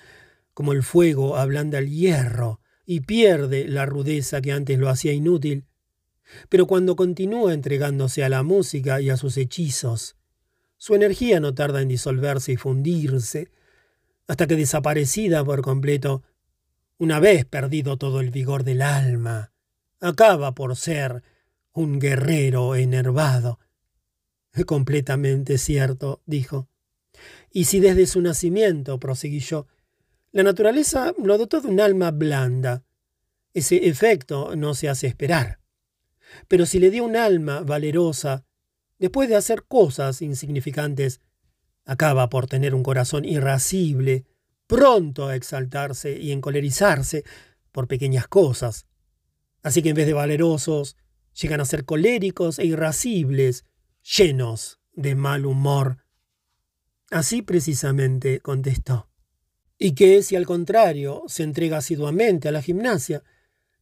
[0.54, 5.64] como el fuego ablanda el hierro y pierde la rudeza que antes lo hacía inútil,
[6.48, 10.16] pero cuando continúa entregándose a la música y a sus hechizos,
[10.76, 13.50] su energía no tarda en disolverse y fundirse,
[14.26, 16.22] hasta que desaparecida por completo,
[17.02, 19.50] una vez perdido todo el vigor del alma,
[19.98, 21.24] acaba por ser
[21.72, 23.58] un guerrero enervado.
[24.66, 26.68] Completamente cierto, dijo.
[27.50, 29.66] Y si desde su nacimiento, proseguí yo,
[30.30, 32.84] la naturaleza lo dotó de un alma blanda,
[33.52, 35.58] ese efecto no se hace esperar.
[36.46, 38.44] Pero si le dio un alma valerosa,
[39.00, 41.20] después de hacer cosas insignificantes,
[41.84, 44.24] acaba por tener un corazón irascible,
[44.66, 47.24] pronto a exaltarse y encolerizarse
[47.72, 48.86] por pequeñas cosas.
[49.62, 50.96] Así que en vez de valerosos,
[51.40, 53.64] llegan a ser coléricos e irascibles,
[54.02, 56.04] llenos de mal humor.
[57.10, 59.08] Así precisamente contestó.
[59.78, 63.22] ¿Y qué si al contrario se entrega asiduamente a la gimnasia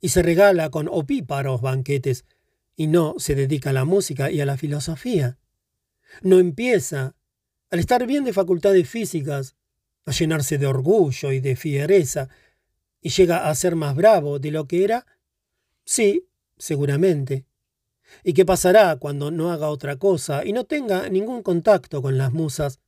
[0.01, 2.25] y se regala con opíparos banquetes
[2.75, 5.39] y no se dedica a la música y a la filosofía?
[6.23, 7.15] No empieza,
[7.71, 9.57] al estar bien de facultades físicas,
[10.05, 12.29] a llenarse de orgullo y de fiereza,
[13.01, 15.07] y llega a ser más bravo de lo que era?
[15.85, 16.29] Sí,
[16.59, 17.47] seguramente.
[18.25, 22.33] ¿Y qué pasará cuando no haga otra cosa y no tenga ningún contacto con las
[22.33, 22.81] musas?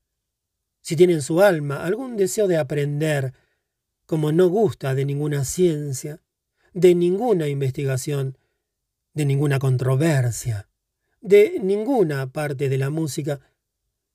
[0.80, 3.32] Si tiene en su alma algún deseo de aprender,
[4.06, 6.20] como no gusta de ninguna ciencia,
[6.74, 8.36] de ninguna investigación,
[9.14, 10.68] de ninguna controversia,
[11.20, 13.40] de ninguna parte de la música,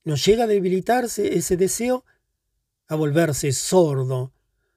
[0.04, 2.04] ¿no llega a debilitarse ese deseo?
[2.88, 4.32] A volverse sordo,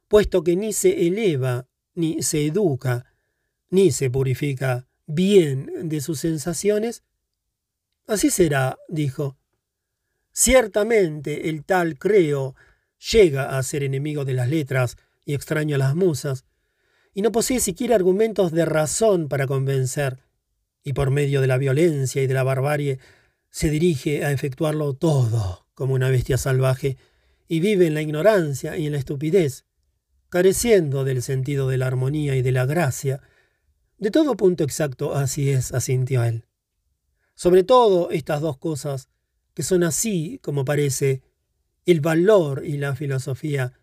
[0.07, 3.05] puesto que ni se eleva, ni se educa,
[3.69, 7.03] ni se purifica bien de sus sensaciones?
[8.07, 9.38] Así será, dijo.
[10.33, 12.55] Ciertamente el tal creo
[13.11, 16.45] llega a ser enemigo de las letras y extraño a las musas,
[17.13, 20.19] y no posee siquiera argumentos de razón para convencer,
[20.83, 22.99] y por medio de la violencia y de la barbarie
[23.49, 26.97] se dirige a efectuarlo todo como una bestia salvaje,
[27.52, 29.65] y vive en la ignorancia y en la estupidez,
[30.30, 33.19] careciendo del sentido de la armonía y de la gracia,
[33.98, 36.45] de todo punto exacto así es, asintió él.
[37.36, 39.10] Sobre todo estas dos cosas,
[39.53, 41.23] que son así, como parece,
[41.86, 43.73] el valor y la filosofía,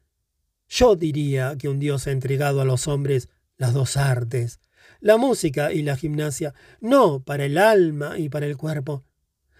[0.66, 3.28] yo diría que un Dios ha entregado a los hombres
[3.58, 4.60] las dos artes,
[5.00, 9.04] la música y la gimnasia, no para el alma y para el cuerpo,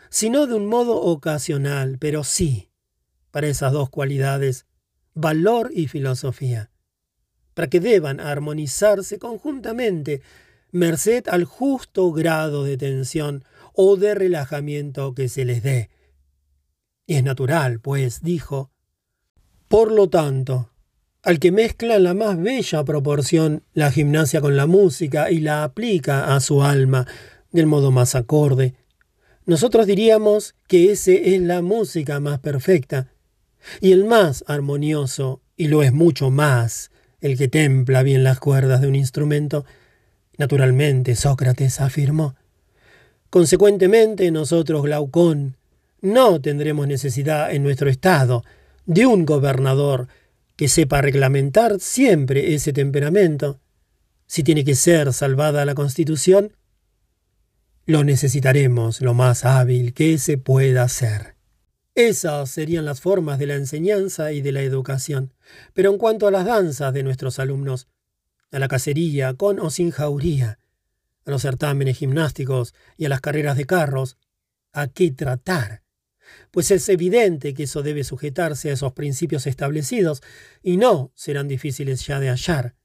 [0.09, 2.68] sino de un modo ocasional, pero sí
[3.31, 4.67] para esas dos cualidades,
[5.15, 6.71] valor y filosofía,
[7.55, 10.23] para que deban armonizarse conjuntamente
[10.71, 13.45] merced al justo grado de tensión
[13.75, 15.91] o de relajamiento que se les dé.
[17.07, 18.71] Y es natural, pues, dijo.
[19.69, 20.71] Por lo tanto,
[21.23, 25.65] al que mezcla en la más bella proporción la gimnasia con la música y la
[25.65, 27.07] aplica a su alma
[27.51, 28.75] del modo más acorde,
[29.47, 33.11] nosotros diríamos que ese es la música más perfecta
[33.81, 36.91] y el más armonioso, y lo es mucho más
[37.21, 39.65] el que templa bien las cuerdas de un instrumento,
[40.39, 42.37] Naturalmente, Sócrates afirmó.
[43.29, 45.57] Consecuentemente, nosotros, Glaucón,
[46.01, 48.45] no tendremos necesidad en nuestro Estado
[48.87, 50.07] de un gobernador
[50.57, 53.59] que sepa reglamentar siempre ese temperamento.
[54.27, 56.53] Si tiene que ser salvada la Constitución,
[57.85, 61.38] lo necesitaremos lo más hábil que se pueda hacer.
[61.99, 65.35] Esas serían las formas de la enseñanza y de la educación.
[65.75, 67.89] Pero en cuanto a las danzas de nuestros alumnos,
[68.53, 70.61] a la cacería con o sin jauría,
[71.25, 74.17] a los certámenes gimnásticos y a las carreras de carros,
[74.73, 75.83] ¿a qué tratar?
[76.53, 80.23] Pues es evidente que eso debe sujetarse a esos principios establecidos
[80.63, 82.77] y no serán difíciles ya de hallar.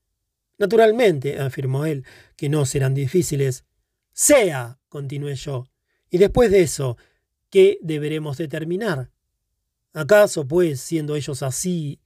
[0.57, 2.03] Naturalmente, afirmó él,
[2.35, 3.63] que no serán difíciles.
[4.11, 5.67] Sea, continué yo.
[6.09, 6.97] Y después de eso,
[7.53, 9.11] ¿qué deberemos determinar?
[9.93, 12.01] ¿Acaso, pues, siendo ellos así,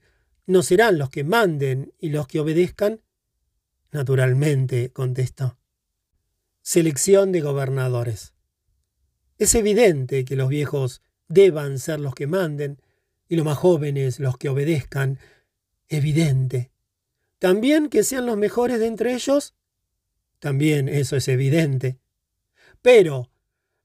[0.45, 2.99] no serán los que manden y los que obedezcan?
[3.89, 5.57] Naturalmente, contestó.
[6.61, 8.33] Selección de gobernadores.
[9.37, 12.81] Es evidente que los viejos deban ser los que manden
[13.29, 15.17] y los más jóvenes los que obedezcan.
[15.87, 16.73] Evidente.
[17.39, 19.55] También que sean los mejores de entre ellos.
[20.39, 21.99] También eso es evidente.
[22.81, 23.31] Pero,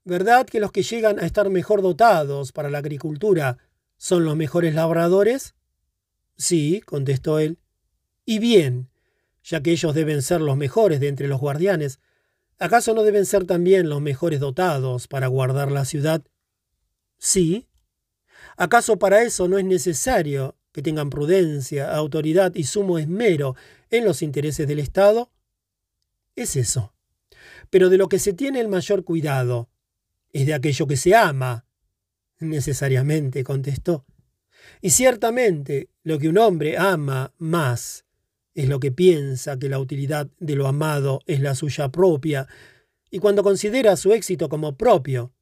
[0.05, 3.59] ¿verdad que los que llegan a estar mejor dotados para la agricultura
[3.97, 5.55] son los mejores labradores?
[6.37, 7.59] Sí, contestó él.
[8.25, 8.91] Y bien,
[9.43, 12.01] ya que ellos deben ser los mejores de entre los guardianes,
[12.59, 16.23] ¿acaso no deben ser también los mejores dotados para guardar la ciudad?
[17.19, 17.69] Sí.
[18.57, 23.57] ¿Acaso para eso no es necesario que tengan prudencia, autoridad y sumo esmero
[23.91, 25.31] en los intereses del Estado?
[26.35, 26.95] Es eso.
[27.71, 29.69] Pero de lo que se tiene el mayor cuidado
[30.33, 31.67] es de aquello que se ama.
[32.41, 34.05] Necesariamente, contestó.
[34.81, 38.05] Y ciertamente lo que un hombre ama más
[38.55, 42.47] es lo que piensa que la utilidad de lo amado es la suya propia,
[43.11, 45.33] y cuando considera su éxito como propio,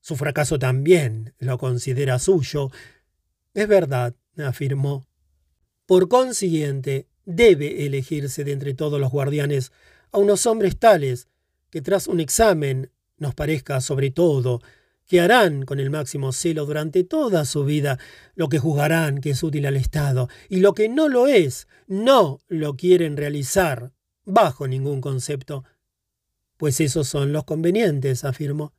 [0.00, 2.70] Su fracaso también lo considera suyo.
[3.54, 5.06] Es verdad, afirmó.
[5.86, 9.72] Por consiguiente, debe elegirse de entre todos los guardianes
[10.12, 11.28] a unos hombres tales
[11.70, 14.60] que tras un examen nos parezca sobre todo
[15.06, 17.98] que harán con el máximo celo durante toda su vida
[18.34, 22.40] lo que juzgarán que es útil al Estado, y lo que no lo es, no
[22.48, 23.92] lo quieren realizar
[24.24, 25.64] bajo ningún concepto.
[26.56, 28.72] Pues esos son los convenientes, afirmó.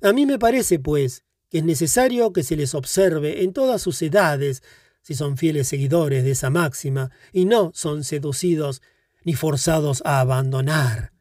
[0.00, 4.00] A mí me parece, pues, que es necesario que se les observe en todas sus
[4.00, 4.62] edades,
[5.02, 8.80] si son fieles seguidores de esa máxima, y no son seducidos
[9.24, 11.12] ni forzados a abandonar,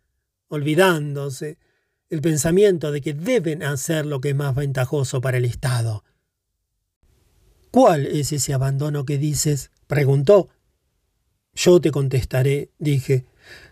[0.47, 1.57] olvidándose
[2.14, 6.03] el pensamiento de que deben hacer lo que es más ventajoso para el Estado.
[7.72, 9.72] ¿Cuál es ese abandono que dices?
[9.88, 10.49] preguntó.
[11.56, 13.26] Yo te contestaré, dije.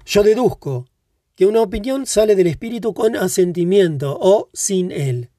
[0.06, 0.88] Yo deduzco
[1.36, 5.30] que una opinión sale del espíritu con asentimiento o sin él.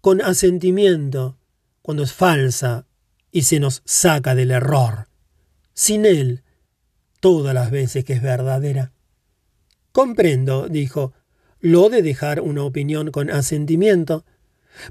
[0.00, 1.38] Con asentimiento,
[1.82, 2.86] cuando es falsa
[3.30, 5.08] y se nos saca del error.
[5.74, 6.44] Sin él,
[7.20, 8.92] todas las veces que es verdadera.
[9.92, 11.12] Comprendo, dijo,
[11.60, 14.24] lo de dejar una opinión con asentimiento,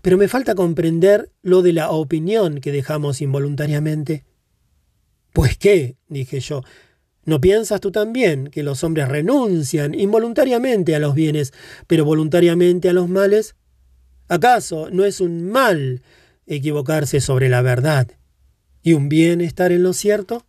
[0.02, 4.26] pero me falta comprender lo de la opinión que dejamos involuntariamente.
[5.34, 6.64] Pues qué, dije yo,
[7.26, 11.54] ¿no piensas tú también que los hombres renuncian involuntariamente a los bienes,
[11.88, 13.56] pero voluntariamente a los males?
[14.28, 16.02] ¿Acaso no es un mal
[16.48, 18.08] equivocarse sobre la verdad
[18.82, 20.46] y un bien estar en lo cierto?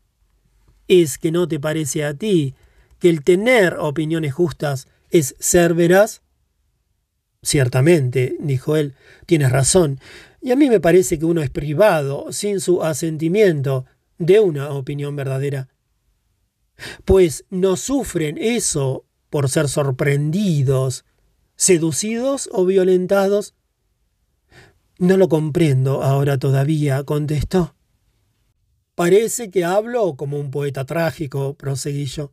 [0.89, 2.55] ¿Es que no te parece a ti
[2.99, 6.23] que el tener opiniones justas es ser veraz?
[7.43, 8.95] Ciertamente, dijo él,
[9.27, 10.01] tienes razón,
[10.41, 13.85] y a mí me parece que uno es privado, sin su asentimiento,
[14.19, 15.69] de una opinión verdadera.
[17.05, 21.05] Pues no sufren eso por ser sorprendidos,
[21.57, 23.55] seducidos o violentados.
[24.99, 27.75] No lo comprendo ahora todavía, contestó.
[28.95, 32.33] Parece que hablo como un poeta trágico, proseguí yo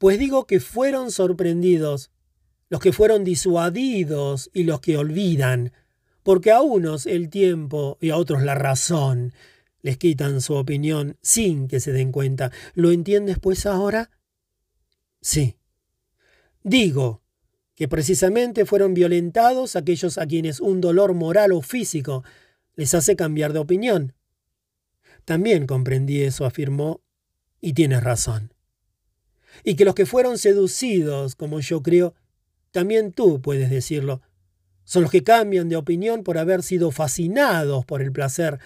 [0.00, 2.10] pues digo que fueron sorprendidos
[2.70, 5.74] los que fueron disuadidos y los que olvidan,
[6.22, 9.34] porque a unos el tiempo y a otros la razón
[9.82, 12.50] les quitan su opinión sin que se den cuenta.
[12.72, 14.10] ¿Lo entiendes pues ahora?
[15.20, 15.58] Sí.
[16.62, 17.20] Digo
[17.74, 22.24] que precisamente fueron violentados aquellos a quienes un dolor moral o físico
[22.74, 24.14] les hace cambiar de opinión.
[25.26, 27.02] También comprendí eso, afirmó,
[27.60, 28.54] y tienes razón
[29.64, 32.14] y que los que fueron seducidos, como yo creo,
[32.70, 34.22] también tú puedes decirlo,
[34.84, 38.58] son los que cambian de opinión por haber sido fascinados por el placer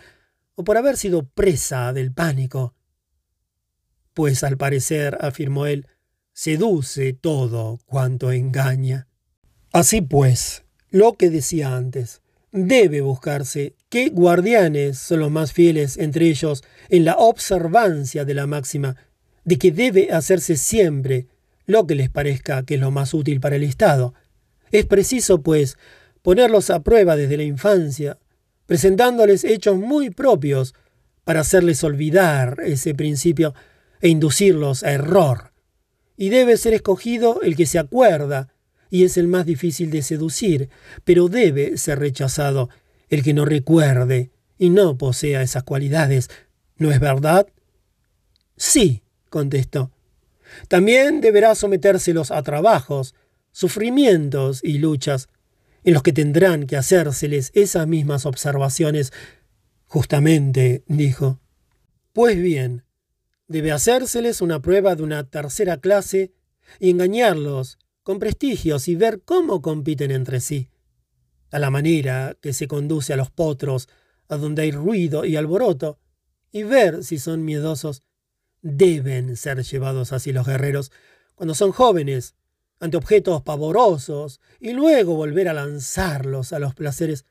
[0.55, 2.75] o por haber sido presa del pánico.
[4.15, 5.87] Pues al parecer, afirmó él,
[6.33, 9.09] seduce todo cuanto engaña.
[9.73, 12.23] Así pues, lo que decía antes,
[12.53, 18.47] debe buscarse qué guardianes son los más fieles entre ellos en la observancia de la
[18.47, 18.97] máxima
[19.45, 21.27] de que debe hacerse siempre
[21.67, 24.15] lo que les parezca que es lo más útil para el Estado.
[24.71, 25.79] Es preciso, pues,
[26.23, 28.19] ponerlos a prueba desde la infancia,
[28.67, 30.75] presentándoles hechos muy propios
[31.25, 33.55] para hacerles olvidar ese principio
[34.01, 35.53] e inducirlos a error.
[36.17, 38.49] Y debe ser escogido el que se acuerda,
[38.91, 40.69] y es el más difícil de seducir,
[41.05, 42.69] pero debe ser rechazado
[43.09, 46.31] el que no recuerde y no posea esas cualidades.
[46.77, 47.47] ¿No es verdad?
[48.57, 49.04] Sí,
[49.35, 49.91] contestó.
[50.69, 53.17] También deberá sometérselos a trabajos,
[53.51, 55.29] sufrimientos y luchas,
[55.83, 59.13] en los que tendrán que hacérseles esas mismas observaciones.
[59.87, 61.41] Justamente, dijo.
[62.13, 62.85] Pues bien,
[63.49, 66.33] debe hacérseles una prueba de una tercera clase
[66.79, 70.71] y engañarlos con prestigios y ver cómo compiten entre sí,
[71.51, 73.89] a la manera que se conduce a los potros,
[74.29, 75.99] a donde hay ruido y alboroto,
[76.53, 78.05] y ver si son miedosos
[78.67, 80.91] Deben ser llevados así los guerreros
[81.35, 82.35] cuando son jóvenes,
[82.81, 87.27] ante objetos pavorosos, y luego volver a lanzarlos a los placeres,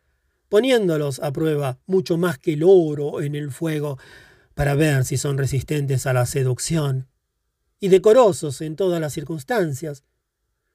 [0.48, 3.98] poniéndolos a prueba mucho más que el oro en el fuego,
[4.54, 7.08] para ver si son resistentes a la seducción,
[7.80, 10.04] y decorosos en todas las circunstancias,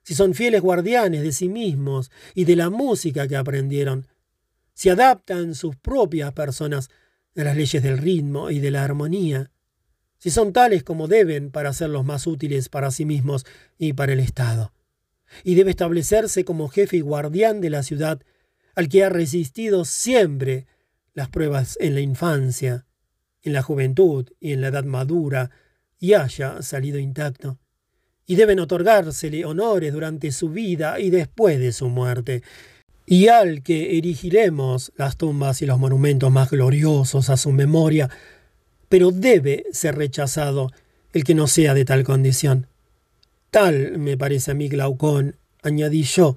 [0.03, 4.09] si son fieles guardianes de sí mismos y de la música que aprendieron,
[4.75, 6.91] si adaptan sus propias personas
[7.37, 9.53] a las leyes del ritmo y de la armonía,
[10.19, 13.47] si son tales como deben para ser los más útiles para sí mismos
[13.79, 14.73] y para el Estado.
[15.45, 18.21] Y debe establecerse como jefe y guardián de la ciudad
[18.75, 20.67] al que ha resistido siempre
[21.15, 22.87] las pruebas en la infancia,
[23.43, 25.51] en la juventud y en la edad madura,
[25.99, 27.59] y haya salido intacto.
[28.25, 32.43] Y deben otorgársele honores durante su vida y después de su muerte.
[33.11, 38.11] y al que erigiremos las tumbas y los monumentos más gloriosos a su memoria,
[38.89, 40.71] pero debe ser rechazado
[41.13, 42.67] el que no sea de tal condición.
[43.51, 46.37] Tal me parece a mí, Glaucón, añadí yo,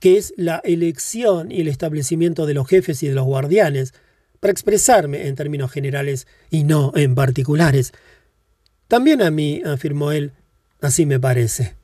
[0.00, 3.94] que es la elección y el establecimiento de los jefes y de los guardianes,
[4.40, 7.92] para expresarme en términos generales y no en particulares.
[8.86, 10.32] También a mí, afirmó él,
[10.80, 11.74] así me parece.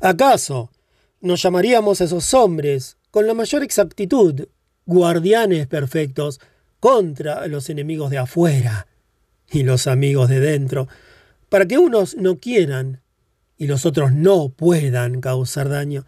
[0.00, 0.72] ¿Acaso
[1.20, 4.46] nos llamaríamos a esos hombres con la mayor exactitud
[4.86, 6.40] guardianes perfectos
[6.80, 8.87] contra los enemigos de afuera
[9.50, 10.88] y los amigos de dentro,
[11.48, 13.02] para que unos no quieran
[13.56, 16.06] y los otros no puedan causar daño,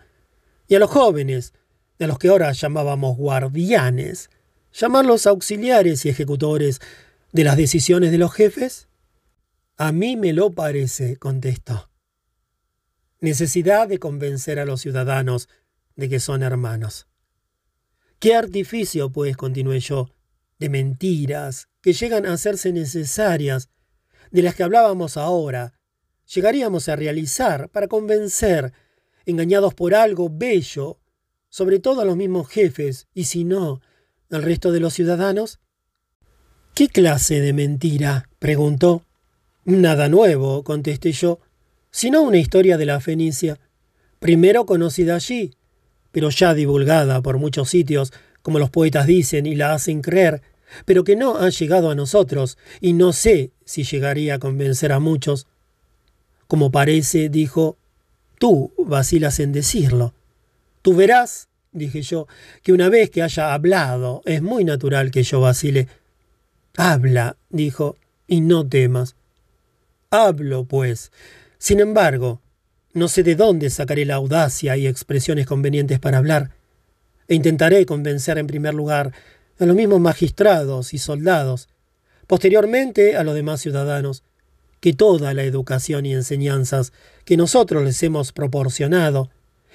[0.68, 1.52] y a los jóvenes,
[1.98, 4.30] de los que ahora llamábamos guardianes,
[4.72, 6.80] llamarlos auxiliares y ejecutores
[7.32, 8.88] de las decisiones de los jefes?
[9.76, 11.90] A mí me lo parece, contestó.
[13.20, 15.48] Necesidad de convencer a los ciudadanos
[15.96, 17.06] de que son hermanos.
[18.18, 20.10] ¿Qué artificio, pues, continué yo,
[20.58, 23.68] de mentiras que llegan a hacerse necesarias,
[24.30, 25.74] de las que hablábamos ahora,
[26.32, 28.72] llegaríamos a realizar para convencer,
[29.26, 30.98] engañados por algo bello,
[31.48, 33.80] sobre todo a los mismos jefes, y si no,
[34.30, 35.60] al resto de los ciudadanos?
[36.74, 38.28] ¿Qué clase de mentira?
[38.38, 39.04] preguntó.
[39.64, 41.40] Nada nuevo, contesté yo,
[41.90, 43.58] sino una historia de la Fenicia,
[44.18, 45.54] primero conocida allí,
[46.12, 48.12] pero ya divulgada por muchos sitios,
[48.42, 50.42] como los poetas dicen y la hacen creer,
[50.84, 55.00] pero que no ha llegado a nosotros, y no sé si llegaría a convencer a
[55.00, 55.46] muchos.
[56.46, 57.76] Como parece, dijo,
[58.38, 60.14] tú vacilas en decirlo.
[60.82, 62.26] Tú verás, dije yo,
[62.62, 65.88] que una vez que haya hablado, es muy natural que yo vacile.
[66.76, 69.16] Habla, dijo, y no temas.
[70.10, 71.12] Hablo, pues.
[71.58, 72.40] Sin embargo,
[72.92, 76.50] no sé de dónde sacaré la audacia y expresiones convenientes para hablar,
[77.28, 79.12] e intentaré convencer en primer lugar
[79.60, 81.68] a los mismos magistrados y soldados,
[82.26, 84.24] posteriormente a los demás ciudadanos,
[84.80, 86.92] que toda la educación y enseñanzas
[87.24, 89.30] que nosotros les hemos proporcionado,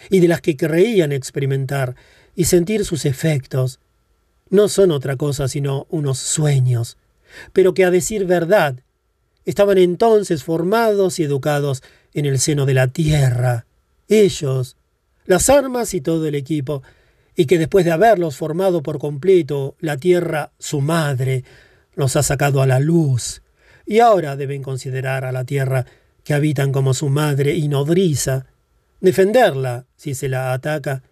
[0.10, 1.95] y de las que creían experimentar
[2.36, 3.80] y sentir sus efectos,
[4.49, 6.98] no son otra cosa sino unos sueños,
[7.53, 8.80] pero que a decir verdad,
[9.45, 11.84] estaban entonces formados y educados
[12.14, 13.68] en el seno de la tierra,
[14.07, 14.78] ellos,
[15.26, 16.82] las armas y todo el equipo,
[17.36, 21.44] y que después de haberlos formado por completo, la tierra, su madre,
[21.94, 23.41] los ha sacado a la luz,
[23.86, 25.86] y ahora deben considerar a la tierra
[26.24, 28.48] que habitan como su madre y nodriza,
[28.99, 31.03] defenderla si se la ataca,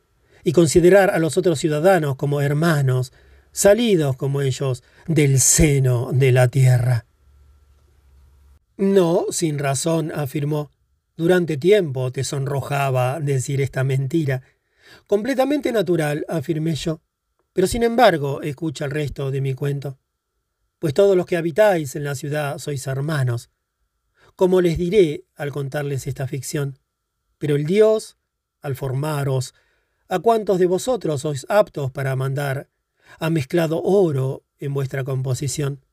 [0.43, 3.13] y considerar a los otros ciudadanos como hermanos,
[3.51, 7.05] salidos como ellos del seno de la tierra.
[8.77, 10.71] No, sin razón, afirmó.
[11.15, 14.41] Durante tiempo te sonrojaba decir esta mentira.
[15.07, 17.01] Completamente natural, afirmé yo.
[17.53, 19.99] Pero sin embargo, escucha el resto de mi cuento.
[20.79, 23.49] Pues todos los que habitáis en la ciudad sois hermanos.
[24.35, 26.79] Como les diré al contarles esta ficción.
[27.37, 28.17] Pero el Dios,
[28.61, 29.53] al formaros,
[30.09, 32.69] a cuantos de vosotros sois aptos para mandar,
[33.19, 35.85] ha mezclado oro en vuestra composición,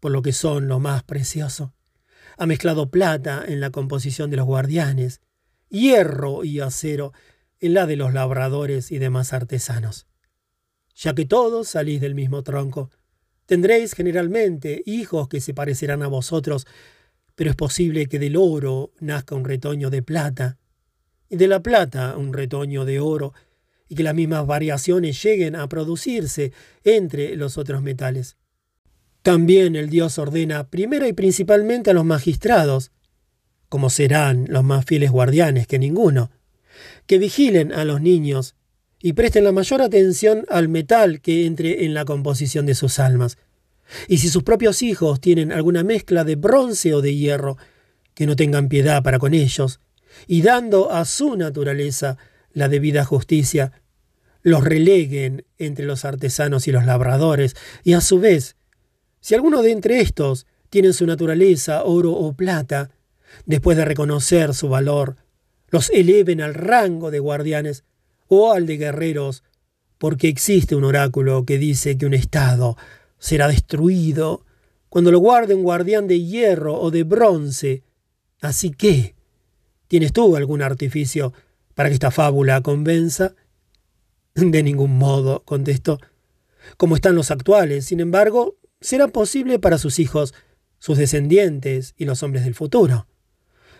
[0.00, 1.72] por lo que son lo más precioso
[2.38, 5.20] ha mezclado plata en la composición de los guardianes,
[5.68, 7.12] hierro y acero
[7.62, 10.06] en la de los labradores y demás artesanos.
[10.96, 12.90] Ya que todos salís del mismo tronco,
[13.46, 16.66] tendréis generalmente hijos que se parecerán a vosotros,
[17.36, 20.58] pero es posible que del oro nazca un retoño de plata,
[21.28, 23.32] y de la plata un retoño de oro,
[23.88, 26.52] y que las mismas variaciones lleguen a producirse
[26.82, 28.36] entre los otros metales.
[29.22, 32.90] También el Dios ordena primero y principalmente a los magistrados,
[33.68, 36.30] como serán los más fieles guardianes que ninguno,
[37.06, 38.54] que vigilen a los niños
[39.00, 43.36] y presten la mayor atención al metal que entre en la composición de sus almas.
[44.08, 47.58] Y si sus propios hijos tienen alguna mezcla de bronce o de hierro,
[48.14, 49.80] que no tengan piedad para con ellos,
[50.26, 52.16] y dando a su naturaleza
[52.52, 53.72] la debida justicia,
[54.42, 58.56] los releguen entre los artesanos y los labradores, y a su vez
[59.22, 62.90] si alguno de entre estos tiene su naturaleza oro o plata,
[63.46, 65.16] después de reconocer su valor,
[65.72, 67.84] los eleven al rango de guardianes
[68.28, 69.42] o al de guerreros,
[69.96, 72.76] porque existe un oráculo que dice que un estado
[73.18, 74.44] será destruido
[74.90, 77.82] cuando lo guarde un guardián de hierro o de bronce.
[78.42, 79.16] Así que,
[79.88, 81.32] ¿tienes tú algún artificio
[81.74, 83.34] para que esta fábula convenza?
[84.34, 85.98] De ningún modo, contestó.
[86.76, 90.34] Como están los actuales, sin embargo, será posible para sus hijos,
[90.78, 93.06] sus descendientes y los hombres del futuro.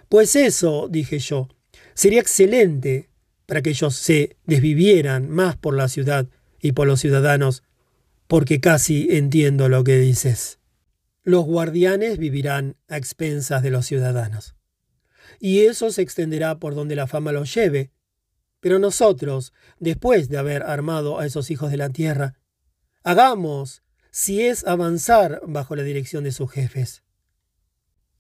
[0.09, 1.49] Pues eso, dije yo,
[1.95, 3.11] sería excelente
[3.47, 6.27] para que ellos se desvivieran más por la ciudad
[6.61, 7.63] y por los ciudadanos,
[8.27, 10.59] porque casi entiendo lo que dices.
[11.23, 14.55] Los guardianes vivirán a expensas de los ciudadanos.
[15.39, 17.91] Y eso se extenderá por donde la fama los lleve.
[18.61, 22.39] Pero nosotros, después de haber armado a esos hijos de la tierra,
[23.03, 27.03] hagamos si es avanzar bajo la dirección de sus jefes.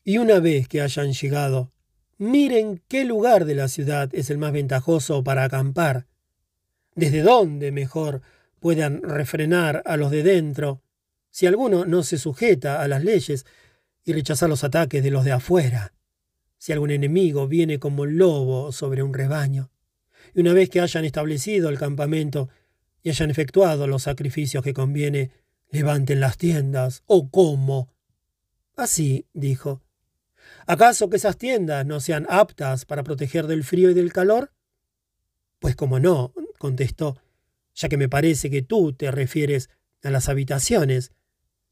[0.04, 1.72] Y una vez que hayan llegado,
[2.18, 6.06] miren qué lugar de la ciudad es el más ventajoso para acampar,
[6.94, 8.22] desde dónde mejor
[8.60, 10.82] puedan refrenar a los de dentro,
[11.30, 13.46] si alguno no se sujeta a las leyes
[14.04, 15.94] y rechazar los ataques de los de afuera,
[16.58, 19.70] si algún enemigo viene como lobo sobre un rebaño,
[20.34, 22.48] y una vez que hayan establecido el campamento
[23.02, 25.30] y hayan efectuado los sacrificios que conviene
[25.70, 27.02] levanten las tiendas.
[27.06, 27.92] ¿O cómo?
[28.76, 29.82] Así, dijo.
[30.66, 34.52] ¿Acaso que esas tiendas no sean aptas para proteger del frío y del calor?
[35.58, 37.20] Pues como no, contestó,
[37.74, 39.70] ya que me parece que tú te refieres
[40.02, 41.12] a las habitaciones.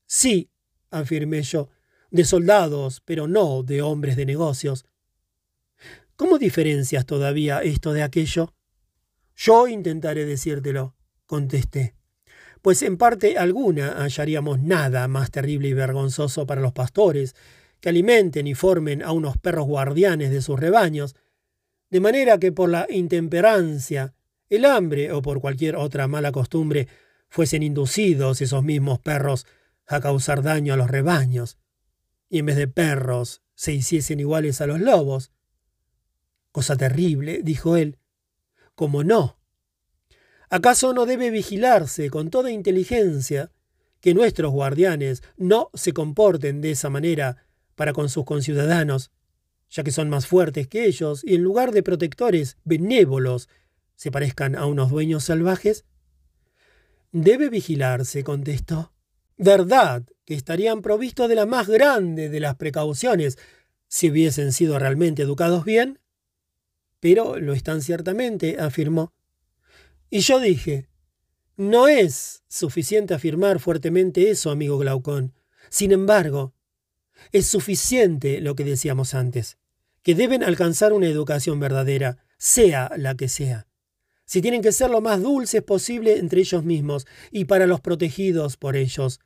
[0.07, 0.51] Sí,
[0.91, 1.69] afirmé yo,
[2.11, 4.87] de soldados, pero no de hombres de negocios.
[6.17, 8.55] ¿Cómo diferencias todavía esto de aquello?
[9.37, 10.95] Yo intentaré decírtelo,
[11.27, 11.95] contesté
[12.63, 17.35] pues en parte alguna hallaríamos nada más terrible y vergonzoso para los pastores,
[17.81, 21.17] que alimenten y formen a unos perros guardianes de sus rebaños,
[21.91, 24.15] de manera que por la intemperancia,
[24.49, 26.89] el hambre o por cualquier otra mala costumbre
[27.29, 29.47] fuesen inducidos esos mismos perros
[29.87, 31.59] a causar daño a los rebaños,
[32.29, 35.33] y en vez de perros se hiciesen iguales a los lobos.
[36.53, 37.99] Cosa terrible, dijo él.
[38.75, 39.41] Como no,
[40.53, 43.53] ¿Acaso no debe vigilarse con toda inteligencia
[44.01, 47.47] que nuestros guardianes no se comporten de esa manera
[47.81, 49.11] para con sus conciudadanos,
[49.71, 53.49] ya que son más fuertes que ellos y en lugar de protectores benévolos
[53.97, 55.87] se parezcan a unos dueños salvajes?
[57.11, 58.93] Debe vigilarse, contestó.
[59.39, 63.39] Verdad que estarían provistos de la más grande de las precauciones
[63.89, 66.01] si hubiesen sido realmente educados bien.
[67.01, 69.15] Pero lo están ciertamente, afirmó.
[70.11, 70.91] Y yo dije,
[71.57, 75.33] no es suficiente afirmar fuertemente eso, amigo Glaucón.
[75.71, 76.53] Sin embargo,
[77.33, 79.59] es suficiente lo que decíamos antes,
[80.03, 83.67] que deben alcanzar una educación verdadera, sea la que sea.
[84.25, 88.57] Si tienen que ser lo más dulces posible entre ellos mismos y para los protegidos
[88.57, 89.21] por ellos.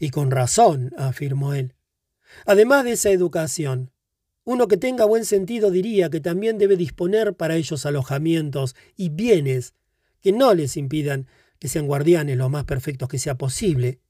[0.00, 1.74] Y con razón, afirmó él.
[2.44, 3.90] Además de esa educación,
[4.44, 9.74] uno que tenga buen sentido diría que también debe disponer para ellos alojamientos y bienes
[10.20, 11.26] que no les impidan
[11.58, 14.00] que sean guardianes lo más perfectos que sea posible,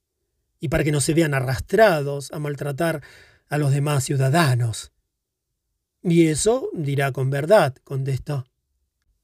[0.59, 3.01] y para que no se vean arrastrados a maltratar
[3.47, 4.91] a los demás ciudadanos.
[6.01, 8.45] Y eso dirá con verdad, contestó.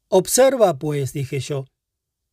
[0.07, 1.65] Observa, pues, dije yo,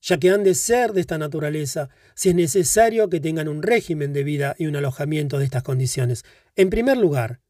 [0.01, 4.13] ya que han de ser de esta naturaleza, si es necesario que tengan un régimen
[4.13, 6.25] de vida y un alojamiento de estas condiciones.
[6.57, 7.41] En primer lugar,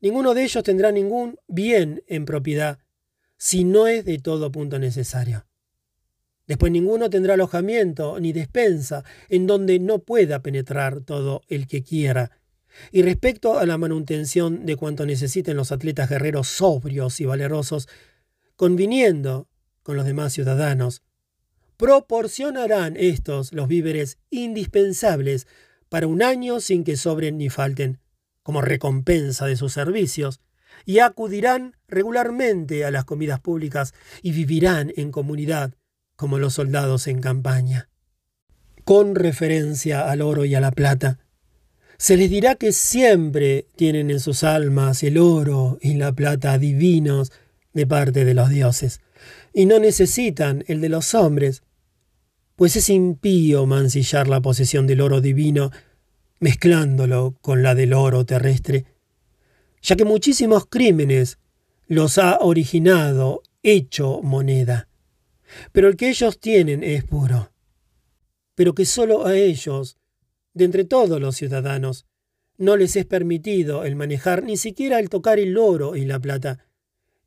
[0.00, 2.78] ninguno de ellos tendrá ningún bien en propiedad
[3.38, 5.45] si no es de todo punto necesario.
[6.46, 12.30] Después ninguno tendrá alojamiento ni despensa en donde no pueda penetrar todo el que quiera.
[12.92, 17.88] Y respecto a la manutención de cuanto necesiten los atletas guerreros sobrios y valerosos,
[18.54, 19.48] conviniendo
[19.82, 21.02] con los demás ciudadanos,
[21.76, 25.46] proporcionarán estos los víveres indispensables
[25.88, 27.98] para un año sin que sobren ni falten,
[28.42, 30.40] como recompensa de sus servicios,
[30.84, 35.74] y acudirán regularmente a las comidas públicas y vivirán en comunidad
[36.16, 37.88] como los soldados en campaña.
[38.84, 41.18] Con referencia al oro y a la plata,
[41.98, 47.32] se les dirá que siempre tienen en sus almas el oro y la plata divinos
[47.72, 49.00] de parte de los dioses,
[49.52, 51.62] y no necesitan el de los hombres,
[52.54, 55.70] pues es impío mancillar la posesión del oro divino
[56.38, 58.84] mezclándolo con la del oro terrestre,
[59.82, 61.38] ya que muchísimos crímenes
[61.86, 64.88] los ha originado hecho moneda
[65.72, 67.52] pero el que ellos tienen es puro.
[68.54, 69.98] Pero que sólo a ellos,
[70.54, 72.06] de entre todos los ciudadanos,
[72.58, 76.66] no les es permitido el manejar ni siquiera el tocar el oro y la plata,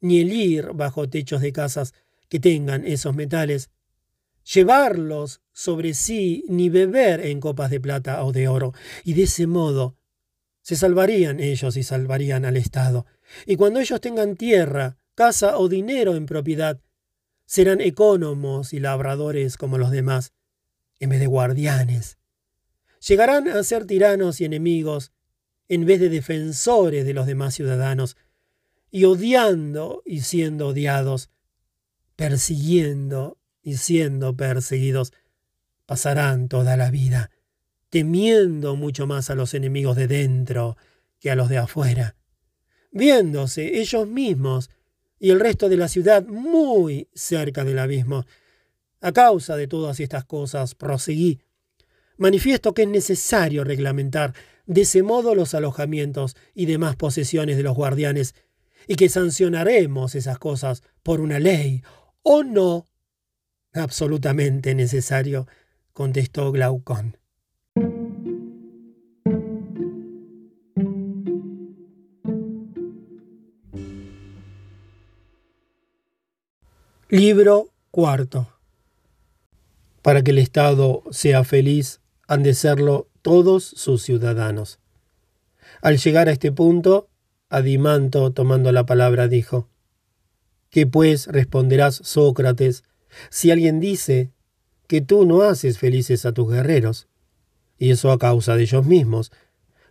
[0.01, 1.93] ni el ir bajo techos de casas
[2.29, 3.69] que tengan esos metales,
[4.53, 8.73] llevarlos sobre sí ni beber en copas de plata o de oro,
[9.03, 9.95] y de ese modo
[10.61, 13.05] se salvarían ellos y salvarían al Estado.
[13.45, 16.79] Y cuando ellos tengan tierra, casa o dinero en propiedad,
[17.49, 20.33] serán ecónomos y labradores como los demás,
[20.99, 22.19] en vez de guardianes.
[23.07, 25.11] Llegarán a ser tiranos y enemigos,
[25.67, 28.17] en vez de defensores de los demás ciudadanos,
[28.91, 31.31] y odiando y siendo odiados,
[32.15, 35.11] persiguiendo y siendo perseguidos,
[35.87, 37.31] pasarán toda la vida
[37.89, 40.77] temiendo mucho más a los enemigos de dentro
[41.19, 42.15] que a los de afuera,
[42.91, 44.69] viéndose ellos mismos
[45.19, 48.25] y el resto de la ciudad muy cerca del abismo.
[49.01, 51.39] A causa de todas estas cosas, proseguí.
[52.17, 54.33] Manifiesto que es necesario reglamentar
[54.65, 58.35] de ese modo los alojamientos y demás posesiones de los guardianes,
[58.87, 61.83] y que sancionaremos esas cosas por una ley,
[62.21, 62.85] o no.
[63.73, 65.47] Absolutamente necesario,
[65.93, 67.18] contestó Glaucón.
[77.11, 78.53] Libro cuarto.
[80.03, 84.77] Para que el Estado sea feliz, han de serlo todos sus ciudadanos.
[85.81, 87.09] Al llegar a este punto,
[87.49, 89.69] Adimanto, tomando la palabra, dijo,
[90.69, 92.83] ¿Qué pues responderás, Sócrates,
[93.31, 94.29] si alguien dice
[94.85, 97.07] que tú no haces felices a tus guerreros?
[97.79, 99.31] Y eso a causa de ellos mismos,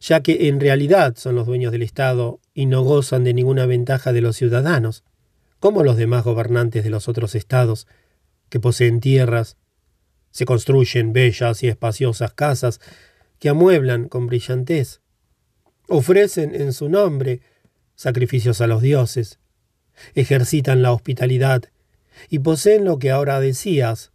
[0.00, 4.12] ya que en realidad son los dueños del Estado y no gozan de ninguna ventaja
[4.12, 5.02] de los ciudadanos
[5.60, 7.86] como los demás gobernantes de los otros estados,
[8.48, 9.56] que poseen tierras,
[10.30, 12.80] se construyen bellas y espaciosas casas
[13.38, 15.00] que amueblan con brillantez,
[15.88, 17.40] ofrecen en su nombre
[17.94, 19.38] sacrificios a los dioses,
[20.14, 21.64] ejercitan la hospitalidad
[22.28, 24.12] y poseen lo que ahora decías,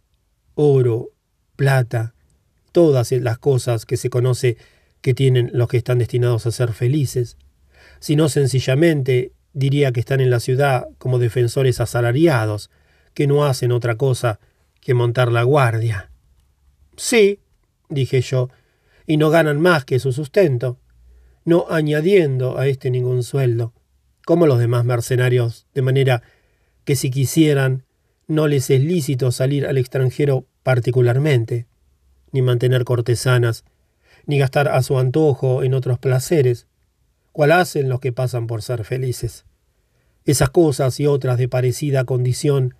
[0.54, 1.10] oro,
[1.56, 2.14] plata,
[2.72, 4.56] todas las cosas que se conoce
[5.00, 7.36] que tienen los que están destinados a ser felices,
[8.00, 12.70] sino sencillamente diría que están en la ciudad como defensores asalariados,
[13.14, 14.40] que no hacen otra cosa
[14.80, 16.10] que montar la guardia.
[16.96, 17.40] Sí,
[17.88, 18.50] dije yo,
[19.06, 20.78] y no ganan más que su sustento,
[21.44, 23.72] no añadiendo a este ningún sueldo,
[24.26, 26.22] como los demás mercenarios, de manera
[26.84, 27.84] que si quisieran,
[28.26, 31.66] no les es lícito salir al extranjero particularmente,
[32.32, 33.64] ni mantener cortesanas,
[34.26, 36.66] ni gastar a su antojo en otros placeres,
[37.34, 39.44] cual hacen los que pasan por ser felices.
[40.24, 42.76] Esas cosas y otras de parecida condición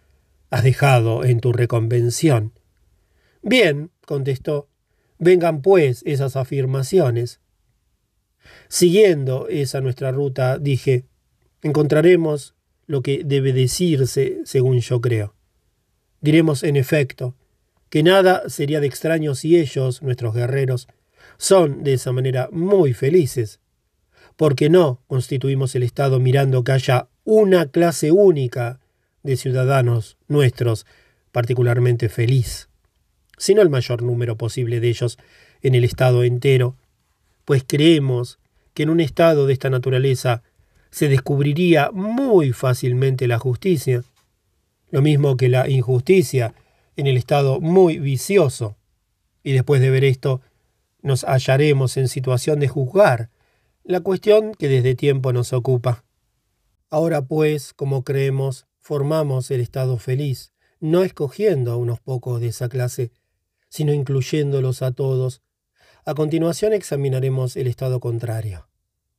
[0.48, 2.52] has dejado en tu reconvención.
[3.42, 4.68] Bien, contestó,
[5.18, 7.40] vengan pues esas afirmaciones.
[8.68, 11.04] Siguiendo esa nuestra ruta, dije,
[11.62, 12.54] encontraremos
[12.86, 15.34] lo que debe decirse según yo creo.
[16.20, 17.34] Diremos, en efecto,
[17.90, 20.86] que nada sería de extraño si ellos, nuestros guerreros,
[21.38, 23.58] son de esa manera muy felices,
[24.36, 28.80] porque no constituimos el Estado mirando que haya una clase única
[29.22, 30.86] de ciudadanos nuestros
[31.32, 32.68] particularmente feliz,
[33.38, 35.18] sino el mayor número posible de ellos
[35.62, 36.76] en el Estado entero,
[37.44, 38.38] pues creemos
[38.74, 40.42] que en un Estado de esta naturaleza
[40.90, 44.04] se descubriría muy fácilmente la justicia,
[44.90, 46.54] lo mismo que la injusticia
[46.96, 48.76] en el Estado muy vicioso,
[49.42, 50.40] y después de ver esto
[51.02, 53.28] nos hallaremos en situación de juzgar
[53.86, 56.06] la cuestión que desde tiempo nos ocupa.
[56.88, 62.70] Ahora pues, como creemos, formamos el estado feliz, no escogiendo a unos pocos de esa
[62.70, 63.12] clase,
[63.68, 65.42] sino incluyéndolos a todos.
[66.06, 68.70] A continuación examinaremos el estado contrario.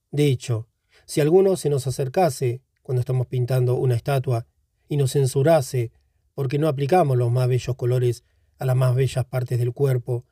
[0.09, 0.67] De hecho,
[1.05, 4.47] si alguno se nos acercase cuando estamos pintando una estatua
[4.87, 5.91] y nos censurase
[6.33, 8.23] porque no aplicamos los más bellos colores
[8.57, 10.25] a las más bellas partes del cuerpo,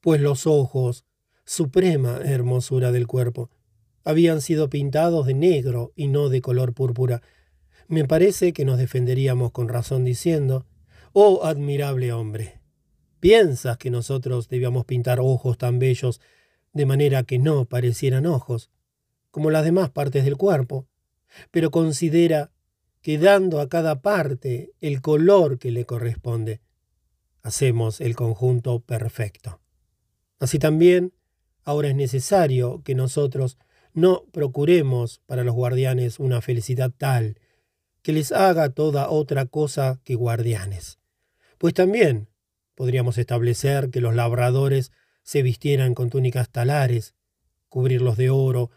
[0.00, 1.04] pues los ojos,
[1.50, 3.50] suprema hermosura del cuerpo.
[4.04, 7.22] Habían sido pintados de negro y no de color púrpura.
[7.88, 10.64] Me parece que nos defenderíamos con razón diciendo,
[11.12, 12.60] Oh admirable hombre,
[13.18, 16.20] ¿piensas que nosotros debíamos pintar ojos tan bellos
[16.72, 18.70] de manera que no parecieran ojos,
[19.32, 20.86] como las demás partes del cuerpo?
[21.50, 22.52] Pero considera
[23.02, 26.60] que dando a cada parte el color que le corresponde,
[27.42, 29.60] hacemos el conjunto perfecto.
[30.38, 31.12] Así también,
[31.64, 33.58] Ahora es necesario que nosotros
[33.92, 37.36] no procuremos para los guardianes una felicidad tal
[38.02, 40.98] que les haga toda otra cosa que guardianes.
[41.58, 42.28] Pues también
[42.74, 44.92] podríamos establecer que los labradores
[45.22, 47.14] se vistieran con túnicas talares,
[47.68, 48.70] cubrirlos de oro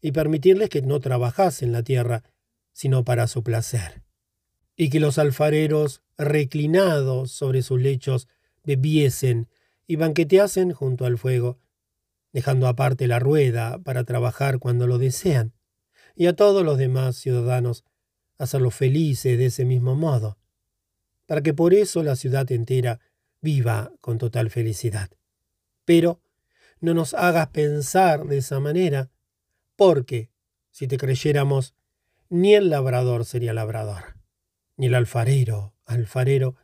[0.00, 2.24] y permitirles que no trabajasen la tierra,
[2.72, 4.02] sino para su placer.
[4.76, 8.28] Y que los alfareros, reclinados sobre sus lechos,
[8.64, 9.48] bebiesen
[9.86, 11.58] y banqueteasen junto al fuego,
[12.34, 15.54] dejando aparte la rueda para trabajar cuando lo desean,
[16.16, 17.84] y a todos los demás ciudadanos
[18.38, 20.36] hacerlos felices de ese mismo modo,
[21.26, 22.98] para que por eso la ciudad entera
[23.40, 25.10] viva con total felicidad.
[25.84, 26.20] Pero
[26.80, 29.10] no nos hagas pensar de esa manera,
[29.76, 30.28] porque,
[30.72, 31.76] si te creyéramos,
[32.28, 34.16] ni el labrador sería labrador,
[34.76, 36.56] ni el alfarero, alfarero,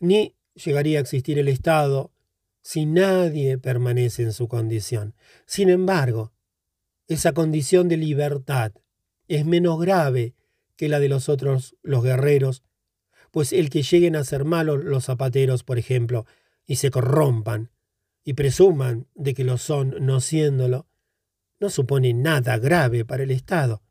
[0.00, 2.12] ni llegaría a existir el Estado
[2.62, 5.14] si nadie permanece en su condición.
[5.46, 6.32] Sin embargo,
[7.06, 8.72] esa condición de libertad
[9.26, 10.34] es menos grave
[10.76, 12.62] que la de los otros, los guerreros,
[13.30, 16.26] pues el que lleguen a ser malos los zapateros, por ejemplo,
[16.66, 17.70] y se corrompan,
[18.24, 20.86] y presuman de que lo son no siéndolo,
[21.60, 23.82] no supone nada grave para el Estado.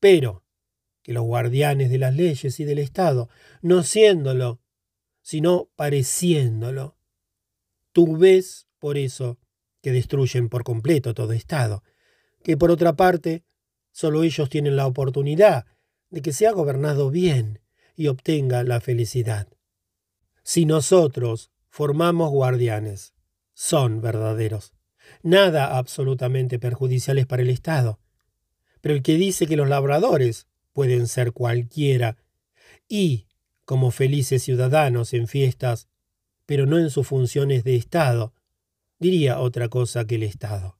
[0.00, 0.44] Pero
[1.02, 3.28] que los guardianes de las leyes y del Estado,
[3.62, 4.60] no siéndolo,
[5.22, 6.95] sino pareciéndolo,
[7.96, 9.38] tú ves por eso
[9.80, 11.82] que destruyen por completo todo Estado,
[12.44, 13.42] que por otra parte,
[13.90, 15.64] solo ellos tienen la oportunidad
[16.10, 17.62] de que sea gobernado bien
[17.94, 19.48] y obtenga la felicidad.
[20.42, 23.14] Si nosotros formamos guardianes,
[23.54, 24.74] son verdaderos,
[25.22, 27.98] nada absolutamente perjudiciales para el Estado.
[28.82, 32.18] Pero el que dice que los labradores pueden ser cualquiera
[32.90, 33.26] y,
[33.64, 35.88] como felices ciudadanos en fiestas,
[36.46, 38.32] pero no en sus funciones de Estado,
[38.98, 40.78] diría otra cosa que el Estado.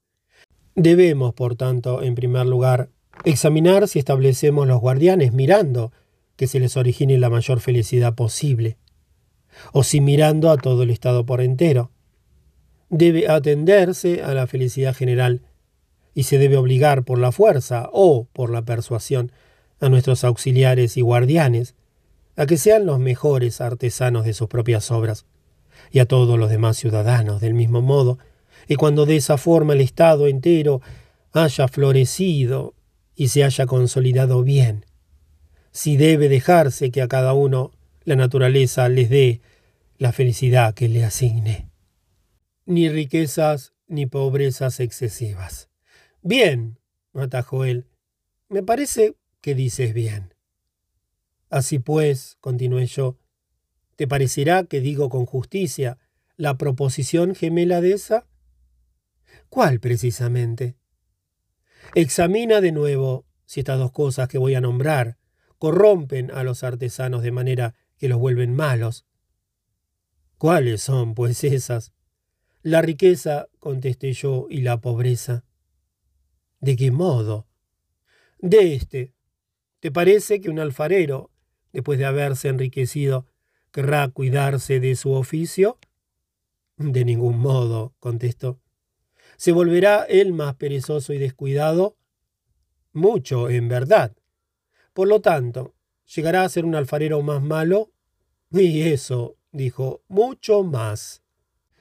[0.74, 2.90] Debemos, por tanto, en primer lugar,
[3.24, 5.93] examinar si establecemos los guardianes mirando
[6.36, 8.78] que se les origine la mayor felicidad posible,
[9.72, 11.90] o si mirando a todo el Estado por entero.
[12.88, 15.43] Debe atenderse a la felicidad general,
[16.14, 19.32] y se debe obligar por la fuerza o por la persuasión
[19.80, 21.74] a nuestros auxiliares y guardianes
[22.36, 25.26] a que sean los mejores artesanos de sus propias obras,
[25.90, 28.19] y a todos los demás ciudadanos del mismo modo,
[28.69, 30.81] y cuando de esa forma el Estado entero
[31.32, 32.74] haya florecido
[33.15, 34.86] y se haya consolidado bien,
[35.70, 37.73] si debe dejarse que a cada uno
[38.05, 39.40] la naturaleza les dé
[39.98, 41.69] la felicidad que le asigne.
[42.65, 45.69] Ni riquezas ni pobrezas excesivas.
[46.23, 46.78] Bien,
[47.15, 47.86] atajó él,
[48.48, 50.35] me parece que dices bien.
[51.51, 53.19] Así pues, continué yo,
[53.97, 55.98] ¿te parecerá que digo con justicia
[56.36, 58.27] la proposición gemela de esa?
[59.48, 60.77] ¿Cuál precisamente?
[61.94, 65.18] Examina de nuevo si estas dos cosas que voy a nombrar
[65.59, 69.06] corrompen a los artesanos de manera que los vuelven malos.
[70.39, 71.93] ¿Cuáles son, pues, esas?
[72.62, 75.44] La riqueza, contesté yo, y la pobreza.
[76.60, 77.47] ¿De qué modo?
[78.39, 79.14] De este.
[79.81, 81.31] ¿Te parece que un alfarero,
[81.73, 83.27] después de haberse enriquecido,
[83.77, 85.78] querrá cuidarse de su oficio?
[86.78, 88.59] De ningún modo, contestó.
[89.36, 91.98] ¿Se volverá él más perezoso y descuidado?
[92.94, 94.16] Mucho, en verdad.
[94.94, 95.74] Por lo tanto,
[96.07, 97.93] ¿llegará a ser un alfarero más malo?
[98.51, 101.23] Y eso, dijo, mucho más.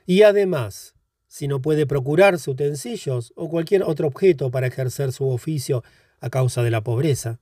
[0.06, 0.96] Y además,
[1.28, 5.82] si no puede procurarse utensilios o cualquier otro objeto para ejercer su oficio
[6.20, 7.40] a causa de la pobreza,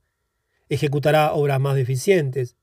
[0.68, 2.54] ejecutará obras más deficientes,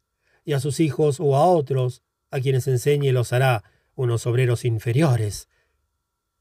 [0.53, 3.63] a sus hijos o a otros, a quienes enseñe los hará
[3.95, 5.47] unos obreros inferiores.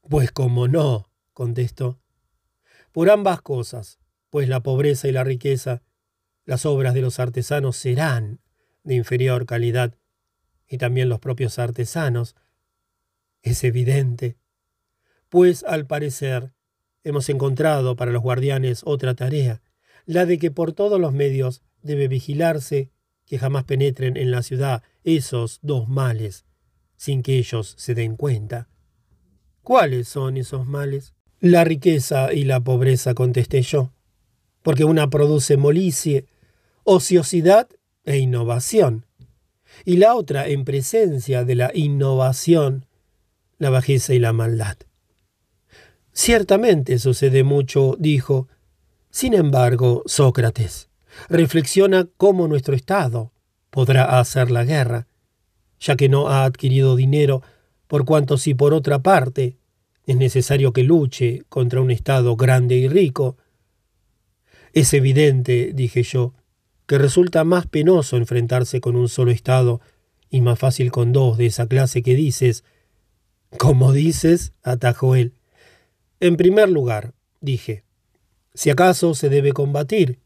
[0.09, 1.99] Pues como no, contestó.
[2.91, 5.81] Por ambas cosas, pues la pobreza y la riqueza,
[6.45, 8.39] las obras de los artesanos serán
[8.83, 9.95] de inferior calidad,
[10.67, 12.35] y también los propios artesanos.
[13.41, 14.37] Es evidente.
[15.29, 16.53] Pues al parecer
[17.03, 19.61] hemos encontrado para los guardianes otra tarea,
[20.05, 22.89] la de que por todos los medios debe vigilarse
[23.31, 26.43] que jamás penetren en la ciudad esos dos males,
[26.97, 28.67] sin que ellos se den cuenta.
[29.63, 31.13] ¿Cuáles son esos males?
[31.39, 33.93] La riqueza y la pobreza, contesté yo,
[34.63, 36.25] porque una produce molicie,
[36.83, 37.69] ociosidad
[38.03, 39.05] e innovación,
[39.85, 42.85] y la otra, en presencia de la innovación,
[43.59, 44.75] la bajeza y la maldad.
[46.11, 48.49] Ciertamente sucede mucho, dijo.
[49.09, 50.89] Sin embargo, Sócrates,
[51.29, 53.31] reflexiona cómo nuestro Estado
[53.69, 55.07] podrá hacer la guerra,
[55.79, 57.41] ya que no ha adquirido dinero
[57.87, 59.57] por cuanto si por otra parte
[60.05, 63.37] es necesario que luche contra un Estado grande y rico.
[64.73, 66.33] Es evidente, dije yo,
[66.85, 69.81] que resulta más penoso enfrentarse con un solo Estado
[70.29, 72.63] y más fácil con dos de esa clase que dices.
[73.57, 75.33] Como dices, atajó él.
[76.19, 77.83] En primer lugar, dije,
[78.53, 80.19] si acaso se debe combatir.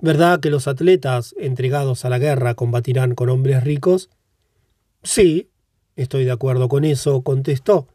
[0.00, 4.10] ¿Verdad que los atletas entregados a la guerra combatirán con hombres ricos?
[5.02, 5.50] Sí,
[5.98, 7.88] Estoy de acuerdo con eso, contestó.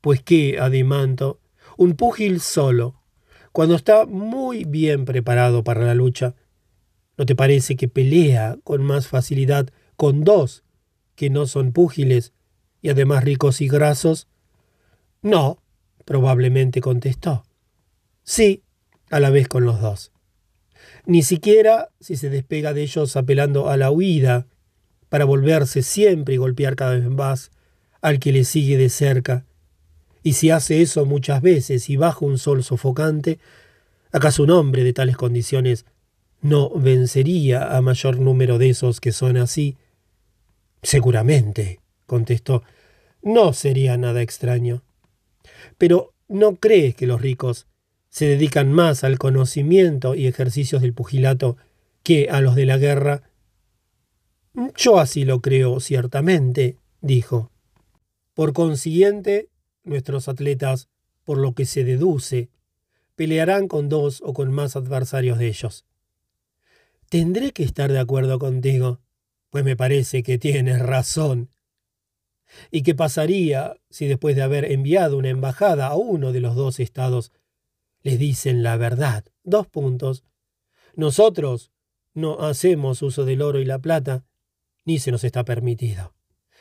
[0.00, 1.38] Pues qué, Adimanto,
[1.76, 3.00] un púgil solo,
[3.52, 6.34] cuando está muy bien preparado para la lucha,
[7.16, 10.64] ¿no te parece que pelea con más facilidad con dos
[11.14, 12.32] que no son púgiles
[12.82, 14.26] y además ricos y grasos?
[15.22, 15.62] No,
[16.04, 17.44] probablemente contestó.
[18.24, 18.64] Sí,
[19.12, 20.10] a la vez con los dos.
[21.06, 24.46] Ni siquiera si se despega de ellos apelando a la huida,
[25.08, 27.52] para volverse siempre y golpear cada vez más
[28.00, 29.46] al que le sigue de cerca.
[30.22, 33.38] Y si hace eso muchas veces y bajo un sol sofocante,
[34.10, 35.86] ¿acaso un hombre de tales condiciones
[36.42, 39.76] no vencería a mayor número de esos que son así?
[40.82, 42.64] Seguramente, contestó,
[43.22, 44.82] no sería nada extraño.
[45.78, 47.68] Pero ¿no crees que los ricos
[48.16, 51.58] se dedican más al conocimiento y ejercicios del pugilato
[52.02, 53.24] que a los de la guerra?
[54.74, 57.50] Yo así lo creo ciertamente, dijo.
[58.32, 59.50] Por consiguiente,
[59.84, 60.88] nuestros atletas,
[61.24, 62.48] por lo que se deduce,
[63.16, 65.84] pelearán con dos o con más adversarios de ellos.
[67.10, 69.02] Tendré que estar de acuerdo contigo,
[69.50, 71.50] pues me parece que tienes razón.
[72.70, 76.80] ¿Y qué pasaría si después de haber enviado una embajada a uno de los dos
[76.80, 77.30] estados
[78.06, 79.24] les dicen la verdad?
[79.42, 80.22] Dos puntos.
[80.94, 81.72] Nosotros
[82.14, 84.24] no hacemos uso del oro y la plata,
[84.84, 86.14] ni se nos está permitido.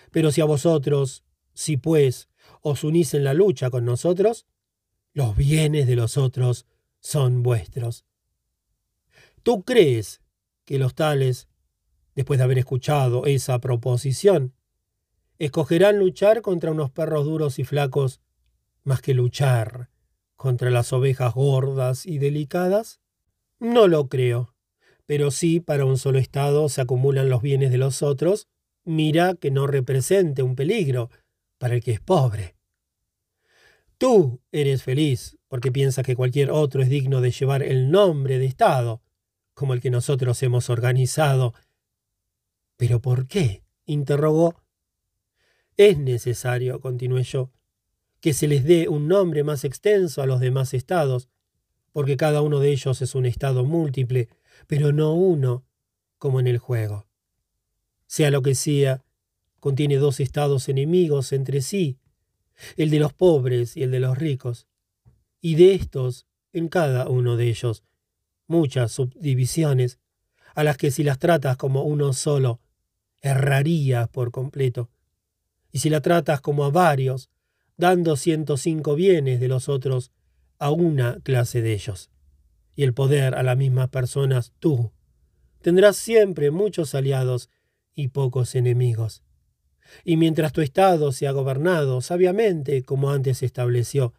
[0.10, 1.24] Pero si a vosotros,
[1.54, 2.30] si pues
[2.62, 4.48] os unís en la lucha con nosotros,
[5.14, 6.66] los bienes de los otros
[7.00, 8.06] son vuestros.
[9.44, 10.22] ¿Tú crees
[10.66, 11.48] que los tales,
[12.16, 14.56] después de haber escuchado esa proposición,
[15.38, 18.20] escogerán luchar contra unos perros duros y flacos
[18.84, 19.92] más que luchar
[20.46, 23.02] contra las ovejas gordas y delicadas?
[23.60, 24.54] No lo creo.
[25.08, 28.48] Pero si para un solo Estado se acumulan los bienes de los otros,
[28.84, 31.10] mira que no represente un peligro
[31.58, 32.56] para el que es pobre.
[33.98, 38.46] Tú eres feliz porque piensas que cualquier otro es digno de llevar el nombre de
[38.46, 39.02] Estado,
[39.56, 41.56] como el que nosotros hemos organizado.
[42.78, 43.64] ¿Pero por qué?
[43.88, 44.54] interrogó
[45.76, 47.50] es necesario, continué yo,
[48.26, 51.30] que se les dé un nombre más extenso a los demás estados,
[51.92, 54.30] porque cada uno de ellos es un estado múltiple,
[54.66, 55.64] pero no uno,
[56.18, 57.06] como en el juego.
[58.08, 59.04] Sea lo que sea,
[59.60, 62.00] contiene dos estados enemigos entre sí,
[62.78, 64.66] el de los pobres y el de los ricos,
[65.40, 67.84] y de estos, en cada uno de ellos,
[68.48, 70.00] muchas subdivisiones,
[70.56, 72.60] a las que si las tratas como uno solo,
[73.22, 74.90] errarías por completo
[75.72, 77.30] y si la tratas como a varios,
[77.78, 80.12] dando ciento cinco bienes de los otros
[80.60, 82.10] a una clase de ellos,
[82.76, 84.92] y el poder a las mismas personas tú,
[85.62, 87.50] tendrás siempre muchos aliados
[87.94, 89.24] y pocos enemigos.
[90.04, 94.14] Y mientras tu Estado sea gobernado sabiamente como antes se estableció,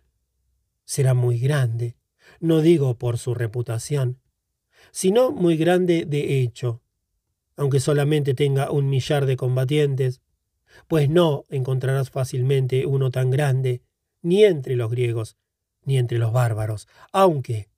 [0.85, 1.97] será muy grande,
[2.41, 4.21] no digo por su reputación,
[4.93, 6.83] sino muy grande de hecho,
[7.57, 10.21] aunque solamente tenga un millar de combatientes,
[10.89, 13.83] pues no encontrarás fácilmente uno tan grande,
[14.23, 15.37] ni entre los griegos,
[15.85, 17.69] ni entre los bárbaros, aunque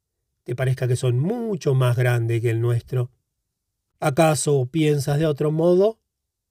[0.45, 3.11] te parezca que son mucho más grandes que el nuestro.
[4.01, 6.01] ¿Acaso piensas de otro modo?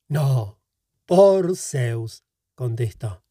[0.07, 0.59] No,
[1.05, 2.23] por Zeus,
[2.55, 3.23] contestó.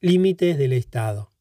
[0.00, 1.32] Límites del Estado.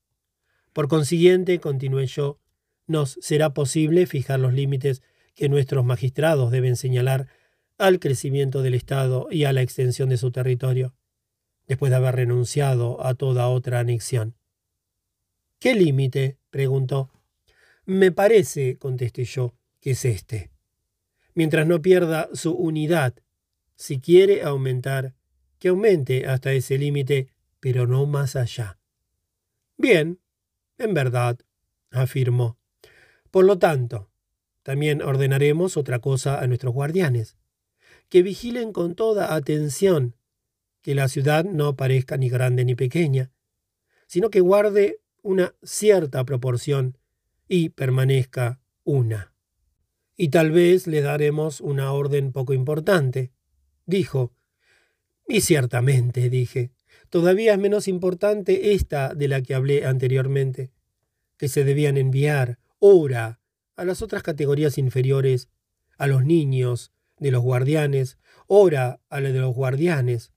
[0.73, 2.39] Por consiguiente, continué yo,
[2.87, 5.01] nos será posible fijar los límites
[5.35, 7.27] que nuestros magistrados deben señalar
[7.79, 10.93] al crecimiento del Estado y a la extensión de su territorio,
[11.65, 14.35] después de haber renunciado a toda otra anexión.
[15.59, 16.37] ¿Qué límite?
[16.51, 17.09] preguntó.
[17.85, 20.51] Me parece, contesté yo, que es este.
[21.33, 23.15] Mientras no pierda su unidad,
[23.75, 25.15] si quiere aumentar,
[25.57, 27.29] que aumente hasta ese límite,
[27.61, 28.77] pero no más allá.
[29.77, 30.19] Bien,
[30.77, 31.39] en verdad,
[31.91, 32.57] afirmó.
[33.31, 34.11] Por lo tanto,
[34.63, 37.38] también ordenaremos otra cosa a nuestros guardianes
[38.09, 40.15] que vigilen con toda atención
[40.81, 43.31] que la ciudad no parezca ni grande ni pequeña,
[44.07, 46.97] sino que guarde una cierta proporción
[47.47, 49.33] y permanezca una.
[50.15, 53.31] Y tal vez le daremos una orden poco importante,
[53.85, 54.33] dijo.
[55.27, 56.71] Y ciertamente, dije,
[57.09, 60.71] todavía es menos importante esta de la que hablé anteriormente,
[61.37, 63.39] que se debían enviar ora
[63.75, 65.49] a las otras categorías inferiores,
[65.97, 68.17] a los niños, de los guardianes,
[68.47, 70.31] ora a los de los guardianes,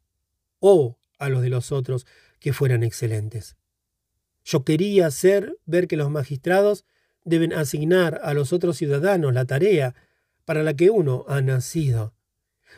[0.59, 2.06] o a los de los otros
[2.38, 3.56] que fueran excelentes.
[4.44, 6.84] Yo quería hacer ver que los magistrados
[7.24, 9.94] deben asignar a los otros ciudadanos la tarea
[10.44, 12.14] para la que uno ha nacido.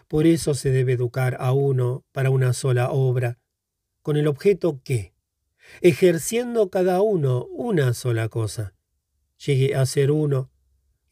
[0.08, 3.38] Por eso se debe educar a uno para una sola obra,
[4.02, 5.14] con el objeto que,
[5.80, 8.74] ejerciendo cada uno una sola cosa,
[9.38, 10.50] llegue a ser uno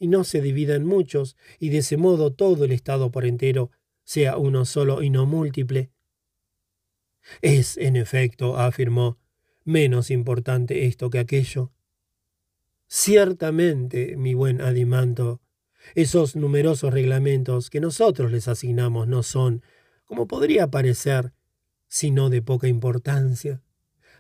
[0.03, 3.71] y no se divida en muchos, y de ese modo todo el Estado por entero
[4.03, 5.93] sea uno solo y no múltiple.
[7.41, 9.21] Es, en efecto, afirmó,
[9.63, 11.71] menos importante esto que aquello.
[12.89, 15.41] Ciertamente, mi buen Adimanto,
[15.95, 19.63] Esos numerosos reglamentos que nosotros les asignamos no son,
[20.05, 21.33] como podría parecer,
[21.87, 23.63] sino de poca importancia.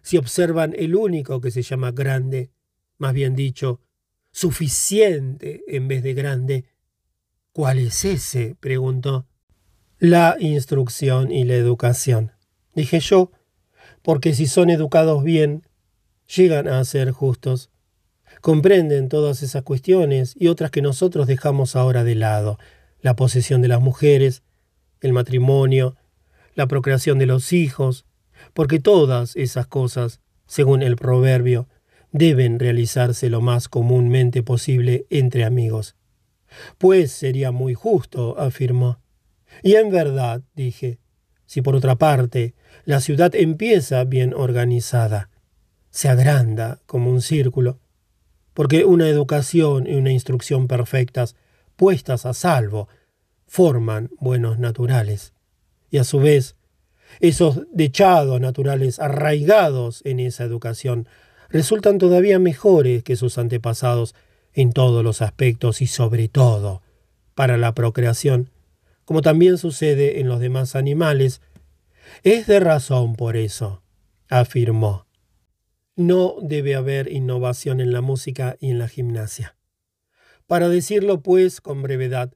[0.03, 2.53] Si observan el único que se llama grande,
[2.99, 3.81] más bien dicho,
[4.33, 6.65] suficiente en vez de grande,
[7.53, 8.57] ¿cuál es ese?
[8.59, 9.27] preguntó.
[9.99, 12.33] La instrucción y la educación,
[12.75, 13.31] dije yo,
[14.03, 15.63] porque si son educados bien,
[16.35, 17.71] llegan a ser justos.
[18.41, 22.59] Comprenden todas esas cuestiones y otras que nosotros dejamos ahora de lado,
[23.01, 24.43] la posesión de las mujeres,
[25.01, 25.97] el matrimonio,
[26.55, 28.07] la procreación de los hijos,
[28.55, 31.69] porque todas esas cosas, según el proverbio,
[32.12, 35.97] deben realizarse lo más comúnmente posible entre amigos.
[36.78, 39.01] Pues sería muy justo, afirmó.
[39.62, 40.98] Y en verdad, dije,
[41.47, 45.30] si por otra parte la ciudad empieza bien organizada,
[45.90, 47.78] se agranda como un círculo,
[48.55, 51.36] porque una educación y una instrucción perfectas,
[51.76, 52.89] puestas a salvo,
[53.47, 55.32] forman buenos naturales.
[55.90, 56.56] Y a su vez,
[57.20, 61.06] esos dechados naturales arraigados en esa educación
[61.53, 64.15] resultan todavía mejores que sus antepasados
[64.55, 66.83] en todos los aspectos y sobre todo
[67.35, 68.51] para la procreación,
[69.05, 71.41] como también sucede en los demás animales,
[72.23, 73.83] es de razón por eso,
[74.29, 75.07] afirmó.
[75.95, 79.57] No debe haber innovación en la música y en la gimnasia.
[80.47, 82.33] Para decirlo, pues, con brevedad,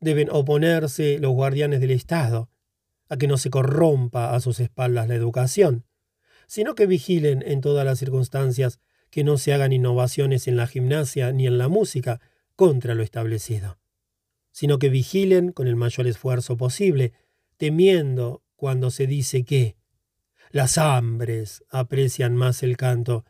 [0.00, 2.48] deben oponerse los guardianes del Estado,
[3.08, 5.84] a que no se corrompa a sus espaldas la educación,
[6.50, 11.30] sino que vigilen en todas las circunstancias que no se hagan innovaciones en la gimnasia
[11.30, 12.20] ni en la música
[12.56, 13.78] contra lo establecido,
[14.50, 17.12] sino que vigilen con el mayor esfuerzo posible,
[17.56, 19.76] temiendo cuando se dice que
[20.50, 23.24] las hambres aprecian más el canto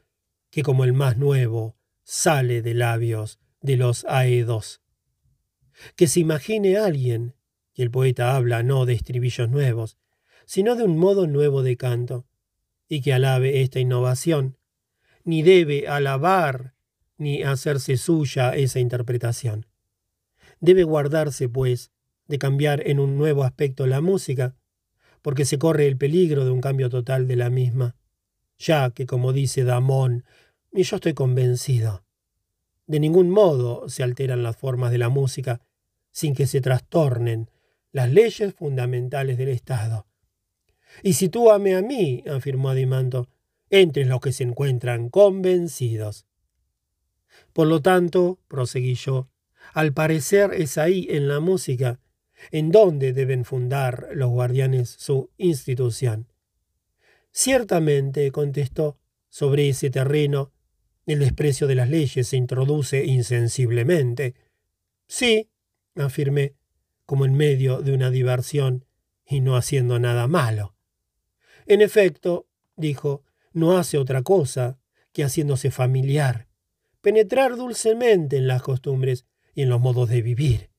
[0.48, 4.80] que como el más nuevo sale de labios de los aedos.
[5.94, 7.34] Que se imagine alguien
[7.74, 9.98] que el poeta habla no de estribillos nuevos,
[10.46, 12.26] sino de un modo nuevo de canto,
[12.90, 14.58] y que alabe esta innovación,
[15.24, 16.74] ni debe alabar
[17.16, 19.66] ni hacerse suya esa interpretación.
[20.58, 21.92] Debe guardarse, pues,
[22.26, 24.56] de cambiar en un nuevo aspecto la música,
[25.22, 27.94] porque se corre el peligro de un cambio total de la misma,
[28.58, 30.24] ya que, como dice Damón,
[30.72, 32.04] y yo estoy convencido,
[32.88, 35.60] de ningún modo se alteran las formas de la música
[36.10, 37.50] sin que se trastornen
[37.92, 40.06] las leyes fundamentales del Estado,
[41.02, 43.28] y sitúame a mí, afirmó Adimanto,
[43.70, 46.26] entre los que se encuentran convencidos.
[47.52, 49.28] Por lo tanto, proseguí yo,
[49.72, 52.00] al parecer es ahí en la música
[52.50, 56.26] en donde deben fundar los guardianes su institución.
[57.32, 58.98] Ciertamente, contestó,
[59.28, 60.52] sobre ese terreno
[61.06, 64.34] el desprecio de las leyes se introduce insensiblemente.
[65.06, 65.50] Sí,
[65.96, 66.54] afirmé,
[67.04, 68.84] como en medio de una diversión
[69.26, 70.74] y no haciendo nada malo.
[71.70, 73.22] En efecto, dijo,
[73.52, 74.80] no hace otra cosa
[75.12, 76.48] que haciéndose familiar,
[77.00, 79.24] penetrar dulcemente en las costumbres
[79.54, 80.70] y en los modos de vivir.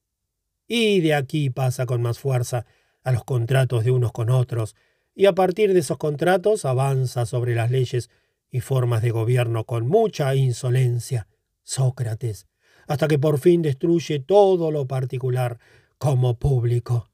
[0.68, 2.66] Y de aquí pasa con más fuerza
[3.06, 4.76] a los contratos de unos con otros,
[5.16, 8.10] y a partir de esos contratos avanza sobre las leyes
[8.50, 11.26] y formas de gobierno con mucha insolencia,
[11.64, 12.48] Sócrates,
[12.86, 15.58] hasta que por fin destruye todo lo particular
[15.98, 17.10] como público.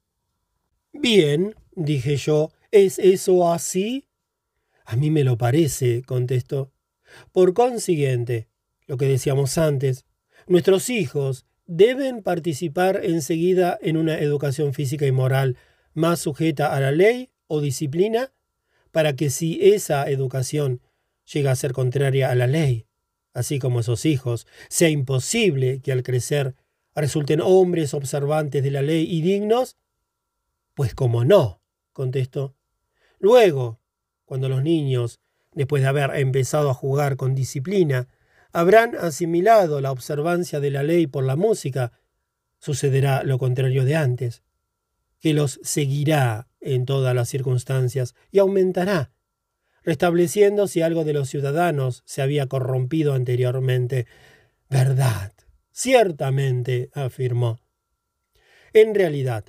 [0.92, 4.08] Bien, dije yo, ¿Es eso así?
[4.84, 6.70] A mí me lo parece, contestó.
[7.32, 8.48] Por consiguiente,
[8.86, 10.04] lo que decíamos antes,
[10.46, 15.56] nuestros hijos deben participar enseguida en una educación física y moral
[15.94, 18.32] más sujeta a la ley o disciplina,
[18.90, 20.82] para que si esa educación
[21.32, 22.86] llega a ser contraria a la ley,
[23.32, 26.54] así como esos hijos, sea imposible que al crecer
[26.94, 29.76] resulten hombres observantes de la ley y dignos?
[30.74, 31.62] Pues como no,
[31.92, 32.57] contestó.
[33.18, 33.80] Luego,
[34.24, 35.20] cuando los niños,
[35.52, 38.08] después de haber empezado a jugar con disciplina,
[38.52, 41.92] habrán asimilado la observancia de la ley por la música,
[42.58, 44.42] sucederá lo contrario de antes,
[45.20, 49.12] que los seguirá en todas las circunstancias y aumentará,
[49.82, 54.06] restableciendo si algo de los ciudadanos se había corrompido anteriormente.
[54.68, 55.32] Verdad,
[55.72, 57.60] ciertamente, afirmó.
[58.72, 59.44] En realidad,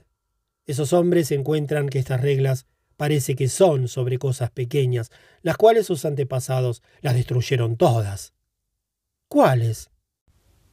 [0.65, 2.67] esos hombres encuentran que estas reglas
[2.99, 5.09] parece que son sobre cosas pequeñas,
[5.41, 8.33] las cuales sus antepasados las destruyeron todas.
[9.29, 9.89] ¿Cuáles?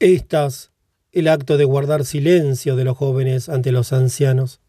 [0.00, 0.72] Estas,
[1.12, 4.60] el acto de guardar silencio de los jóvenes ante los ancianos.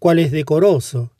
[0.00, 1.12] ¿Cuál es decoroso?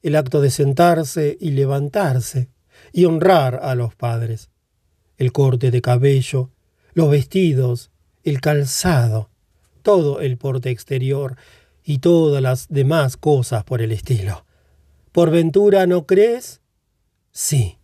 [0.00, 2.48] El acto de sentarse y levantarse
[2.90, 4.48] y honrar a los padres.
[5.18, 6.52] El corte de cabello,
[6.94, 7.90] los vestidos,
[8.24, 9.28] el calzado,
[9.82, 11.36] todo el porte exterior
[11.84, 14.46] y todas las demás cosas por el estilo.
[15.18, 16.60] ¿Por ventura no crees?
[17.32, 17.78] Sí.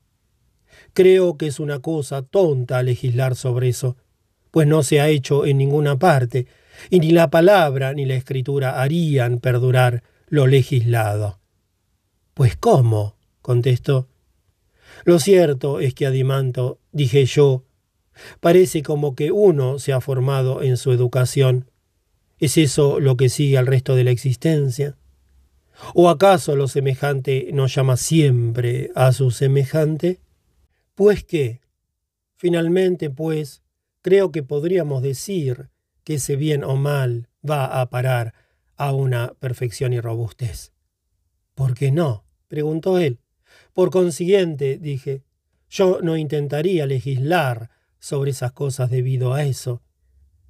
[0.93, 3.97] Creo que es una cosa tonta legislar sobre eso,
[4.53, 6.47] pues no se ha hecho en ninguna parte,
[6.91, 11.41] y ni la palabra ni la escritura harían perdurar lo legislado.
[12.35, 14.07] Pues cómo, contestó.
[15.03, 17.65] Lo cierto es que Adimanto, dije yo,
[18.39, 21.69] parece como que uno se ha formado en su educación.
[22.39, 24.97] ¿Es eso lo que sigue al resto de la existencia?
[25.95, 30.21] ¿O acaso lo semejante nos llama siempre a su semejante?
[30.95, 31.61] Pues qué.
[32.37, 33.63] Finalmente, pues,
[34.03, 35.71] creo que podríamos decir
[36.05, 38.35] que ese bien o mal va a parar
[38.77, 40.73] a una perfección y robustez.
[41.55, 42.25] ¿Por qué no?
[42.49, 43.21] preguntó él.
[43.73, 45.23] Por consiguiente, dije,
[45.69, 49.83] yo no intentaría legislar sobre esas cosas debido a eso.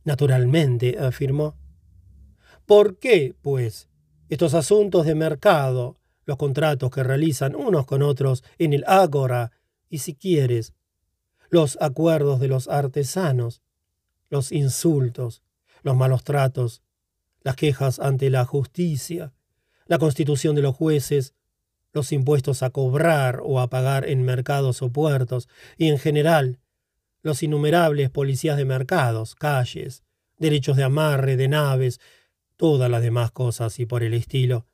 [0.05, 1.57] Naturalmente, afirmó.
[2.67, 3.89] ¿Por qué, pues,
[4.29, 9.53] estos asuntos de mercado, los contratos que realizan unos con otros en el ágora,
[9.89, 10.75] y si quieres,
[11.51, 13.63] los acuerdos de los artesanos,
[14.31, 15.43] los insultos,
[15.83, 16.83] los malos tratos,
[17.43, 19.33] las quejas ante la justicia,
[19.87, 21.35] la constitución de los jueces,
[21.93, 26.59] los impuestos a cobrar o a pagar en mercados o puertos, y en general,
[27.23, 30.03] los innumerables policías de mercados, calles,
[30.39, 32.01] derechos de amarre de naves,
[32.57, 34.67] todas las demás cosas y por el estilo.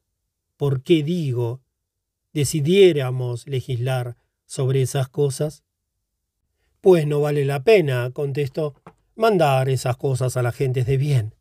[0.57, 1.61] ¿Por qué digo,
[2.33, 4.17] decidiéramos legislar
[4.47, 5.65] sobre esas cosas?
[6.81, 8.75] Pues no vale la pena, contestó,
[9.15, 11.35] mandar esas cosas a las gentes de bien,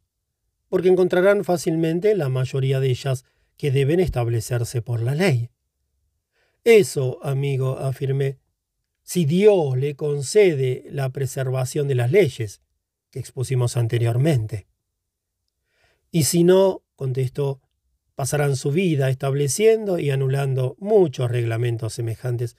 [0.67, 3.25] porque encontrarán fácilmente la mayoría de ellas
[3.57, 5.49] que deben establecerse por la ley.
[6.63, 8.37] Eso, amigo, afirmé,
[9.01, 12.61] si Dios le concede la preservación de las leyes
[13.09, 14.68] que expusimos anteriormente.
[16.11, 17.61] Y si no, contestó,
[18.15, 22.57] pasarán su vida estableciendo y anulando muchos reglamentos semejantes,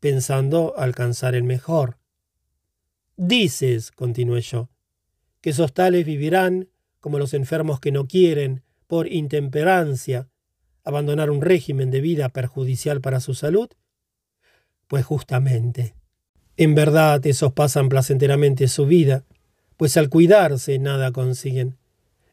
[0.00, 1.98] pensando alcanzar el mejor.
[3.16, 4.68] Dices, continué yo,
[5.40, 6.68] que esos tales vivirán
[7.00, 10.28] como los enfermos que no quieren, por intemperancia,
[10.82, 13.68] abandonar un régimen de vida perjudicial para su salud?
[14.86, 15.94] Pues justamente.
[16.56, 19.24] En verdad esos pasan placenteramente su vida,
[19.76, 21.76] pues al cuidarse nada consiguen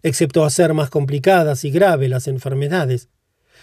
[0.04, 3.10] excepto hacer más complicadas y graves las enfermedades,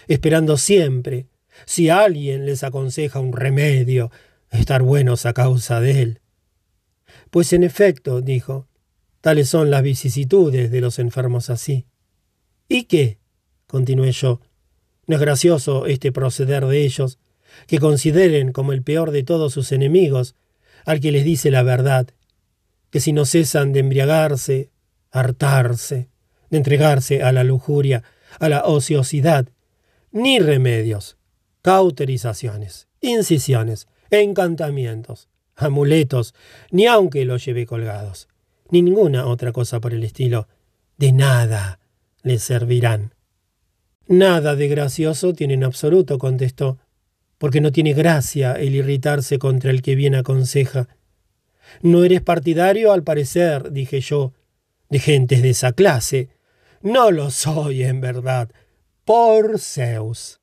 [0.07, 1.27] esperando siempre,
[1.65, 4.11] si alguien les aconseja un remedio,
[4.49, 6.21] estar buenos a causa de él.
[7.29, 8.67] Pues en efecto, dijo,
[9.21, 11.85] tales son las vicisitudes de los enfermos así.
[12.67, 13.19] ¿Y qué?
[13.67, 14.41] continué yo.
[15.07, 17.19] ¿No es gracioso este proceder de ellos,
[17.67, 20.35] que consideren como el peor de todos sus enemigos
[20.85, 22.07] al que les dice la verdad,
[22.89, 24.71] que si no cesan de embriagarse,
[25.11, 26.09] hartarse,
[26.51, 28.03] de entregarse a la lujuria,
[28.39, 29.47] a la ociosidad,
[30.11, 31.17] ni remedios,
[31.61, 36.35] cauterizaciones, incisiones, encantamientos, amuletos,
[36.69, 38.27] ni aunque los lleve colgados,
[38.69, 40.47] ni ninguna otra cosa por el estilo,
[40.97, 41.79] de nada
[42.21, 43.15] les servirán.
[44.07, 46.77] Nada de gracioso tiene en absoluto, contestó,
[47.37, 50.87] porque no tiene gracia el irritarse contra el que bien aconseja.
[51.81, 54.33] No eres partidario, al parecer, dije yo,
[54.89, 56.29] de gentes de esa clase,
[56.83, 58.49] no lo soy, en verdad,
[59.05, 60.39] por Zeus.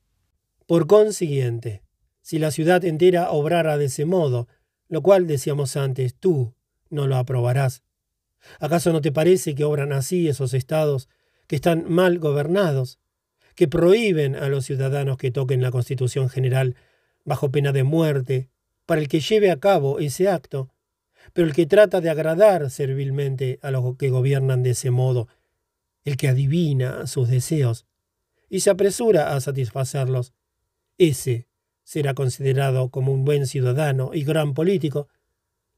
[0.66, 1.82] Por consiguiente,
[2.20, 4.48] si la ciudad entera obrara de ese modo,
[4.88, 6.54] lo cual decíamos antes, tú
[6.90, 7.82] no lo aprobarás.
[8.60, 11.08] ¿Acaso no te parece que obran así esos estados
[11.46, 12.98] que están mal gobernados,
[13.54, 16.76] que prohíben a los ciudadanos que toquen la Constitución General
[17.24, 18.50] bajo pena de muerte
[18.86, 20.70] para el que lleve a cabo ese acto,
[21.32, 25.28] pero el que trata de agradar servilmente a los que gobiernan de ese modo
[26.04, 27.86] el que adivina sus deseos
[28.48, 30.32] y se apresura a satisfacerlos,
[30.96, 31.48] ese
[31.84, 35.08] será considerado como un buen ciudadano y gran político,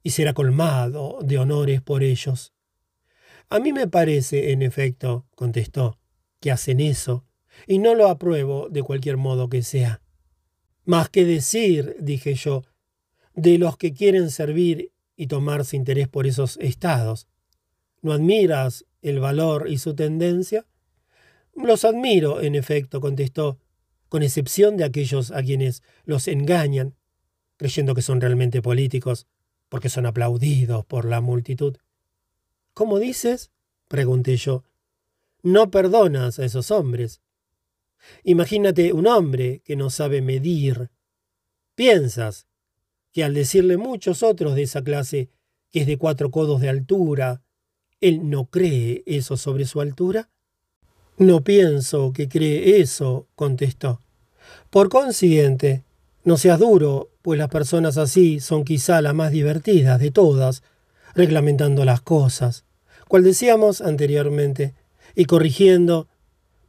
[0.03, 2.53] y será colmado de honores por ellos.
[3.49, 5.99] A mí me parece, en efecto, contestó,
[6.41, 7.27] que hacen eso,
[7.67, 10.01] y no lo apruebo de cualquier modo que sea.
[10.85, 12.65] Más que decir, dije yo,
[13.35, 17.29] de los que quieren servir y tomarse interés por esos estados.
[18.03, 20.67] ¿No admiras el valor y su tendencia?
[21.55, 23.59] Los admiro, en efecto, contestó,
[24.09, 26.97] con excepción de aquellos a quienes los engañan,
[27.57, 29.27] creyendo que son realmente políticos,
[29.69, 31.77] porque son aplaudidos por la multitud.
[32.75, 33.51] ¿Cómo dices?
[33.89, 34.65] pregunté yo.
[35.43, 37.21] No perdonas a esos hombres.
[38.25, 40.91] Imagínate un hombre que no sabe medir.
[41.75, 42.47] Piensas
[43.13, 45.31] que al decirle muchos otros de esa clase
[45.71, 47.43] que es de cuatro codos de altura,
[48.01, 50.31] ¿Él no cree eso sobre su altura?
[51.19, 54.01] No pienso que cree eso, contestó.
[54.71, 55.85] Por consiguiente,
[56.25, 60.63] no seas duro, pues las personas así son quizá las más divertidas de todas,
[61.15, 62.65] reglamentando las cosas,
[63.09, 64.75] cual decíamos anteriormente,
[65.15, 66.09] y corrigiendo,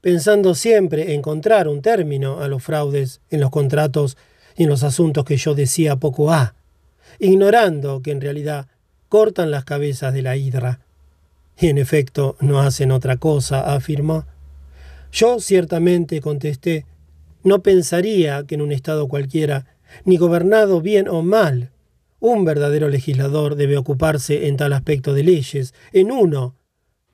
[0.02, 4.18] pensando siempre encontrar un término a los fraudes en los contratos
[4.58, 6.56] y en los asuntos que yo decía poco a,
[7.20, 8.68] ignorando que en realidad
[9.10, 10.80] cortan las cabezas de la hidra.
[11.60, 14.26] Y en efecto no hacen otra cosa, afirmó.
[15.12, 16.86] Yo ciertamente contesté,
[17.44, 19.66] no pensaría que en un Estado cualquiera,
[20.06, 21.72] ni gobernado bien o mal,
[22.20, 26.56] un verdadero legislador debe ocuparse en tal aspecto de leyes, en uno,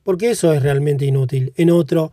[0.04, 2.12] porque eso es realmente inútil, en otro,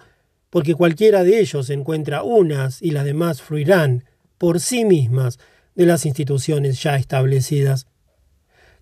[0.48, 4.04] porque cualquiera de ellos encuentra unas y las demás fruirán
[4.38, 5.38] por sí mismas
[5.74, 7.88] de las instituciones ya establecidas.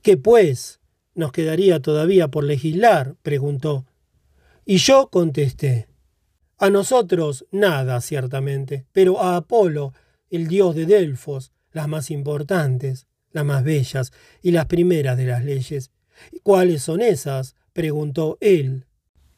[0.03, 0.82] ¿Qué pues?
[1.15, 3.17] ¿Nos quedaría todavía por legislar?
[3.23, 3.87] preguntó.
[4.65, 5.89] Y yo contesté.
[6.59, 9.93] A nosotros nada, ciertamente, pero a Apolo,
[10.31, 14.13] el dios de Delfos, las más importantes, las más bellas
[14.43, 15.91] y las primeras de las leyes.
[16.43, 17.57] ¿Cuáles son esas?
[17.73, 18.87] preguntó él.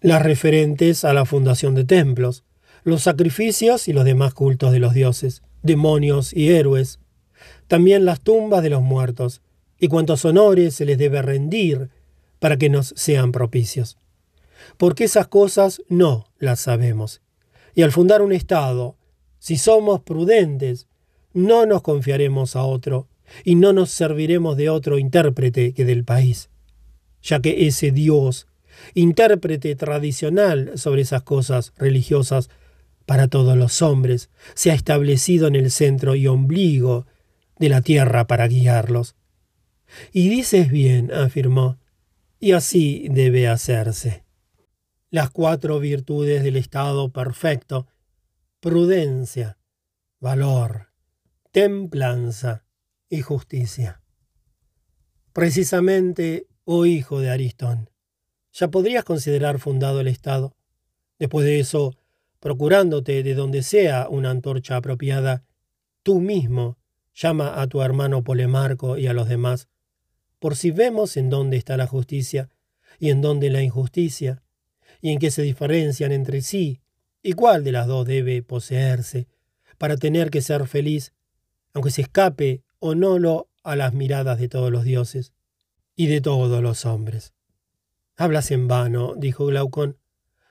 [0.00, 2.44] Las referentes a la fundación de templos,
[2.82, 7.00] los sacrificios y los demás cultos de los dioses, demonios y héroes,
[7.66, 9.40] también las tumbas de los muertos,
[9.84, 11.90] y cuantos honores se les debe rendir
[12.38, 13.98] para que nos sean propicios
[14.76, 17.20] porque esas cosas no las sabemos.
[17.74, 18.96] Y al fundar un Estado,
[19.38, 20.86] si somos prudentes,
[21.32, 23.08] no nos confiaremos a otro
[23.44, 26.50] y no nos serviremos de otro intérprete que del país,
[27.22, 28.46] ya que ese Dios,
[28.94, 32.50] intérprete tradicional sobre esas cosas religiosas
[33.06, 37.06] para todos los hombres, se ha establecido en el centro y ombligo
[37.58, 39.14] de la tierra para guiarlos.
[40.12, 41.78] Y dices bien, afirmó,
[42.38, 44.24] y así debe hacerse
[45.14, 47.86] las cuatro virtudes del estado perfecto,
[48.58, 49.58] prudencia,
[50.18, 50.88] valor,
[51.52, 52.64] templanza
[53.08, 54.02] y justicia.
[55.32, 57.90] Precisamente, oh hijo de Aristón,
[58.52, 60.56] ya podrías considerar fundado el Estado.
[61.20, 61.96] Después de eso,
[62.40, 65.44] procurándote de donde sea una antorcha apropiada,
[66.02, 66.76] tú mismo
[67.14, 69.68] llama a tu hermano Polemarco y a los demás,
[70.44, 72.50] por si vemos en dónde está la justicia
[72.98, 74.42] y en dónde la injusticia,
[75.00, 76.82] y en qué se diferencian entre sí,
[77.22, 79.26] y cuál de las dos debe poseerse,
[79.78, 81.14] para tener que ser feliz,
[81.72, 85.32] aunque se escape o no lo a las miradas de todos los dioses
[85.96, 87.32] y de todos los hombres.
[88.14, 89.96] Hablas en vano, dijo Glaucón,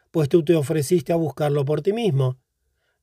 [0.10, 2.40] pues tú te ofreciste a buscarlo por ti mismo,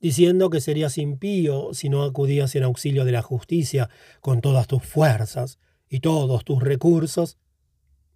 [0.00, 3.88] diciendo que serías impío si no acudías en auxilio de la justicia
[4.20, 5.60] con todas tus fuerzas
[5.90, 7.36] y todos tus recursos.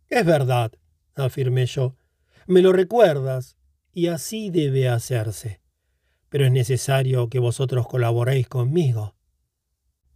[0.09, 0.73] Es verdad,
[1.15, 1.97] afirmé yo,
[2.47, 3.59] me lo recuerdas,
[3.93, 5.61] y así debe hacerse.
[6.29, 9.15] Pero es necesario que vosotros colaboréis conmigo.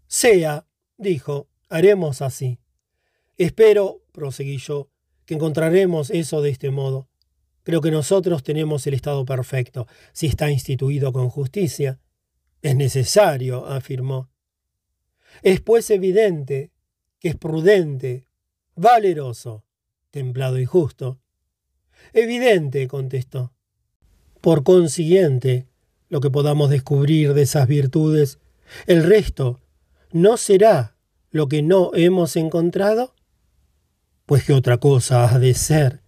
[0.07, 0.67] Sea,
[0.97, 2.59] dijo, haremos así.
[3.37, 4.91] Espero, proseguí yo,
[5.27, 7.09] que encontraremos eso de este modo.
[7.63, 12.01] Creo que nosotros tenemos el Estado perfecto, si está instituido con justicia.
[12.63, 14.31] Es necesario, afirmó.
[15.43, 16.73] Es pues evidente
[17.21, 18.25] que es prudente,
[18.75, 19.65] valeroso,
[20.11, 21.21] templado y justo,
[22.13, 23.53] Evidente, contestó.
[24.41, 25.67] Por consiguiente,
[26.09, 28.39] lo que podamos descubrir de esas virtudes,
[28.87, 29.61] el resto,
[30.13, 30.97] ¿no será
[31.31, 33.15] lo que no hemos encontrado?
[34.27, 36.03] Pues qué otra cosa ha de ser.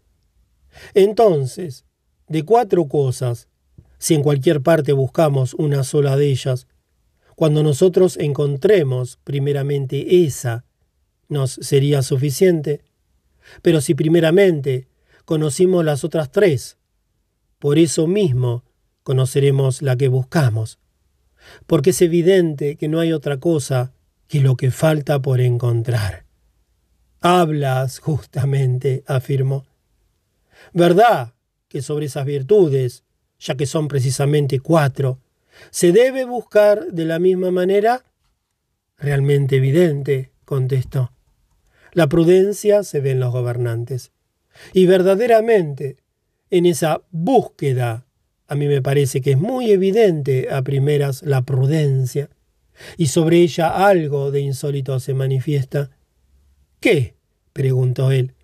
[0.95, 1.85] Entonces,
[2.29, 3.49] de cuatro cosas,
[3.99, 6.67] si en cualquier parte buscamos una sola de ellas,
[7.37, 10.65] cuando nosotros encontremos primeramente esa,
[11.31, 12.83] nos sería suficiente.
[13.63, 14.91] Pero si primeramente
[15.31, 16.77] conocimos las otras tres.
[17.61, 18.65] Por eso mismo
[19.05, 20.81] conoceremos la que buscamos.
[21.69, 23.93] Porque es evidente que no hay otra cosa
[24.27, 26.25] que lo que falta por encontrar.
[27.21, 29.67] Hablas justamente, afirmó.
[30.73, 31.35] ¿Verdad
[31.69, 33.05] que sobre esas virtudes,
[33.39, 35.21] ya que son precisamente cuatro,
[35.71, 38.05] se debe buscar de la misma manera?
[38.99, 41.13] Realmente evidente, contestó.
[41.93, 44.13] La prudencia se ve en los gobernantes.
[44.73, 45.97] Y verdaderamente,
[46.51, 48.07] en esa búsqueda,
[48.47, 52.31] a mí me parece que es muy evidente a primeras la prudencia,
[52.97, 55.91] y sobre ella algo de insólito se manifiesta.
[56.81, 57.15] ¿Qué?
[57.53, 58.35] preguntó él.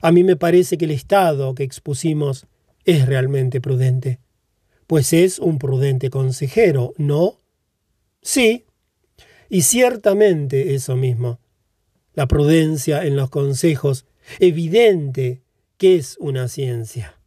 [0.00, 2.46] A mí me parece que el estado que expusimos
[2.84, 4.18] es realmente prudente,
[4.86, 7.40] pues es un prudente consejero, ¿no?
[8.22, 8.64] Sí,
[9.48, 11.38] y ciertamente eso mismo.
[12.14, 14.06] La prudencia en los consejos
[14.38, 15.42] evidente
[15.82, 17.18] ¿Qué es una ciencia?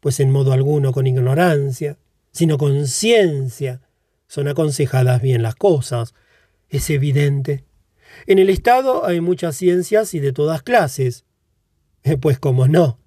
[0.00, 1.98] Pues en modo alguno con ignorancia,
[2.32, 3.82] sino con ciencia
[4.26, 6.14] son aconsejadas bien las cosas.
[6.70, 7.66] Es evidente.
[8.26, 11.26] En el Estado hay muchas ciencias y de todas clases.
[12.02, 12.98] Eh, pues cómo no.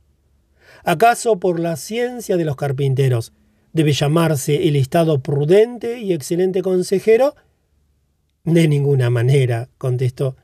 [0.83, 3.33] ¿Acaso por la ciencia de los carpinteros
[3.73, 7.33] debe llamarse el Estado prudente y excelente consejero?
[8.43, 10.35] De ninguna manera, contestó,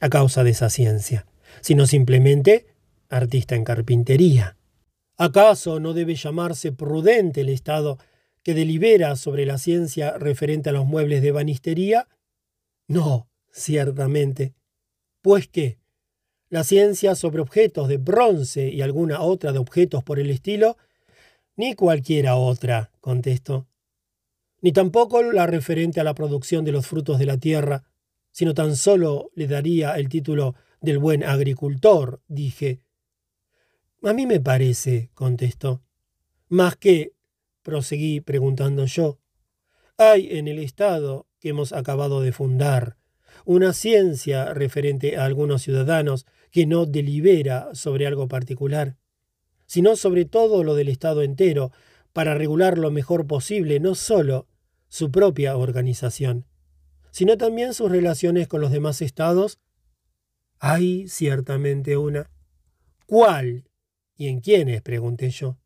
[0.00, 1.26] a causa de esa ciencia,
[1.60, 2.66] sino simplemente
[3.08, 4.56] artista en carpintería.
[5.16, 7.98] ¿Acaso no debe llamarse prudente el Estado
[8.42, 12.08] que delibera sobre la ciencia referente a los muebles de banistería?
[12.86, 14.54] No, ciertamente.
[15.22, 15.78] Pues qué,
[16.48, 20.76] la ciencia sobre objetos de bronce y alguna otra de objetos por el estilo,
[21.56, 23.66] ni cualquiera otra, contestó.
[24.60, 27.82] Ni tampoco la referente a la producción de los frutos de la tierra,
[28.36, 32.82] sino tan solo le daría el título del buen agricultor, dije,
[34.02, 35.82] a mí me parece, contestó.
[36.50, 37.14] Más que,
[37.62, 39.20] proseguí preguntando yo,
[39.96, 42.98] hay en el Estado que hemos acabado de fundar
[43.46, 48.98] una ciencia referente a algunos ciudadanos que no delibera sobre algo particular,
[49.64, 51.72] sino sobre todo lo del Estado entero,
[52.12, 54.46] para regular lo mejor posible no sólo
[54.88, 56.44] su propia organización,
[57.16, 59.58] sino también sus relaciones con los demás estados?
[60.58, 62.30] Hay ciertamente una.
[63.06, 63.70] ¿Cuál?
[64.16, 64.82] ¿Y en quiénes?
[64.82, 65.56] pregunté yo.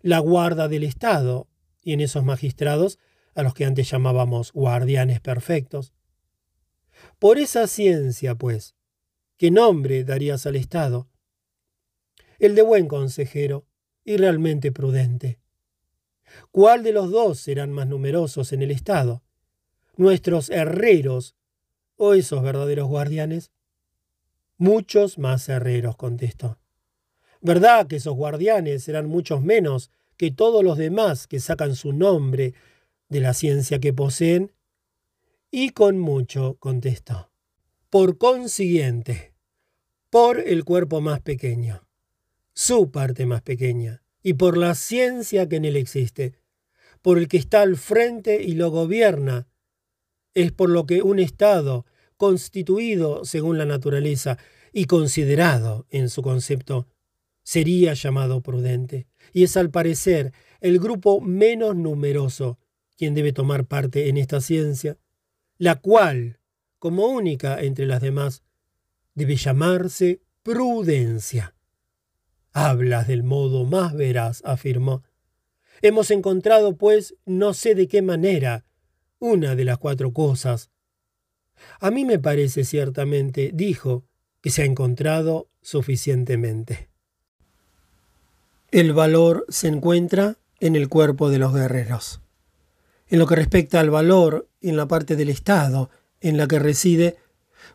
[0.00, 1.50] La guarda del Estado,
[1.82, 2.98] y en esos magistrados
[3.34, 5.92] a los que antes llamábamos guardianes perfectos.
[7.18, 8.74] Por esa ciencia, pues,
[9.36, 11.10] ¿qué nombre darías al Estado?
[12.38, 13.66] El de buen consejero
[14.02, 15.40] y realmente prudente.
[16.50, 19.23] ¿Cuál de los dos serán más numerosos en el Estado?
[19.96, 21.36] ¿Nuestros herreros
[21.96, 23.52] o esos verdaderos guardianes?
[24.56, 26.58] Muchos más herreros, contestó.
[27.40, 32.54] ¿Verdad que esos guardianes serán muchos menos que todos los demás que sacan su nombre
[33.08, 34.52] de la ciencia que poseen?
[35.50, 37.30] Y con mucho, contestó.
[37.90, 39.34] Por consiguiente,
[40.10, 41.86] por el cuerpo más pequeño,
[42.52, 46.34] su parte más pequeña, y por la ciencia que en él existe,
[47.02, 49.46] por el que está al frente y lo gobierna,
[50.34, 51.86] es por lo que un Estado,
[52.16, 54.38] constituido según la naturaleza
[54.72, 56.86] y considerado en su concepto,
[57.42, 62.58] sería llamado prudente, y es al parecer el grupo menos numeroso
[62.96, 64.96] quien debe tomar parte en esta ciencia,
[65.58, 66.38] la cual,
[66.78, 68.42] como única entre las demás,
[69.14, 71.54] debe llamarse prudencia.
[72.52, 75.02] Hablas del modo más veraz, afirmó.
[75.82, 78.64] Hemos encontrado, pues, no sé de qué manera,
[79.24, 80.70] una de las cuatro cosas.
[81.80, 84.04] A mí me parece ciertamente, dijo,
[84.42, 86.90] que se ha encontrado suficientemente.
[88.70, 92.20] El valor se encuentra en el cuerpo de los guerreros.
[93.08, 95.88] En lo que respecta al valor, en la parte del Estado
[96.20, 97.16] en la que reside,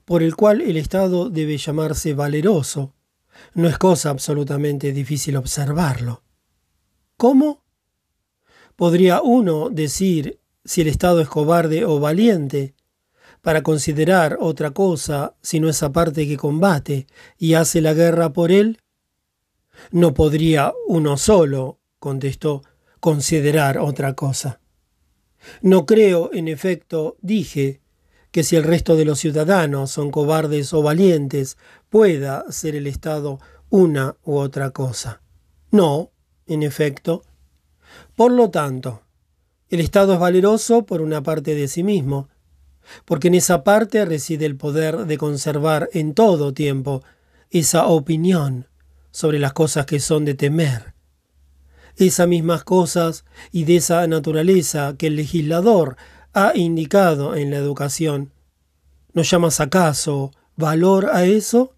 [0.06, 2.94] por el cual el Estado debe llamarse valeroso,
[3.56, 6.22] no es cosa absolutamente difícil observarlo.
[7.18, 7.64] ¿Cómo?
[8.76, 12.76] ¿Podría uno decir si el Estado es cobarde o valiente
[13.42, 17.08] para considerar otra cosa sino esa parte que combate
[17.38, 18.80] y hace la guerra por él?
[19.92, 22.64] No podría uno solo, contestó,
[23.00, 24.60] considerar otra cosa.
[25.62, 27.82] No creo, en efecto, dije,
[28.32, 31.58] que si el resto de los ciudadanos son cobardes o valientes,
[31.90, 35.22] pueda ser el Estado una u otra cosa.
[35.72, 36.12] No,
[36.46, 37.24] en efecto.
[38.16, 39.04] Por lo tanto,
[39.70, 42.28] el Estado es valeroso por una parte de sí mismo,
[43.06, 47.04] porque en esa parte reside el poder de conservar en todo tiempo
[47.52, 48.68] esa opinión
[49.12, 50.94] sobre las cosas que son de temer.
[51.96, 55.98] Esas mismas cosas y de esa naturaleza que el legislador
[56.34, 58.32] ha indicado en la educación.
[59.14, 61.76] ¿No llamas acaso valor a eso?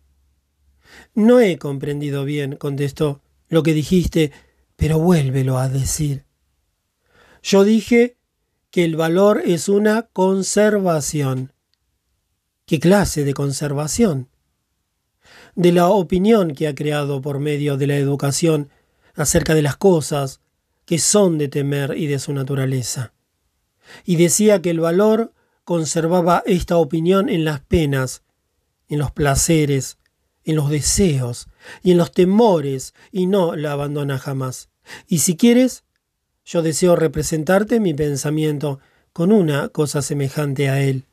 [1.13, 4.31] No he comprendido bien, contestó, lo que dijiste,
[4.75, 6.25] pero vuélvelo a decir.
[7.41, 8.17] Yo dije
[8.69, 11.53] que el valor es una conservación.
[12.65, 14.29] ¿Qué clase de conservación?
[15.55, 18.69] De la opinión que ha creado por medio de la educación
[19.15, 20.39] acerca de las cosas
[20.85, 23.13] que son de temer y de su naturaleza
[24.05, 28.23] y decía que el valor conservaba esta opinión en las penas,
[28.89, 29.97] en los placeres,
[30.43, 31.47] en los deseos
[31.83, 34.69] y en los temores, y no la abandona jamás.
[35.07, 35.83] Y si quieres,
[36.51, 38.79] yo deseo representarte mi pensamiento
[39.13, 41.05] con una cosa semejante a él.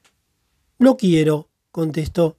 [0.78, 2.36] Lo quiero, contestó.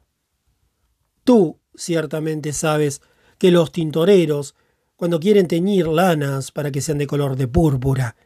[1.23, 3.01] Tú ciertamente sabes
[3.37, 4.53] que los tintoreros,
[4.97, 8.17] cuando quieren teñir lanas para que sean de color de púrpura,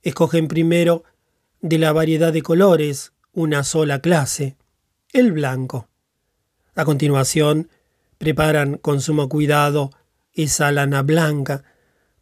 [0.00, 1.02] escogen primero
[1.60, 4.56] de la variedad de colores una sola clase,
[5.12, 5.88] el blanco.
[6.76, 7.68] A continuación,
[8.18, 9.90] preparan con sumo cuidado
[10.34, 11.64] esa lana blanca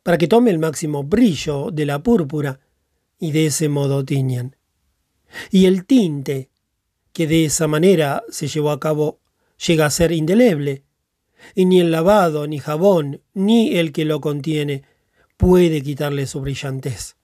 [0.02, 2.60] para que tome el máximo brillo de la púrpura
[3.18, 4.56] y de ese modo tiñan.
[5.50, 6.50] Y el tinte
[7.12, 9.20] que de esa manera se llevó a cabo
[9.66, 10.84] llega a ser indeleble,
[11.54, 14.84] y ni el lavado, ni jabón, ni el que lo contiene
[15.36, 17.16] puede quitarle su brillantez.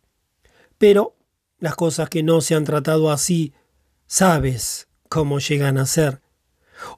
[0.76, 1.16] Pero
[1.58, 3.52] las cosas que no se han tratado así,
[4.06, 6.20] sabes cómo llegan a ser.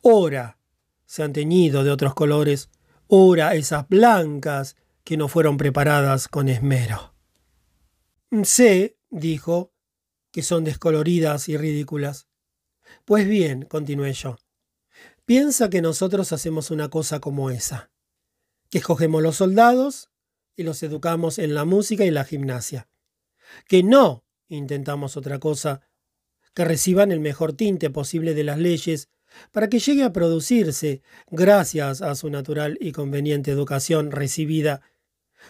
[0.02, 0.58] Ora
[1.06, 2.70] se han teñido de otros colores,
[3.06, 4.76] ora esas blancas
[5.10, 7.16] que no fueron preparadas con esmero.
[8.44, 9.74] Sé, dijo,
[10.30, 12.28] que son descoloridas y ridículas.
[13.06, 14.38] Pues bien, continué yo,
[15.24, 17.90] piensa que nosotros hacemos una cosa como esa,
[18.70, 20.12] que escogemos los soldados
[20.54, 22.88] y los educamos en la música y la gimnasia,
[23.66, 25.80] que no intentamos otra cosa,
[26.54, 29.08] que reciban el mejor tinte posible de las leyes
[29.50, 34.82] para que llegue a producirse, gracias a su natural y conveniente educación recibida,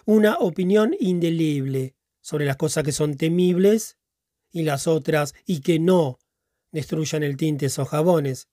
[0.04, 3.98] una opinión indelible sobre las cosas que son temibles
[4.50, 6.18] y las otras y que no
[6.72, 8.48] destruyan el tinte o jabones,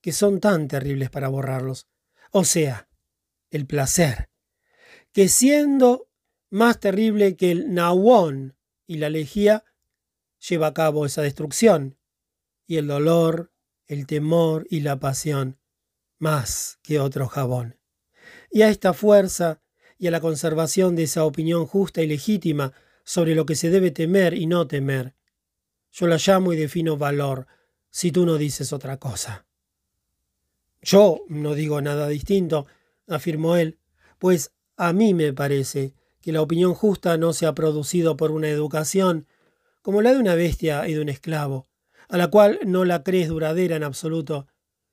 [0.00, 1.88] que son tan terribles para borrarlos.
[2.30, 2.88] O sea,
[3.50, 4.30] el placer,
[5.12, 6.08] que siendo
[6.50, 8.56] más terrible que el nahuón
[8.86, 9.64] y la lejía,
[10.48, 11.98] lleva a cabo esa destrucción,
[12.66, 13.52] y el dolor,
[13.86, 15.58] el temor y la pasión,
[16.18, 17.80] más que otro jabón.
[18.50, 19.62] Y a esta fuerza
[20.00, 22.72] y a la conservación de esa opinión justa y legítima
[23.04, 25.14] sobre lo que se debe temer y no temer,
[25.92, 27.46] yo la llamo y defino valor,
[27.90, 29.44] si tú no dices otra cosa.
[30.80, 32.66] Yo no digo nada distinto,
[33.08, 33.78] afirmó él,
[34.18, 35.92] pues a mí me parece
[36.22, 39.26] que la opinión justa no se ha producido por una educación
[39.82, 41.68] como la de una bestia y de un esclavo,
[42.08, 44.46] a la cual no la crees duradera en absoluto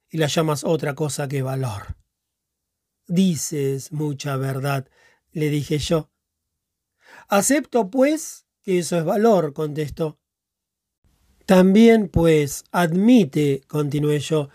[0.10, 1.96] y la llamas otra cosa que valor.
[3.08, 4.90] Dices mucha verdad,
[5.38, 6.10] le dije yo.
[7.30, 10.20] Acepto, pues, que eso es valor, contestó.
[11.46, 14.50] También, pues, admite, continué yo,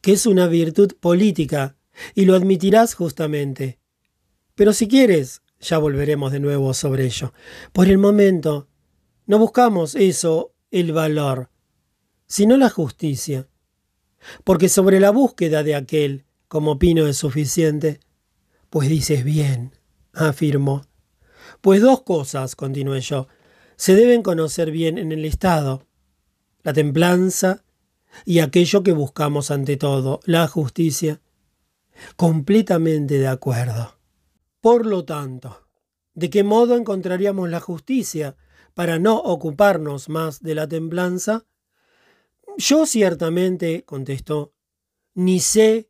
[0.00, 1.76] que es una virtud política,
[2.14, 3.78] y lo admitirás justamente.
[4.54, 7.32] Pero si quieres, ya volveremos de nuevo sobre ello.
[7.72, 8.68] Por el momento,
[9.26, 11.50] no buscamos eso, el valor,
[12.26, 13.48] sino la justicia.
[14.44, 18.00] Porque sobre la búsqueda de aquel, como opino es suficiente,
[18.70, 19.72] pues dices bien,
[20.12, 20.82] afirmó.
[21.60, 23.28] Pues dos cosas, continué yo,
[23.76, 25.86] se deben conocer bien en el Estado
[26.62, 27.64] la templanza
[28.24, 31.20] y aquello que buscamos ante todo, la justicia.
[32.16, 33.98] Completamente de acuerdo.
[34.60, 35.68] Por lo tanto,
[36.14, 38.36] ¿de qué modo encontraríamos la justicia
[38.74, 41.46] para no ocuparnos más de la templanza?
[42.56, 44.52] Yo ciertamente, contestó,
[45.14, 45.88] ni sé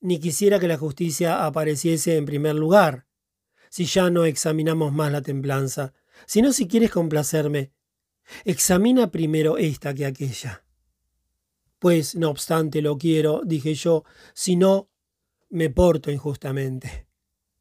[0.00, 3.06] ni quisiera que la justicia apareciese en primer lugar,
[3.72, 5.94] si ya no examinamos más la templanza,
[6.26, 7.72] sino si quieres complacerme,
[8.44, 10.62] Examina primero esta que aquella.
[11.78, 14.90] Pues no obstante lo quiero, dije yo, si no,
[15.48, 17.08] me porto injustamente.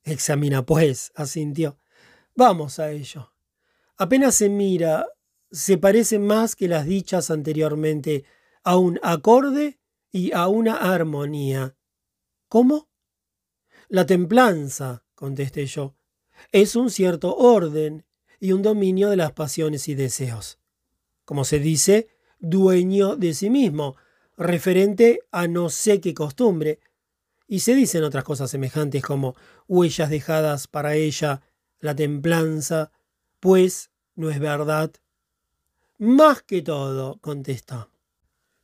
[0.03, 1.79] Examina pues, asintió.
[2.35, 3.31] Vamos a ello.
[3.95, 5.07] Apenas se mira,
[5.49, 8.25] se parece más que las dichas anteriormente
[8.65, 9.79] a un acorde
[10.11, 11.77] y a una armonía.
[12.49, 12.89] ¿Cómo?
[13.87, 15.95] La templanza, contesté yo,
[16.51, 18.05] es un cierto orden
[18.39, 20.59] y un dominio de las pasiones y deseos.
[21.25, 23.95] Como se dice, dueño de sí mismo,
[24.37, 26.79] referente a no sé qué costumbre.
[27.47, 29.35] Y se dicen otras cosas semejantes como
[29.67, 31.41] huellas dejadas para ella,
[31.79, 32.91] la templanza,
[33.39, 34.91] pues no es verdad.
[35.97, 37.89] Más que todo, contestó.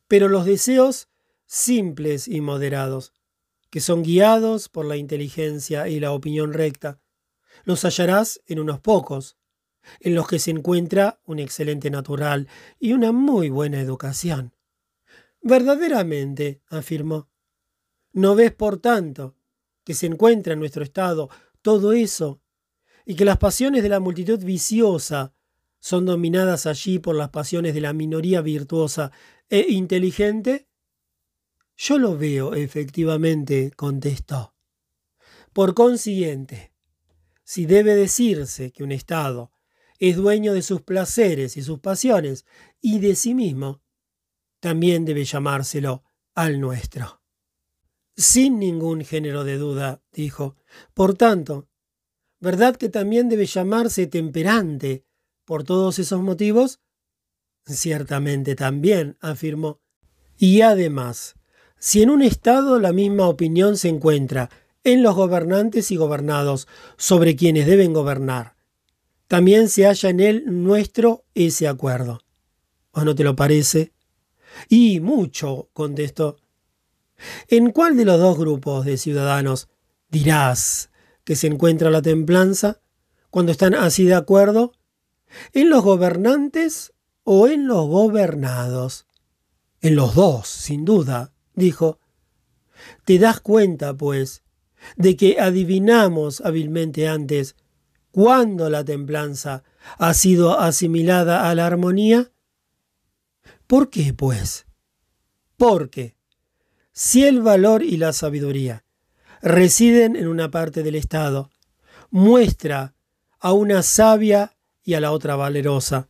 [0.08, 1.08] Pero los deseos
[1.46, 3.12] simples y moderados,
[3.70, 6.98] que son guiados por la inteligencia y la opinión recta,
[7.68, 9.36] los hallarás en unos pocos,
[10.00, 12.48] en los que se encuentra un excelente natural
[12.78, 14.54] y una muy buena educación.
[15.42, 17.28] Verdaderamente, afirmó.
[18.14, 19.36] ¿No ves, por tanto,
[19.84, 21.28] que se encuentra en nuestro estado
[21.60, 22.40] todo eso,
[23.04, 25.34] y que las pasiones de la multitud viciosa
[25.78, 29.12] son dominadas allí por las pasiones de la minoría virtuosa
[29.50, 30.70] e inteligente?
[31.76, 34.54] Yo lo veo, efectivamente, contestó.
[35.52, 36.72] Por consiguiente,
[37.48, 39.50] si debe decirse que un Estado
[39.98, 42.44] es dueño de sus placeres y sus pasiones
[42.82, 43.80] y de sí mismo,
[44.60, 46.04] también debe llamárselo
[46.34, 47.22] al nuestro.
[48.14, 50.56] Sin ningún género de duda, dijo.
[50.92, 51.70] Por tanto,
[52.38, 55.06] ¿verdad que también debe llamarse temperante
[55.46, 56.80] por todos esos motivos?
[57.64, 59.80] Ciertamente también, afirmó.
[60.36, 61.36] Y además,
[61.78, 64.50] si en un Estado la misma opinión se encuentra
[64.92, 68.56] en los gobernantes y gobernados sobre quienes deben gobernar,
[69.26, 72.20] también se halla en él nuestro ese acuerdo.
[72.92, 73.92] ¿O no te lo parece?
[74.68, 76.38] Y mucho, contestó.
[77.48, 79.68] ¿En cuál de los dos grupos de ciudadanos
[80.08, 80.90] dirás
[81.24, 82.80] que se encuentra la templanza
[83.30, 84.72] cuando están así de acuerdo?
[85.52, 86.94] ¿En los gobernantes
[87.24, 89.06] o en los gobernados?
[89.80, 92.00] En los dos, sin duda, dijo.
[93.04, 94.42] ¿Te das cuenta, pues,
[94.96, 97.56] de que adivinamos hábilmente antes
[98.10, 99.62] cuándo la templanza
[99.98, 102.30] ha sido asimilada a la armonía?
[103.66, 104.66] ¿Por qué, pues?
[105.56, 106.16] Porque
[106.92, 108.84] si el valor y la sabiduría
[109.42, 111.50] residen en una parte del Estado,
[112.10, 112.94] muestra
[113.40, 116.08] a una sabia y a la otra valerosa.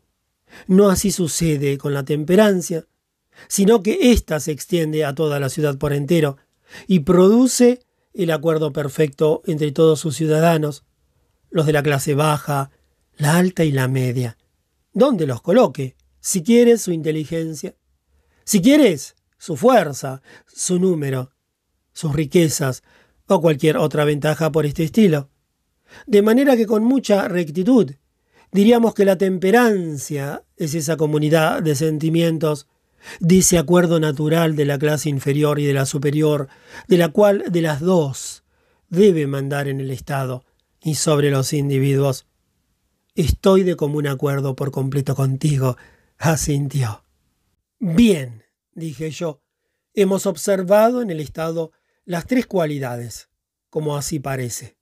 [0.67, 2.87] No así sucede con la temperancia,
[3.49, 6.39] sino que ésta se extiende a toda la ciudad por entero
[6.87, 7.81] y produce
[8.25, 10.85] el acuerdo perfecto entre todos sus ciudadanos,
[11.51, 12.71] los de la clase baja,
[13.17, 14.37] la alta y la media.
[14.93, 15.97] ¿Dónde los coloque?
[16.21, 17.77] Si quieres su inteligencia,
[18.45, 21.31] si quieres su fuerza, su número,
[21.93, 22.83] sus riquezas
[23.27, 25.31] o cualquier otra ventaja por este estilo.
[26.07, 27.93] De manera que con mucha rectitud
[28.51, 32.67] diríamos que la temperancia es esa comunidad de sentimientos,
[33.29, 36.49] ese acuerdo natural de la clase inferior y de la superior,
[36.87, 38.45] de la cual de las dos
[38.89, 40.45] debe mandar en el Estado,
[40.83, 42.27] y sobre los individuos.
[43.15, 45.77] Estoy de común acuerdo por completo contigo,
[46.19, 47.05] asintió.
[47.79, 49.43] Bien, dije yo,
[49.95, 51.73] hemos observado en el Estado
[52.05, 53.29] las tres cualidades,
[53.71, 54.79] como así parece.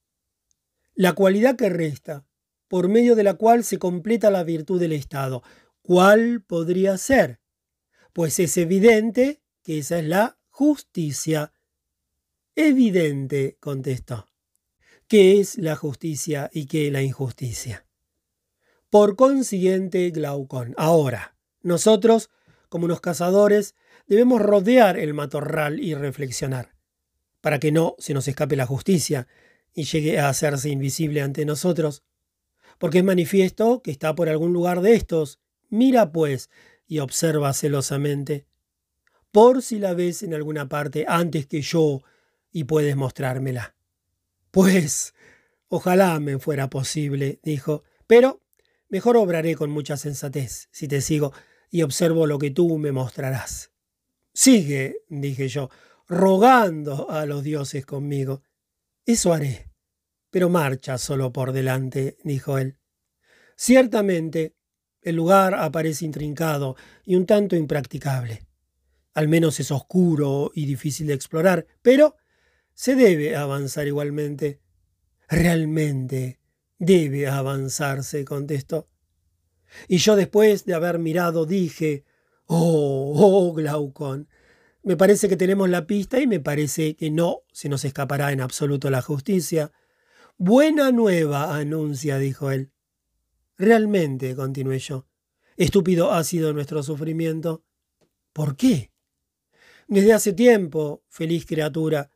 [0.94, 2.26] La cualidad que resta,
[2.68, 5.42] por medio de la cual se completa la virtud del Estado.
[5.82, 7.40] ¿Cuál podría ser?
[8.16, 11.52] Pues es evidente que esa es la justicia.
[12.54, 14.26] Evidente, contestó
[15.06, 17.84] qué es la justicia y qué la injusticia.
[18.88, 22.30] Por consiguiente, Glaucón, ahora, nosotros,
[22.70, 23.74] como unos cazadores,
[24.06, 26.74] debemos rodear el matorral y reflexionar,
[27.42, 29.28] para que no se nos escape la justicia
[29.74, 32.02] y llegue a hacerse invisible ante nosotros,
[32.78, 35.38] porque es manifiesto que está por algún lugar de estos.
[35.68, 36.48] Mira, pues,
[36.86, 38.46] y observa celosamente,
[39.32, 42.02] por si la ves en alguna parte antes que yo
[42.50, 43.76] y puedes mostrármela.
[44.50, 45.14] Pues
[45.68, 48.40] ojalá me fuera posible, dijo, pero
[48.88, 51.32] mejor obraré con mucha sensatez si te sigo
[51.70, 53.72] y observo lo que tú me mostrarás.
[54.32, 55.70] Sigue, dije yo,
[56.08, 58.42] rogando a los dioses conmigo.
[59.04, 59.70] Eso haré.
[60.30, 62.78] Pero marcha solo por delante, dijo él.
[63.56, 64.54] Ciertamente,
[65.06, 68.42] el lugar aparece intrincado y un tanto impracticable.
[69.14, 72.16] Al menos es oscuro y difícil de explorar, pero
[72.74, 74.60] se debe avanzar igualmente.
[75.28, 76.40] Realmente
[76.78, 78.88] debe avanzarse, contestó.
[79.86, 82.04] Y yo después de haber mirado dije,
[82.46, 84.28] oh, oh, Glaucón,
[84.82, 88.40] me parece que tenemos la pista y me parece que no se nos escapará en
[88.40, 89.70] absoluto la justicia.
[90.36, 92.72] Buena nueva anuncia, dijo él.
[93.58, 95.06] Realmente, continué yo,
[95.56, 97.64] estúpido ha sido nuestro sufrimiento.
[98.32, 98.92] ¿Por qué?
[99.88, 102.10] Desde hace tiempo, feliz criatura,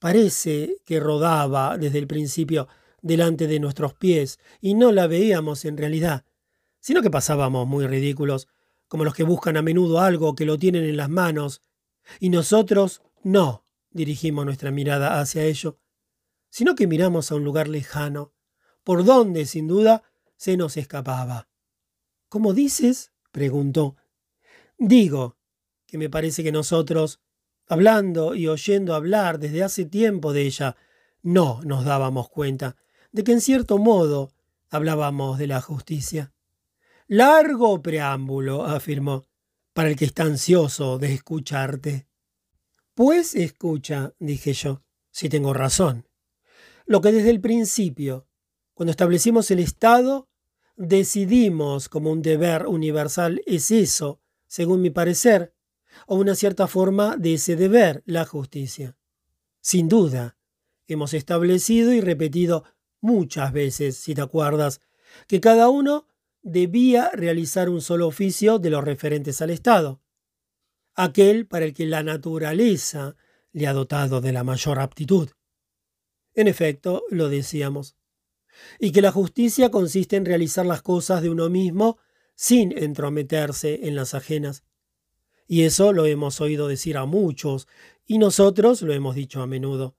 [0.00, 2.68] Parece que rodaba desde el principio
[3.02, 6.24] delante de nuestros pies y no la veíamos en realidad,
[6.80, 8.48] sino que pasábamos muy ridículos,
[8.88, 11.62] como los que buscan a menudo algo que lo tienen en las manos,
[12.18, 15.78] y nosotros no dirigimos nuestra mirada hacia ello,
[16.48, 18.32] sino que miramos a un lugar lejano,
[18.82, 20.02] por donde, sin duda,
[20.40, 21.50] se nos escapaba.
[22.30, 23.12] ¿Cómo dices?
[23.30, 23.96] preguntó.
[24.78, 25.36] Digo
[25.86, 27.20] que me parece que nosotros
[27.66, 30.76] hablando y oyendo hablar desde hace tiempo de ella,
[31.20, 32.76] no nos dábamos cuenta
[33.12, 34.32] de que en cierto modo
[34.70, 36.32] hablábamos de la justicia.
[37.06, 39.26] Largo preámbulo, afirmó,
[39.74, 42.08] para el que está ansioso de escucharte.
[42.94, 46.08] Pues escucha, dije yo, si tengo razón.
[46.86, 48.26] Lo que desde el principio,
[48.72, 50.29] cuando establecimos el Estado,
[50.80, 55.54] decidimos como un deber universal es eso, según mi parecer,
[56.06, 58.96] o una cierta forma de ese deber, la justicia.
[59.60, 60.38] Sin duda,
[60.86, 62.64] hemos establecido y repetido
[63.02, 64.80] muchas veces, si te acuerdas,
[65.26, 66.06] que cada uno
[66.40, 70.00] debía realizar un solo oficio de los referentes al Estado,
[70.94, 73.16] aquel para el que la naturaleza
[73.52, 75.28] le ha dotado de la mayor aptitud.
[76.32, 77.99] En efecto, lo decíamos.
[78.78, 81.98] Y que la justicia consiste en realizar las cosas de uno mismo
[82.34, 84.64] sin entrometerse en las ajenas.
[85.46, 87.66] Y eso lo hemos oído decir a muchos,
[88.06, 89.96] y nosotros lo hemos dicho a menudo.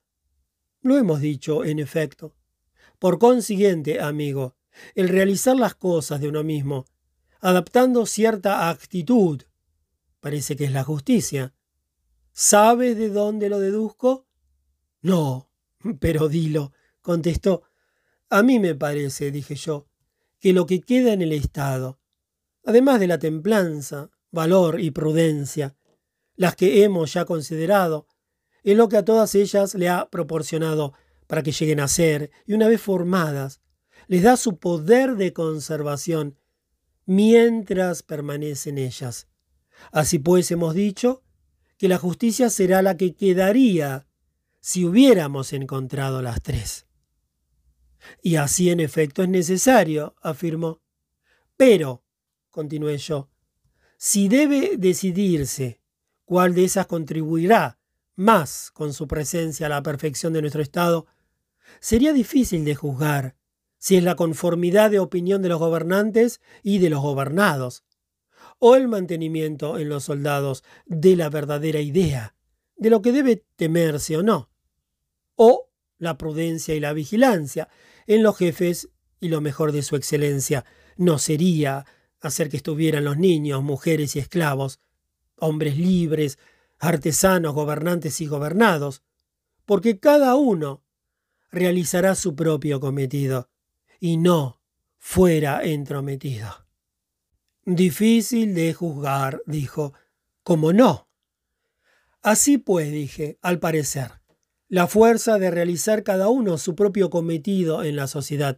[0.81, 2.35] Lo hemos dicho, en efecto.
[2.99, 4.55] Por consiguiente, amigo,
[4.95, 6.85] el realizar las cosas de uno mismo,
[7.39, 9.41] adaptando cierta actitud,
[10.19, 11.53] parece que es la justicia.
[12.31, 14.25] ¿Sabes de dónde lo deduzco?
[15.01, 15.49] No,
[15.99, 17.63] pero dilo, contestó.
[18.33, 19.89] A mí me parece, dije yo,
[20.39, 21.99] que lo que queda en el Estado,
[22.63, 25.75] además de la templanza, valor y prudencia,
[26.37, 28.07] las que hemos ya considerado,
[28.63, 30.93] es lo que a todas ellas le ha proporcionado
[31.27, 33.59] para que lleguen a ser, y una vez formadas,
[34.07, 36.39] les da su poder de conservación
[37.05, 39.27] mientras permanecen ellas.
[39.91, 41.21] Así pues hemos dicho
[41.77, 44.07] que la justicia será la que quedaría
[44.61, 46.85] si hubiéramos encontrado las tres.
[48.21, 50.81] Y así en efecto es necesario, afirmó.
[51.57, 52.03] Pero,
[52.49, 53.29] continué yo,
[53.97, 55.81] si debe decidirse
[56.25, 57.79] cuál de esas contribuirá
[58.15, 61.07] más con su presencia a la perfección de nuestro Estado,
[61.79, 63.35] sería difícil de juzgar
[63.77, 67.83] si es la conformidad de opinión de los gobernantes y de los gobernados,
[68.59, 72.35] o el mantenimiento en los soldados de la verdadera idea,
[72.75, 74.51] de lo que debe temerse o no,
[75.35, 77.69] o la prudencia y la vigilancia
[78.07, 78.89] en los jefes
[79.19, 80.65] y lo mejor de su excelencia
[80.97, 81.85] no sería
[82.19, 84.79] hacer que estuvieran los niños, mujeres y esclavos,
[85.37, 86.37] hombres libres,
[86.79, 89.03] artesanos, gobernantes y gobernados,
[89.65, 90.83] porque cada uno
[91.51, 93.49] realizará su propio cometido
[93.99, 94.61] y no
[94.97, 96.67] fuera entrometido.
[97.65, 99.93] Difícil de juzgar, dijo.
[100.43, 101.07] ¿Cómo no?
[102.23, 104.20] Así pues, dije, al parecer,
[104.71, 108.57] la fuerza de realizar cada uno su propio cometido en la sociedad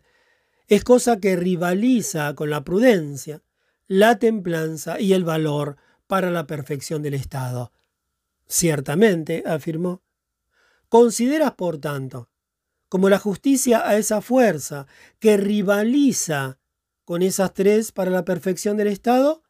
[0.68, 3.42] es cosa que rivaliza con la prudencia,
[3.88, 7.72] la templanza y el valor para la perfección del Estado.
[8.48, 10.04] Ciertamente, afirmó.
[10.88, 12.30] ¿Consideras, por tanto,
[12.90, 14.86] como la justicia a esa fuerza
[15.18, 16.60] que rivaliza
[17.06, 19.42] con esas tres para la perfección del Estado?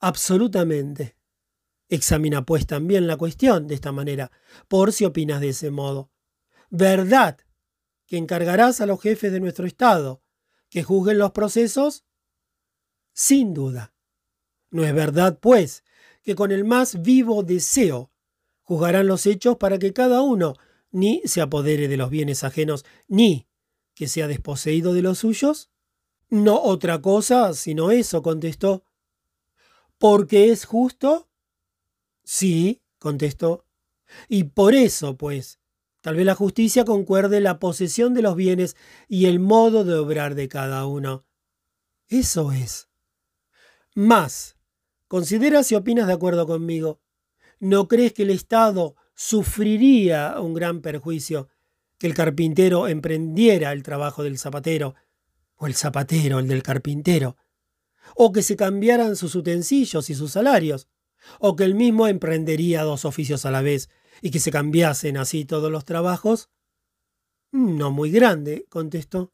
[0.00, 1.16] Absolutamente.
[1.94, 4.30] Examina pues también la cuestión de esta manera,
[4.68, 6.10] por si opinas de ese modo.
[6.70, 7.38] ¿Verdad
[8.06, 10.22] que encargarás a los jefes de nuestro Estado
[10.70, 12.04] que juzguen los procesos?
[13.14, 13.94] sin duda.
[14.70, 15.84] No es verdad, pues,
[16.22, 18.10] que con el más vivo deseo
[18.62, 20.54] juzgarán los hechos para que cada uno
[20.90, 23.46] ni se apodere de los bienes ajenos, ni
[23.94, 25.70] que sea desposeído de los suyos?
[26.28, 28.84] No otra cosa sino eso, contestó.
[29.98, 31.28] ¿Porque es justo?
[32.24, 33.66] Sí, contestó.
[34.28, 35.60] Y por eso, pues,
[36.00, 38.76] tal vez la justicia concuerde la posesión de los bienes
[39.08, 41.24] y el modo de obrar de cada uno.
[42.08, 42.88] Eso es.
[43.94, 44.56] Más,
[45.06, 47.00] considera si opinas de acuerdo conmigo.
[47.60, 51.48] ¿No crees que el Estado sufriría un gran perjuicio
[51.98, 54.94] que el carpintero emprendiera el trabajo del zapatero,
[55.56, 57.36] o el zapatero el del carpintero,
[58.16, 60.88] o que se cambiaran sus utensilios y sus salarios,
[61.38, 63.90] o que él mismo emprendería dos oficios a la vez
[64.22, 66.50] y que se cambiasen así todos los trabajos?
[67.52, 69.32] No muy grande, contestó.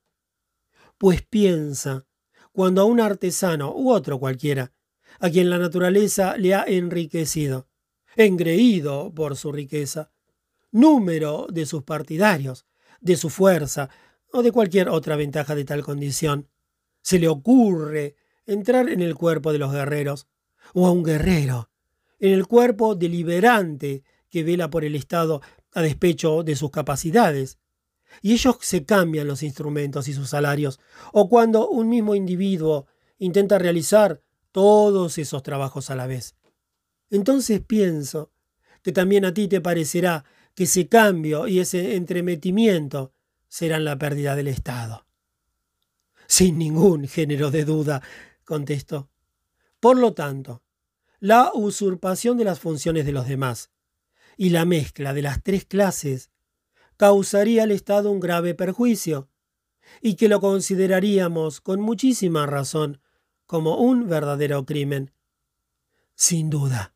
[0.98, 2.06] Pues piensa
[2.52, 4.72] cuando a un artesano u otro cualquiera,
[5.18, 7.68] a quien la naturaleza le ha enriquecido,
[8.16, 10.12] engreído por su riqueza,
[10.70, 12.66] número de sus partidarios,
[13.00, 13.88] de su fuerza
[14.32, 16.48] o de cualquier otra ventaja de tal condición,
[17.02, 20.28] se le ocurre entrar en el cuerpo de los guerreros,
[20.74, 21.69] o a un guerrero,
[22.20, 25.40] en el cuerpo deliberante que vela por el Estado
[25.72, 27.58] a despecho de sus capacidades,
[28.22, 30.80] y ellos se cambian los instrumentos y sus salarios,
[31.12, 32.86] o cuando un mismo individuo
[33.18, 36.34] intenta realizar todos esos trabajos a la vez.
[37.10, 38.30] Entonces pienso
[38.82, 40.24] que también a ti te parecerá
[40.54, 43.12] que ese cambio y ese entremetimiento
[43.48, 45.06] serán la pérdida del Estado.
[46.26, 48.02] Sin ningún género de duda,
[48.44, 49.10] contestó.
[49.80, 50.62] Por lo tanto,
[51.20, 53.70] la usurpación de las funciones de los demás
[54.36, 56.30] y la mezcla de las tres clases
[56.96, 59.28] causaría al Estado un grave perjuicio,
[60.00, 63.00] y que lo consideraríamos con muchísima razón
[63.46, 65.12] como un verdadero crimen.
[66.14, 66.94] Sin duda.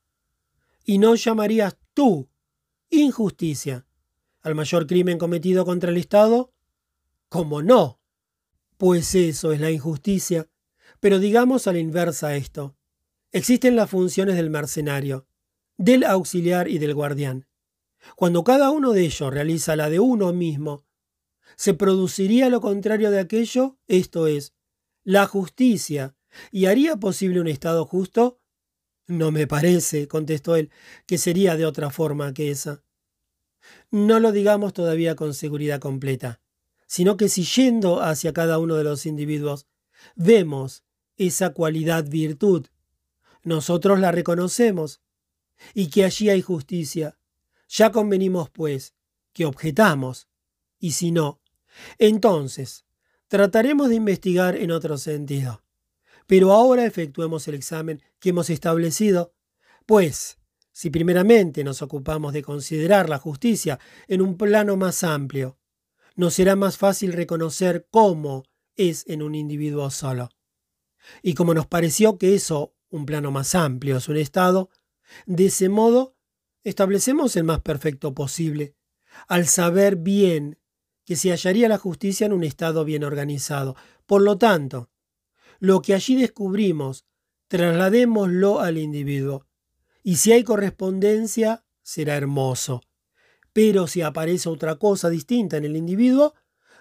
[0.85, 2.28] ¿Y no llamarías tú
[2.91, 3.86] injusticia
[4.43, 6.53] al mayor crimen cometido contra el Estado?
[7.28, 7.99] ¿Cómo no?
[8.77, 10.49] Pues eso es la injusticia.
[11.01, 12.77] Pero digamos a la inversa esto.
[13.35, 15.27] Existen las funciones del mercenario,
[15.77, 17.49] del auxiliar y del guardián
[18.15, 20.87] Cuando cada uno de ellos realiza la de uno mismo,
[21.57, 24.55] se produciría lo contrario de aquello, esto es,
[25.03, 26.15] la justicia,
[26.53, 28.41] y haría posible un Estado justo.
[29.09, 30.71] No me parece, contestó él,
[31.05, 32.85] que sería de otra forma que esa.
[33.91, 36.41] No lo digamos todavía con seguridad completa,
[36.87, 39.67] sino que si yendo hacia cada uno de los individuos
[40.15, 40.85] vemos
[41.17, 42.69] esa cualidad virtud,
[43.44, 45.00] nosotros la reconocemos,
[45.73, 47.18] y que allí hay justicia,
[47.68, 48.94] ya convenimos, pues,
[49.32, 50.28] que objetamos,
[50.78, 51.40] y si no,
[51.98, 52.84] entonces
[53.28, 55.62] trataremos de investigar en otro sentido.
[56.26, 59.34] Pero ahora efectuemos el examen que hemos establecido,
[59.86, 60.39] pues,
[60.73, 65.58] si primeramente nos ocupamos de considerar la justicia en un plano más amplio,
[66.16, 68.44] nos será más fácil reconocer cómo
[68.76, 70.31] es en un individuo solo.
[71.23, 74.70] Y como nos pareció que eso, un plano más amplio, es un estado,
[75.26, 76.16] de ese modo
[76.62, 78.76] establecemos el más perfecto posible,
[79.26, 80.60] al saber bien
[81.05, 83.74] que se hallaría la justicia en un estado bien organizado.
[84.06, 84.90] Por lo tanto,
[85.58, 87.05] lo que allí descubrimos,
[87.48, 89.47] trasladémoslo al individuo.
[90.05, 92.81] Y si hay correspondencia, será hermoso.
[93.52, 96.34] Pero si aparece otra cosa distinta en el individuo,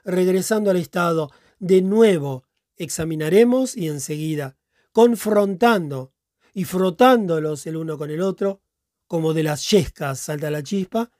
[0.05, 2.45] regresando al estado, de nuevo
[2.77, 4.57] examinaremos y enseguida,
[4.93, 6.13] confrontando
[6.53, 8.61] y frotándolos el uno con el otro,
[9.07, 11.11] como de las yescas salta la chispa,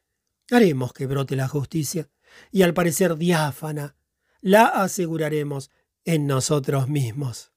[0.52, 2.10] haremos que brote la justicia,
[2.52, 3.95] y al parecer diáfana,
[4.42, 5.72] la aseguraremos
[6.06, 7.52] en nosotros mismos.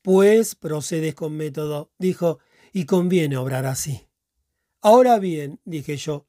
[0.00, 2.38] Pues procedes con método, dijo,
[2.72, 4.08] y conviene obrar así.
[4.80, 6.26] Ahora bien, dije yo,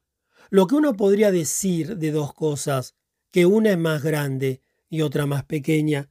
[0.50, 2.94] lo que uno podría decir de dos cosas,
[3.30, 6.10] que una es más grande y otra más pequeña,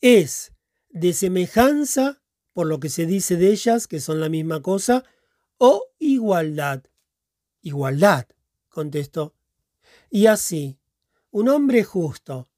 [0.00, 0.52] es
[0.96, 5.04] de semejanza por lo que se dice de ellas, que son la misma cosa,
[5.58, 6.84] o igualdad.
[7.60, 8.26] Igualdad,
[8.70, 9.34] contestó.
[10.10, 10.78] Y así,
[11.30, 12.48] un hombre justo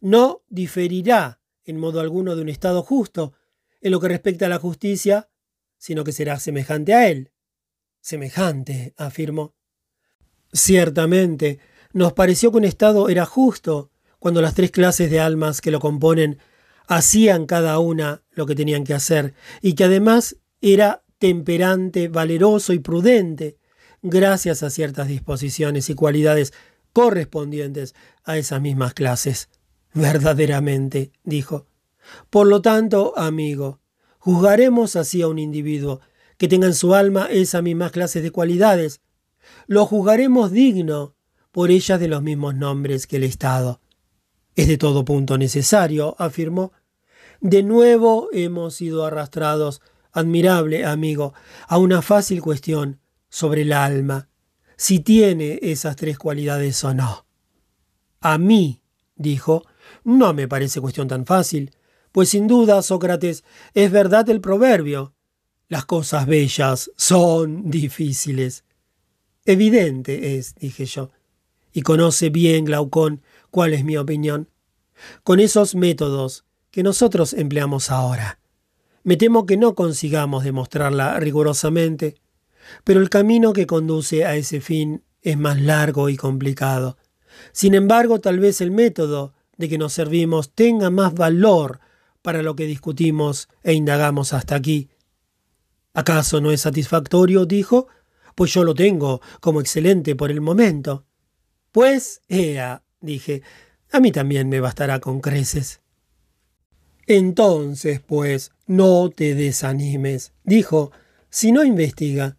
[0.00, 3.34] no diferirá en modo alguno de un Estado justo,
[3.80, 5.28] en lo que respecta a la justicia,
[5.78, 7.30] sino que será semejante a él.
[8.00, 9.54] Semejante, afirmó.
[10.52, 11.60] Ciertamente,
[11.92, 15.78] nos pareció que un Estado era justo cuando las tres clases de almas que lo
[15.78, 16.38] componen
[16.86, 22.78] hacían cada una lo que tenían que hacer, y que además era temperante, valeroso y
[22.78, 23.58] prudente,
[24.02, 26.52] gracias a ciertas disposiciones y cualidades
[26.92, 29.48] correspondientes a esas mismas clases.
[29.94, 31.66] Verdaderamente, dijo.
[32.30, 33.80] Por lo tanto, amigo,
[34.18, 36.00] juzgaremos así a un individuo
[36.36, 39.00] que tenga en su alma esas mismas clases de cualidades.
[39.66, 41.16] Lo juzgaremos digno
[41.50, 43.80] por ellas de los mismos nombres que el Estado.
[44.56, 46.72] Es de todo punto necesario, afirmó.
[47.40, 51.34] De nuevo hemos sido arrastrados, admirable amigo,
[51.68, 54.30] a una fácil cuestión sobre el alma,
[54.78, 57.26] si tiene esas tres cualidades o no.
[58.20, 58.80] A mí,
[59.14, 59.64] dijo,
[60.04, 61.72] no me parece cuestión tan fácil.
[62.10, 63.44] Pues sin duda, Sócrates,
[63.74, 65.14] es verdad el proverbio.
[65.68, 68.64] Las cosas bellas son difíciles.
[69.44, 71.10] Evidente es, dije yo,
[71.72, 74.48] y conoce bien Glaucón cuál es mi opinión.
[75.22, 78.38] Con esos métodos que nosotros empleamos ahora.
[79.02, 82.16] Me temo que no consigamos demostrarla rigurosamente,
[82.84, 86.96] pero el camino que conduce a ese fin es más largo y complicado.
[87.52, 91.80] Sin embargo, tal vez el método de que nos servimos tenga más valor
[92.22, 94.90] para lo que discutimos e indagamos hasta aquí.
[95.94, 97.46] ¿Acaso no es satisfactorio?
[97.46, 97.88] dijo.
[98.34, 101.06] Pues yo lo tengo como excelente por el momento.
[101.72, 103.42] Pues, ea, dije,
[103.90, 105.80] a mí también me bastará con creces.
[107.06, 110.90] Entonces, pues, no te desanimes, dijo,
[111.30, 112.36] si no investiga.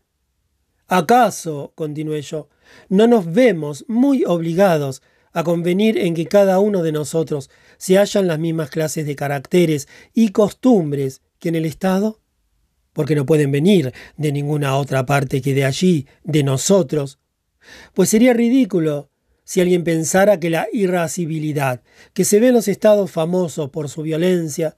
[0.87, 2.49] ¿Acaso, continué yo,
[2.89, 5.01] no nos vemos muy obligados
[5.33, 9.87] a convenir en que cada uno de nosotros se hallan las mismas clases de caracteres
[10.13, 12.19] y costumbres que en el Estado?
[12.93, 17.19] Porque no pueden venir de ninguna otra parte que de allí, de nosotros.
[17.93, 19.09] Pues sería ridículo
[19.47, 21.81] si alguien pensara que la irascibilidad
[22.13, 24.75] que se ve en los estados famosos por su violencia,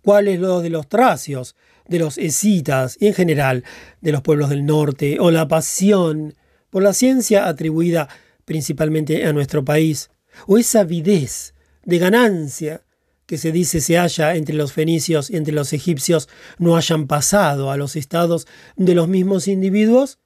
[0.00, 1.54] cuáles los de los tracios,
[1.86, 3.62] de los escitas y en general
[4.00, 6.34] de los pueblos del norte, o la pasión
[6.70, 8.08] por la ciencia atribuida
[8.46, 10.08] principalmente a nuestro país,
[10.46, 11.52] o esa avidez
[11.84, 12.84] de ganancia
[13.26, 17.70] que se dice se halla entre los fenicios y entre los egipcios no hayan pasado
[17.70, 18.46] a los estados
[18.76, 20.20] de los mismos individuos?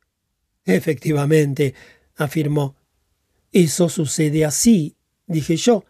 [0.65, 1.75] Efectivamente,
[2.15, 2.80] afirmó.
[3.53, 4.97] Eso sucede así,
[5.27, 5.85] dije yo,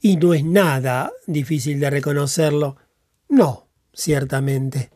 [0.00, 2.76] y no es nada difícil de reconocerlo.
[3.28, 4.90] No, ciertamente.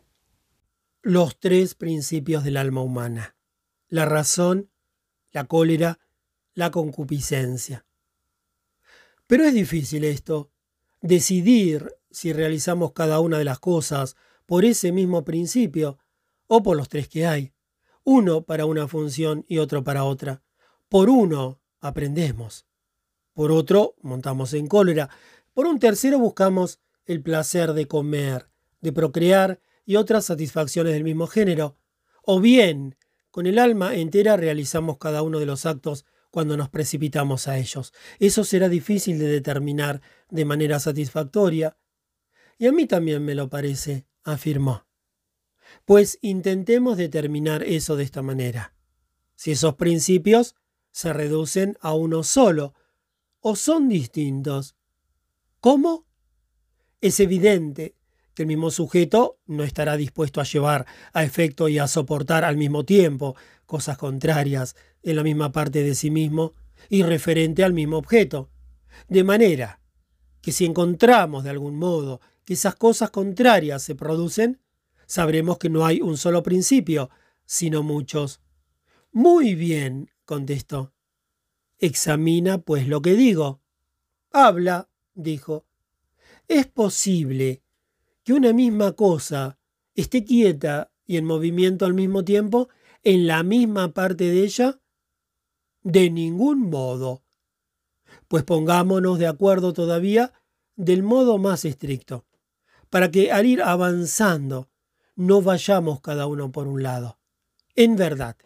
[1.03, 3.37] Los tres principios del alma humana.
[3.89, 4.71] La razón,
[5.33, 5.99] la cólera,
[6.55, 7.87] la concupiscencia.
[9.27, 10.51] Pero es difícil esto,
[11.01, 15.99] decidir si realizamos cada una de las cosas por ese mismo principio
[16.49, 17.55] o por los tres que hay,
[18.05, 20.43] uno para una función y otro para otra.
[20.89, 22.67] Por uno aprendemos,
[23.33, 25.11] por otro montamos en cólera,
[25.55, 28.49] por un tercero buscamos el placer de comer,
[28.81, 31.77] de procrear y otras satisfacciones del mismo género,
[32.23, 32.97] o bien
[33.31, 37.93] con el alma entera realizamos cada uno de los actos cuando nos precipitamos a ellos.
[38.19, 40.01] Eso será difícil de determinar
[40.31, 41.77] de manera satisfactoria.
[42.59, 44.87] Y a mí también me lo parece, afirmó.
[45.85, 48.75] Pues intentemos determinar eso de esta manera.
[49.35, 50.55] Si esos principios
[50.91, 52.75] se reducen a uno solo
[53.41, 54.77] o son distintos.
[55.61, 56.07] ¿Cómo?
[57.01, 57.97] Es evidente
[58.35, 62.57] que el mismo sujeto no estará dispuesto a llevar a efecto y a soportar al
[62.57, 63.37] mismo tiempo
[63.67, 66.55] cosas contrarias en la misma parte de sí mismo
[66.89, 68.51] y referente al mismo objeto.
[69.09, 69.81] De manera
[70.41, 74.61] que si encontramos de algún modo que esas cosas contrarias se producen,
[75.07, 77.11] sabremos que no hay un solo principio,
[77.45, 78.41] sino muchos.
[79.13, 80.93] Muy bien, contestó.
[81.81, 83.63] Examina, pues, lo que digo.
[84.31, 85.67] Habla, dijo.
[86.47, 87.65] Es posible
[88.23, 89.59] que una misma cosa
[89.97, 92.69] esté quieta y en movimiento al mismo tiempo
[93.03, 94.81] en la misma parte de ella?
[95.83, 97.25] De ningún modo.
[98.29, 100.33] Pues pongámonos de acuerdo todavía
[100.77, 102.25] del modo más estricto,
[102.89, 104.71] para que al ir avanzando
[105.17, 107.19] no vayamos cada uno por un lado.
[107.75, 108.37] En verdad,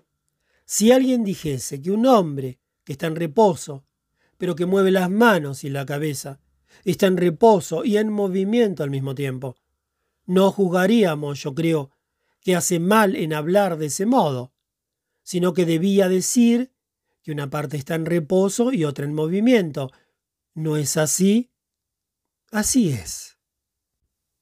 [0.64, 3.84] si alguien dijese que un hombre que está en reposo,
[4.38, 6.40] pero que mueve las manos y la cabeza,
[6.84, 9.56] está en reposo y en movimiento al mismo tiempo,
[10.26, 11.90] no juzgaríamos, yo creo,
[12.40, 14.52] que hace mal en hablar de ese modo,
[15.22, 16.72] sino que debía decir
[17.22, 19.90] que una parte está en reposo y otra en movimiento.
[20.52, 21.50] ¿No es así?
[22.50, 23.38] Así es.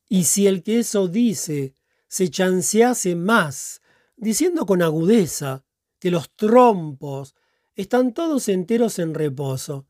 [0.09, 1.75] Y si el que eso dice
[2.09, 3.81] se chancease más,
[4.17, 5.65] diciendo con agudeza
[6.03, 7.37] que los trompos
[7.77, 9.87] están todos enteros en reposo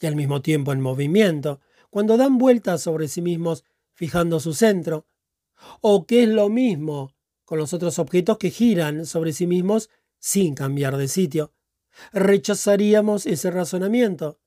[0.00, 1.58] y al mismo tiempo en movimiento,
[1.90, 5.08] cuando dan vueltas sobre sí mismos fijando su centro,
[5.80, 10.54] o que es lo mismo con los otros objetos que giran sobre sí mismos sin
[10.54, 11.52] cambiar de sitio.
[12.12, 14.38] Rechazaríamos ese razonamiento,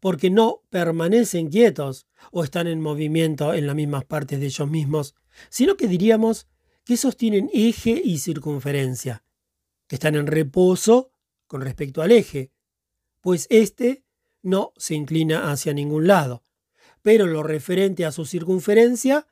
[0.00, 5.14] porque no permanecen quietos o están en movimiento en las mismas partes de ellos mismos,
[5.50, 6.48] sino que diríamos
[6.84, 9.23] que esos tienen eje y circunferencia,
[9.94, 11.12] están en reposo
[11.46, 12.52] con respecto al eje,
[13.20, 14.04] pues éste
[14.42, 16.42] no se inclina hacia ningún lado,
[17.02, 19.26] pero lo referente a su circunferencia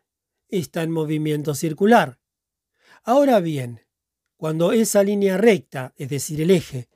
[0.49, 2.19] está en movimiento circular.
[3.03, 3.81] Ahora bien,
[4.37, 6.89] cuando esa línea recta, es decir, el eje,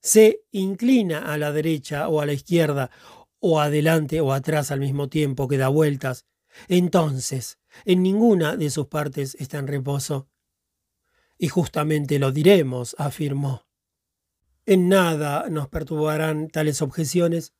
[0.00, 2.90] se inclina a la derecha o a la izquierda,
[3.38, 6.26] o adelante o atrás al mismo tiempo que da vueltas,
[6.68, 10.28] entonces en ninguna de sus partes está en reposo.
[11.42, 13.66] Y justamente lo diremos, afirmó.
[14.64, 17.52] En nada nos perturbarán tales objeciones,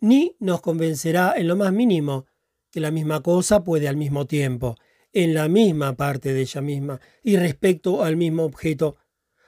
[0.00, 2.26] ni nos convencerá en lo más mínimo
[2.70, 4.76] que la misma cosa puede al mismo tiempo
[5.14, 8.96] en la misma parte de ella misma y respecto al mismo objeto,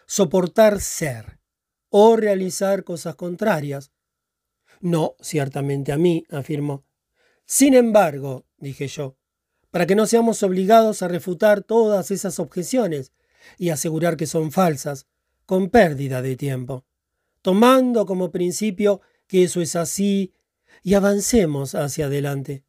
[0.06, 1.38] soportar ser
[1.90, 3.92] o realizar cosas contrarias.
[4.80, 6.86] No, ciertamente a mí, afirmó.
[7.44, 9.18] Sin embargo, dije yo,
[9.70, 13.12] para que no seamos obligados a refutar todas esas objeciones
[13.58, 15.06] y asegurar que son falsas,
[15.46, 16.84] con pérdida de tiempo,
[17.42, 20.32] tomando como principio que eso es así
[20.82, 22.64] y avancemos hacia adelante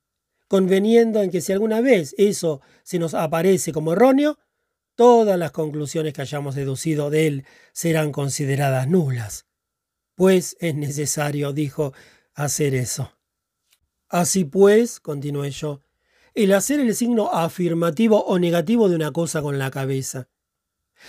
[0.47, 4.37] conveniendo en que si alguna vez eso se nos aparece como erróneo,
[4.95, 9.45] todas las conclusiones que hayamos deducido de él serán consideradas nulas.
[10.15, 11.93] Pues es necesario, dijo,
[12.33, 13.11] hacer eso.
[14.07, 15.81] Así pues, continué yo,
[16.33, 20.29] el hacer el signo afirmativo o negativo de una cosa con la cabeza,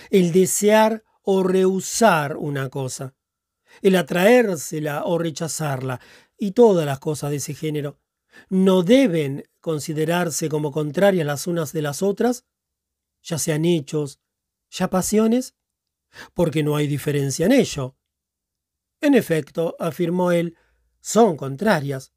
[0.09, 3.15] el desear o rehusar una cosa,
[3.81, 5.99] el atraérsela o rechazarla,
[6.37, 7.99] y todas las cosas de ese género,
[8.49, 12.45] no deben considerarse como contrarias las unas de las otras,
[13.23, 14.19] ya sean hechos,
[14.69, 15.55] ya pasiones,
[16.33, 17.97] porque no hay diferencia en ello.
[19.01, 20.55] En efecto, afirmó él,
[21.01, 22.13] son contrarias.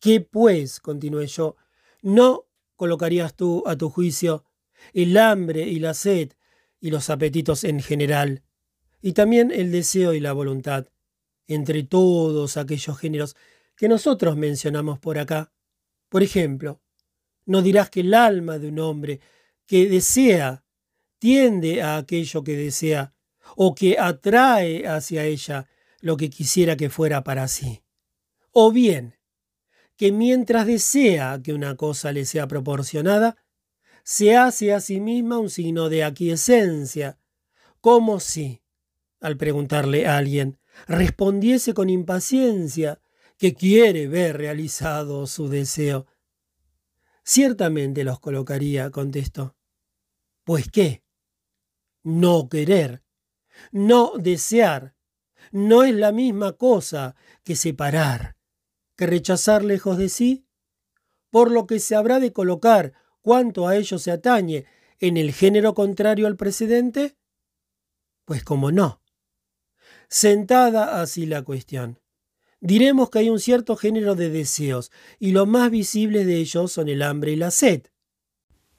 [0.00, 1.56] ¿Qué pues, continué yo,
[2.02, 2.46] no
[2.76, 4.44] colocarías tú a tu juicio
[4.92, 6.32] el hambre y la sed
[6.84, 8.42] y los apetitos en general,
[9.00, 10.86] y también el deseo y la voluntad,
[11.46, 13.36] entre todos aquellos géneros
[13.74, 15.50] que nosotros mencionamos por acá.
[16.10, 16.82] Por ejemplo,
[17.46, 19.20] no dirás que el alma de un hombre
[19.64, 20.62] que desea
[21.18, 23.14] tiende a aquello que desea
[23.56, 25.66] o que atrae hacia ella
[26.00, 27.82] lo que quisiera que fuera para sí.
[28.50, 29.16] O bien,
[29.96, 33.38] que mientras desea que una cosa le sea proporcionada,
[34.04, 37.18] se hace a sí misma un signo de aquiescencia,
[37.80, 38.62] como si,
[39.20, 43.00] al preguntarle a alguien, respondiese con impaciencia
[43.38, 46.06] que quiere ver realizado su deseo.
[47.24, 49.56] Ciertamente los colocaría, contestó.
[50.44, 51.02] Pues qué?
[52.02, 53.02] No querer,
[53.72, 54.94] no desear,
[55.50, 58.36] no es la misma cosa que separar,
[58.96, 60.46] que rechazar lejos de sí,
[61.30, 62.92] por lo que se habrá de colocar
[63.24, 64.66] cuanto a ello se atañe
[65.00, 67.16] en el género contrario al precedente?
[68.26, 69.00] Pues como no.
[70.10, 71.98] Sentada así la cuestión,
[72.60, 76.90] diremos que hay un cierto género de deseos, y los más visibles de ellos son
[76.90, 77.84] el hambre y la sed.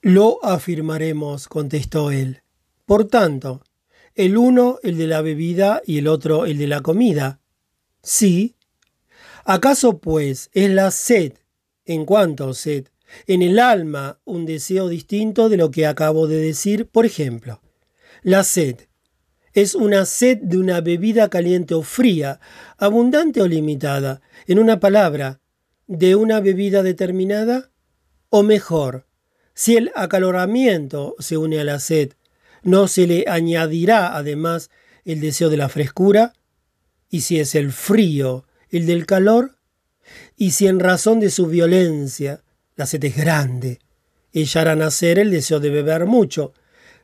[0.00, 2.42] Lo afirmaremos, contestó él.
[2.84, 3.64] Por tanto,
[4.14, 7.40] el uno el de la bebida y el otro el de la comida.
[8.00, 8.54] Sí.
[9.44, 11.32] ¿Acaso, pues, es la sed,
[11.84, 12.86] en cuanto sed,
[13.26, 16.88] en el alma un deseo distinto de lo que acabo de decir?
[16.88, 17.60] Por ejemplo,
[18.22, 18.76] la sed.
[19.52, 22.40] Es una sed de una bebida caliente o fría,
[22.76, 25.40] abundante o limitada, en una palabra,
[25.86, 27.70] de una bebida determinada,
[28.28, 29.06] o mejor,
[29.54, 32.12] si el acaloramiento se une a la sed,
[32.62, 34.70] no se le añadirá además
[35.04, 36.34] el deseo de la frescura,
[37.08, 39.56] y si es el frío el del calor,
[40.36, 42.42] y si en razón de su violencia
[42.76, 43.80] la sed es grande,
[44.32, 46.52] ella hará nacer el deseo de beber mucho,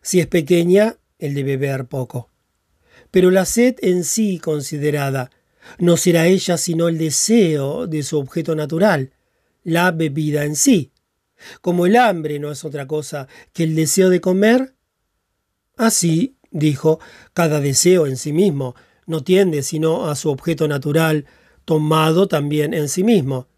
[0.03, 2.29] si es pequeña, el de beber poco.
[3.11, 5.31] Pero la sed en sí considerada
[5.79, 9.13] no será ella sino el deseo de su objeto natural,
[9.65, 10.93] la bebida en sí.
[11.61, 14.75] Como el hambre no es otra cosa que el deseo de comer,
[15.77, 17.01] así, dijo,
[17.33, 18.75] cada deseo en sí mismo
[19.07, 21.27] no tiende sino a su objeto natural,
[21.65, 23.49] tomado también en sí mismo.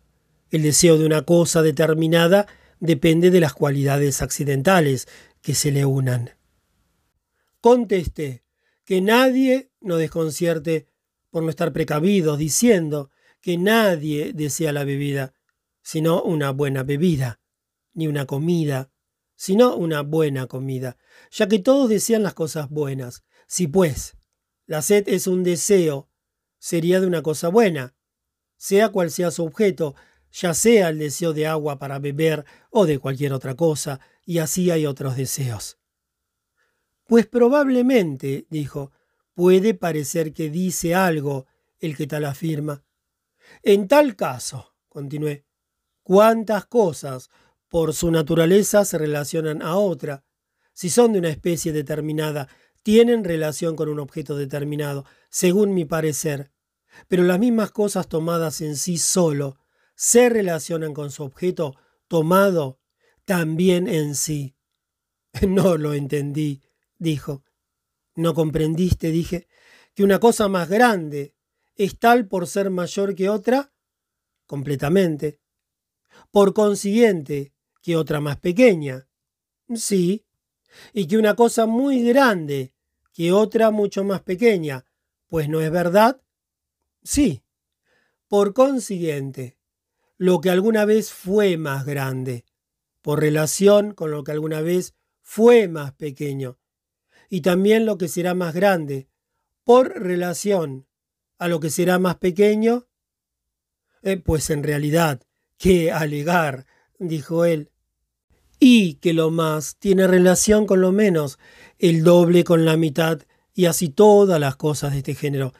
[0.54, 2.46] El deseo de una cosa determinada
[2.78, 5.08] depende de las cualidades accidentales
[5.42, 6.30] que se le unan.
[7.60, 8.44] Contesté,
[8.84, 10.86] que nadie nos desconcierte
[11.30, 13.10] por no estar precavidos, diciendo
[13.40, 15.34] que nadie desea la bebida,
[15.82, 17.40] sino una buena bebida,
[17.92, 18.92] ni una comida,
[19.34, 20.98] sino una buena comida,
[21.32, 23.24] ya que todos desean las cosas buenas.
[23.48, 24.16] Si pues
[24.66, 26.08] la sed es un deseo,
[26.60, 27.96] sería de una cosa buena,
[28.56, 29.96] sea cual sea su objeto,
[30.34, 34.70] ya sea el deseo de agua para beber o de cualquier otra cosa, y así
[34.70, 35.78] hay otros deseos.
[37.06, 38.90] Pues probablemente, dijo,
[39.34, 41.46] puede parecer que dice algo
[41.78, 42.82] el que tal afirma.
[43.62, 45.44] En tal caso, continué,
[46.02, 47.30] ¿cuántas cosas
[47.68, 50.24] por su naturaleza se relacionan a otra?
[50.72, 52.48] Si son de una especie determinada,
[52.82, 56.50] tienen relación con un objeto determinado, según mi parecer.
[57.06, 59.58] Pero las mismas cosas tomadas en sí solo
[59.94, 61.74] se relacionan con su objeto
[62.08, 62.80] tomado
[63.24, 64.56] también en sí.
[65.48, 66.62] No lo entendí,
[66.98, 67.44] dijo.
[68.14, 69.48] ¿No comprendiste, dije,
[69.94, 71.34] que una cosa más grande
[71.74, 73.72] es tal por ser mayor que otra?
[74.46, 75.40] Completamente.
[76.30, 79.08] Por consiguiente, que otra más pequeña.
[79.74, 80.24] Sí.
[80.92, 82.74] Y que una cosa muy grande
[83.12, 84.84] que otra mucho más pequeña.
[85.26, 86.20] Pues no es verdad.
[87.02, 87.42] Sí.
[88.28, 89.58] Por consiguiente,
[90.16, 92.44] lo que alguna vez fue más grande,
[93.02, 96.58] por relación con lo que alguna vez fue más pequeño,
[97.28, 99.08] y también lo que será más grande,
[99.64, 100.86] por relación
[101.38, 102.86] a lo que será más pequeño?
[104.02, 105.22] Eh, pues en realidad,
[105.58, 106.66] ¿qué alegar?
[106.98, 107.70] dijo él.
[108.60, 111.38] Y que lo más tiene relación con lo menos,
[111.78, 115.52] el doble con la mitad, y así todas las cosas de este género.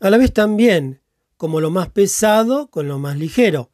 [0.00, 1.02] A la vez también,
[1.36, 3.70] como lo más pesado con lo más ligero,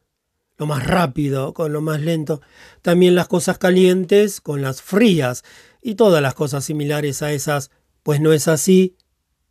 [0.57, 2.41] lo más rápido con lo más lento,
[2.81, 5.43] también las cosas calientes con las frías,
[5.81, 7.69] y todas las cosas similares a esas,
[8.03, 8.95] pues no es así,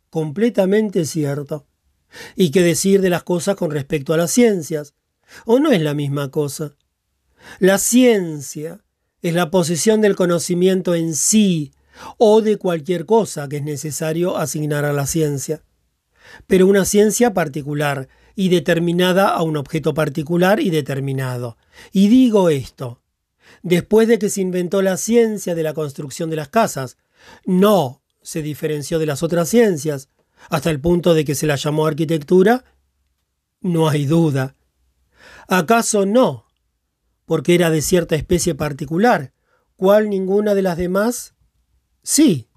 [0.09, 1.67] completamente cierto.
[2.35, 4.95] ¿Y qué decir de las cosas con respecto a las ciencias?
[5.45, 6.75] ¿O no es la misma cosa?
[7.59, 8.83] La ciencia
[9.21, 11.71] es la posesión del conocimiento en sí
[12.17, 15.63] o de cualquier cosa que es necesario asignar a la ciencia.
[16.47, 21.57] Pero una ciencia particular y determinada a un objeto particular y determinado.
[21.91, 23.01] Y digo esto,
[23.61, 26.97] después de que se inventó la ciencia de la construcción de las casas.
[27.45, 30.09] No se diferenció de las otras ciencias,
[30.49, 32.65] hasta el punto de que se la llamó arquitectura.
[33.61, 34.55] No hay duda.
[35.47, 36.45] ¿Acaso no?
[37.25, 39.33] Porque era de cierta especie particular,
[39.75, 41.33] ¿cuál ninguna de las demás?
[42.01, 42.49] Sí.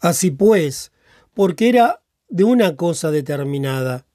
[0.00, 0.92] Así pues,
[1.34, 4.06] porque era de una cosa determinada.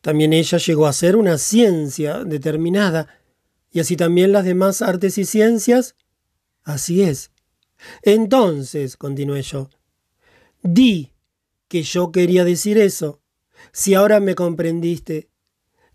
[0.00, 3.08] También ella llegó a ser una ciencia determinada,
[3.70, 5.94] y así también las demás artes y ciencias.
[6.64, 7.30] Así es.
[8.02, 9.70] Entonces, continué yo,
[10.62, 11.12] di
[11.68, 13.20] que yo quería decir eso,
[13.72, 15.28] si ahora me comprendiste,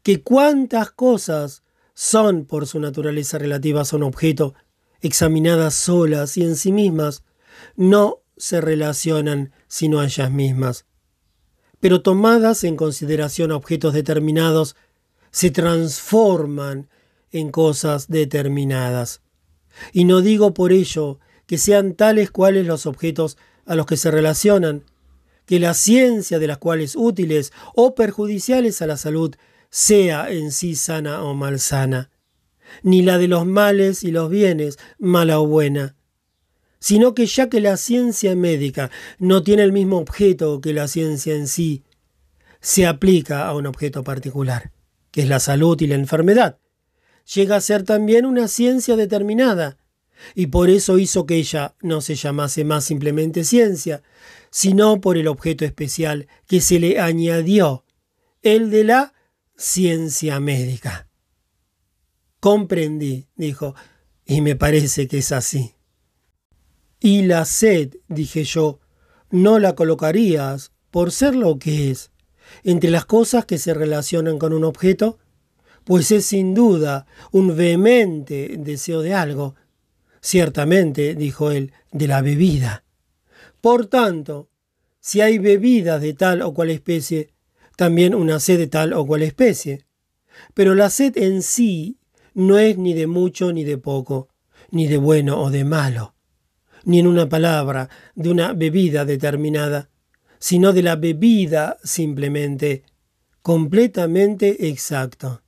[0.01, 4.53] que cuántas cosas son por su naturaleza relativas a un objeto,
[5.01, 7.23] examinadas solas y en sí mismas,
[7.75, 10.85] no se relacionan sino a ellas mismas.
[11.83, 14.77] Pero tomadas en consideración objetos determinados,
[15.31, 16.87] se transforman
[17.33, 19.21] en cosas determinadas.
[19.91, 24.11] Y no digo por ello que sean tales cuales los objetos a los que se
[24.11, 24.85] relacionan,
[25.45, 29.35] que la ciencia de las cuales útiles o perjudiciales a la salud
[29.69, 32.11] sea en sí sana o malsana,
[32.81, 35.97] ni la de los males y los bienes, mala o buena,
[36.83, 41.33] sino que ya que la ciencia médica no tiene el mismo objeto que la ciencia
[41.33, 41.81] en sí,
[42.59, 44.73] se aplica a un objeto particular,
[45.09, 46.57] que es la salud y la enfermedad,
[47.33, 49.77] llega a ser también una ciencia determinada,
[50.35, 54.03] y por eso hizo que ella no se llamase más simplemente ciencia,
[54.49, 57.85] sino por el objeto especial que se le añadió,
[58.41, 59.13] el de la
[59.55, 61.07] ciencia médica.
[62.41, 63.73] Comprendí, dijo,
[64.25, 65.75] y me parece que es así.
[67.05, 68.79] Y la sed, dije yo,
[69.29, 72.11] no la colocarías, por ser lo que es,
[72.63, 75.19] entre las cosas que se relacionan con un objeto,
[75.83, 79.55] pues es sin duda un vehemente deseo de algo,
[80.21, 82.85] ciertamente, dijo él, de la bebida.
[83.59, 84.49] Por tanto,
[85.01, 87.33] si hay bebidas de tal o cual especie,
[87.75, 89.83] también una sed de tal o cual especie.
[90.53, 91.97] Pero la sed en sí
[92.33, 94.29] no es ni de mucho ni de poco,
[94.71, 96.12] ni de bueno o de malo,
[96.83, 99.89] ni en una palabra de una bebida determinada,
[100.39, 102.83] sino de la bebida simplemente,
[103.41, 105.41] completamente exacto.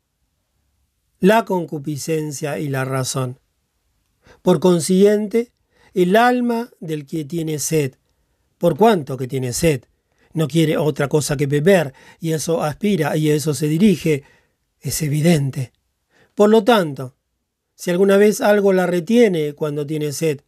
[1.20, 3.40] La concupiscencia y la razón.
[4.42, 5.52] Por consiguiente,
[5.94, 7.96] el alma del que tiene sed,
[8.58, 9.86] por cuanto que tiene sed,
[10.34, 14.24] no quiere otra cosa que beber, y eso aspira y eso se dirige,
[14.82, 15.72] es evidente.
[16.36, 17.16] Por lo tanto,
[17.76, 20.42] si alguna vez algo la retiene cuando tiene sed,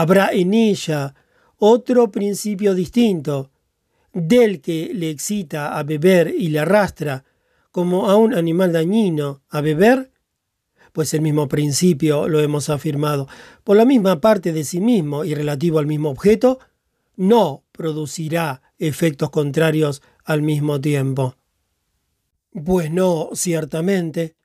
[0.00, 1.14] habrá en ella
[1.58, 3.50] otro principio distinto
[4.12, 7.24] del que le excita a beber y le arrastra
[7.70, 10.10] como a un animal dañino a beber
[10.96, 13.28] pues el mismo principio lo hemos afirmado,
[13.64, 16.58] por la misma parte de sí mismo y relativo al mismo objeto,
[17.16, 21.36] no producirá efectos contrarios al mismo tiempo.
[22.64, 24.36] Pues no, ciertamente.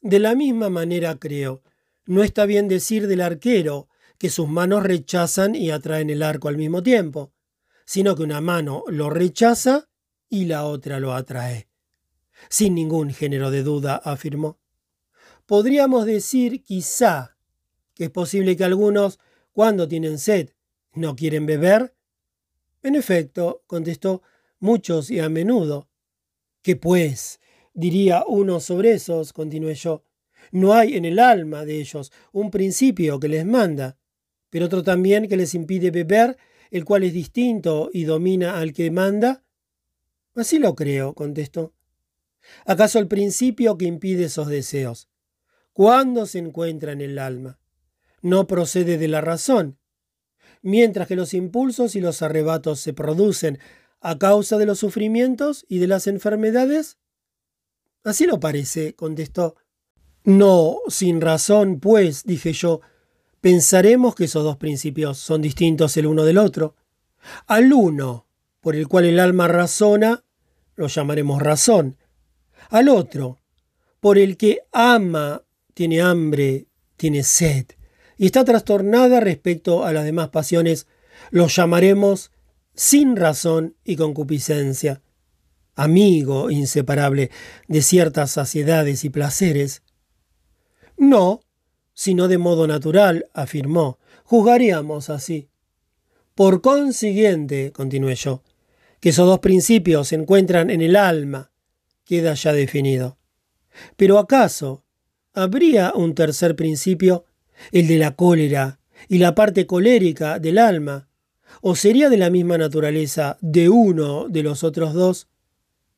[0.00, 1.60] De la misma manera creo,
[2.06, 3.88] no está bien decir del arquero
[4.18, 7.32] que sus manos rechazan y atraen el arco al mismo tiempo,
[7.86, 9.88] sino que una mano lo rechaza
[10.28, 11.68] y la otra lo atrae.
[12.48, 14.60] Sin ningún género de duda, afirmó.
[15.46, 17.36] Podríamos decir quizá
[17.94, 19.18] que es posible que algunos,
[19.52, 20.50] cuando tienen sed,
[20.92, 21.94] no quieren beber.
[22.82, 24.22] En efecto, contestó,
[24.60, 25.88] muchos y a menudo.
[26.62, 27.40] ¿Qué pues?
[27.74, 30.04] diría uno sobre esos, continué yo.
[30.50, 33.97] No hay en el alma de ellos un principio que les manda,
[34.50, 36.36] pero otro también que les impide beber,
[36.70, 39.44] el cual es distinto y domina al que manda.
[40.34, 41.72] Así lo creo, contestó.
[42.64, 45.08] ¿Acaso el principio que impide esos deseos
[45.78, 47.60] cuando se encuentra en el alma.
[48.20, 49.78] No procede de la razón,
[50.60, 53.60] mientras que los impulsos y los arrebatos se producen
[54.00, 56.98] a causa de los sufrimientos y de las enfermedades.
[58.02, 59.54] Así lo parece, contestó.
[60.24, 62.80] No, sin razón, pues, dije yo,
[63.48, 66.76] pensaremos que esos dos principios son distintos el uno del otro.
[67.46, 68.26] Al uno,
[68.60, 70.22] por el cual el alma razona,
[70.76, 71.96] lo llamaremos razón.
[72.68, 73.40] Al otro,
[74.00, 76.66] por el que ama tiene hambre,
[76.98, 77.64] tiene sed,
[78.18, 80.86] y está trastornada respecto a las demás pasiones,
[81.30, 82.30] los llamaremos
[82.74, 85.00] sin razón y concupiscencia,
[85.74, 87.30] amigo inseparable
[87.66, 89.80] de ciertas saciedades y placeres.
[90.98, 91.40] No,
[91.98, 95.48] sino de modo natural, afirmó, juzgaríamos así.
[96.36, 98.44] Por consiguiente, continué yo,
[99.00, 101.50] que esos dos principios se encuentran en el alma,
[102.04, 103.18] queda ya definido.
[103.96, 104.84] Pero acaso
[105.34, 107.24] habría un tercer principio,
[107.72, 108.78] el de la cólera
[109.08, 111.08] y la parte colérica del alma,
[111.62, 115.26] o sería de la misma naturaleza de uno de los otros dos?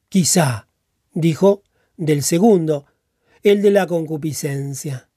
[0.09, 0.67] Quizá,
[1.13, 1.63] dijo,
[1.99, 2.87] del segundo,
[3.43, 5.10] el de la concupiscencia.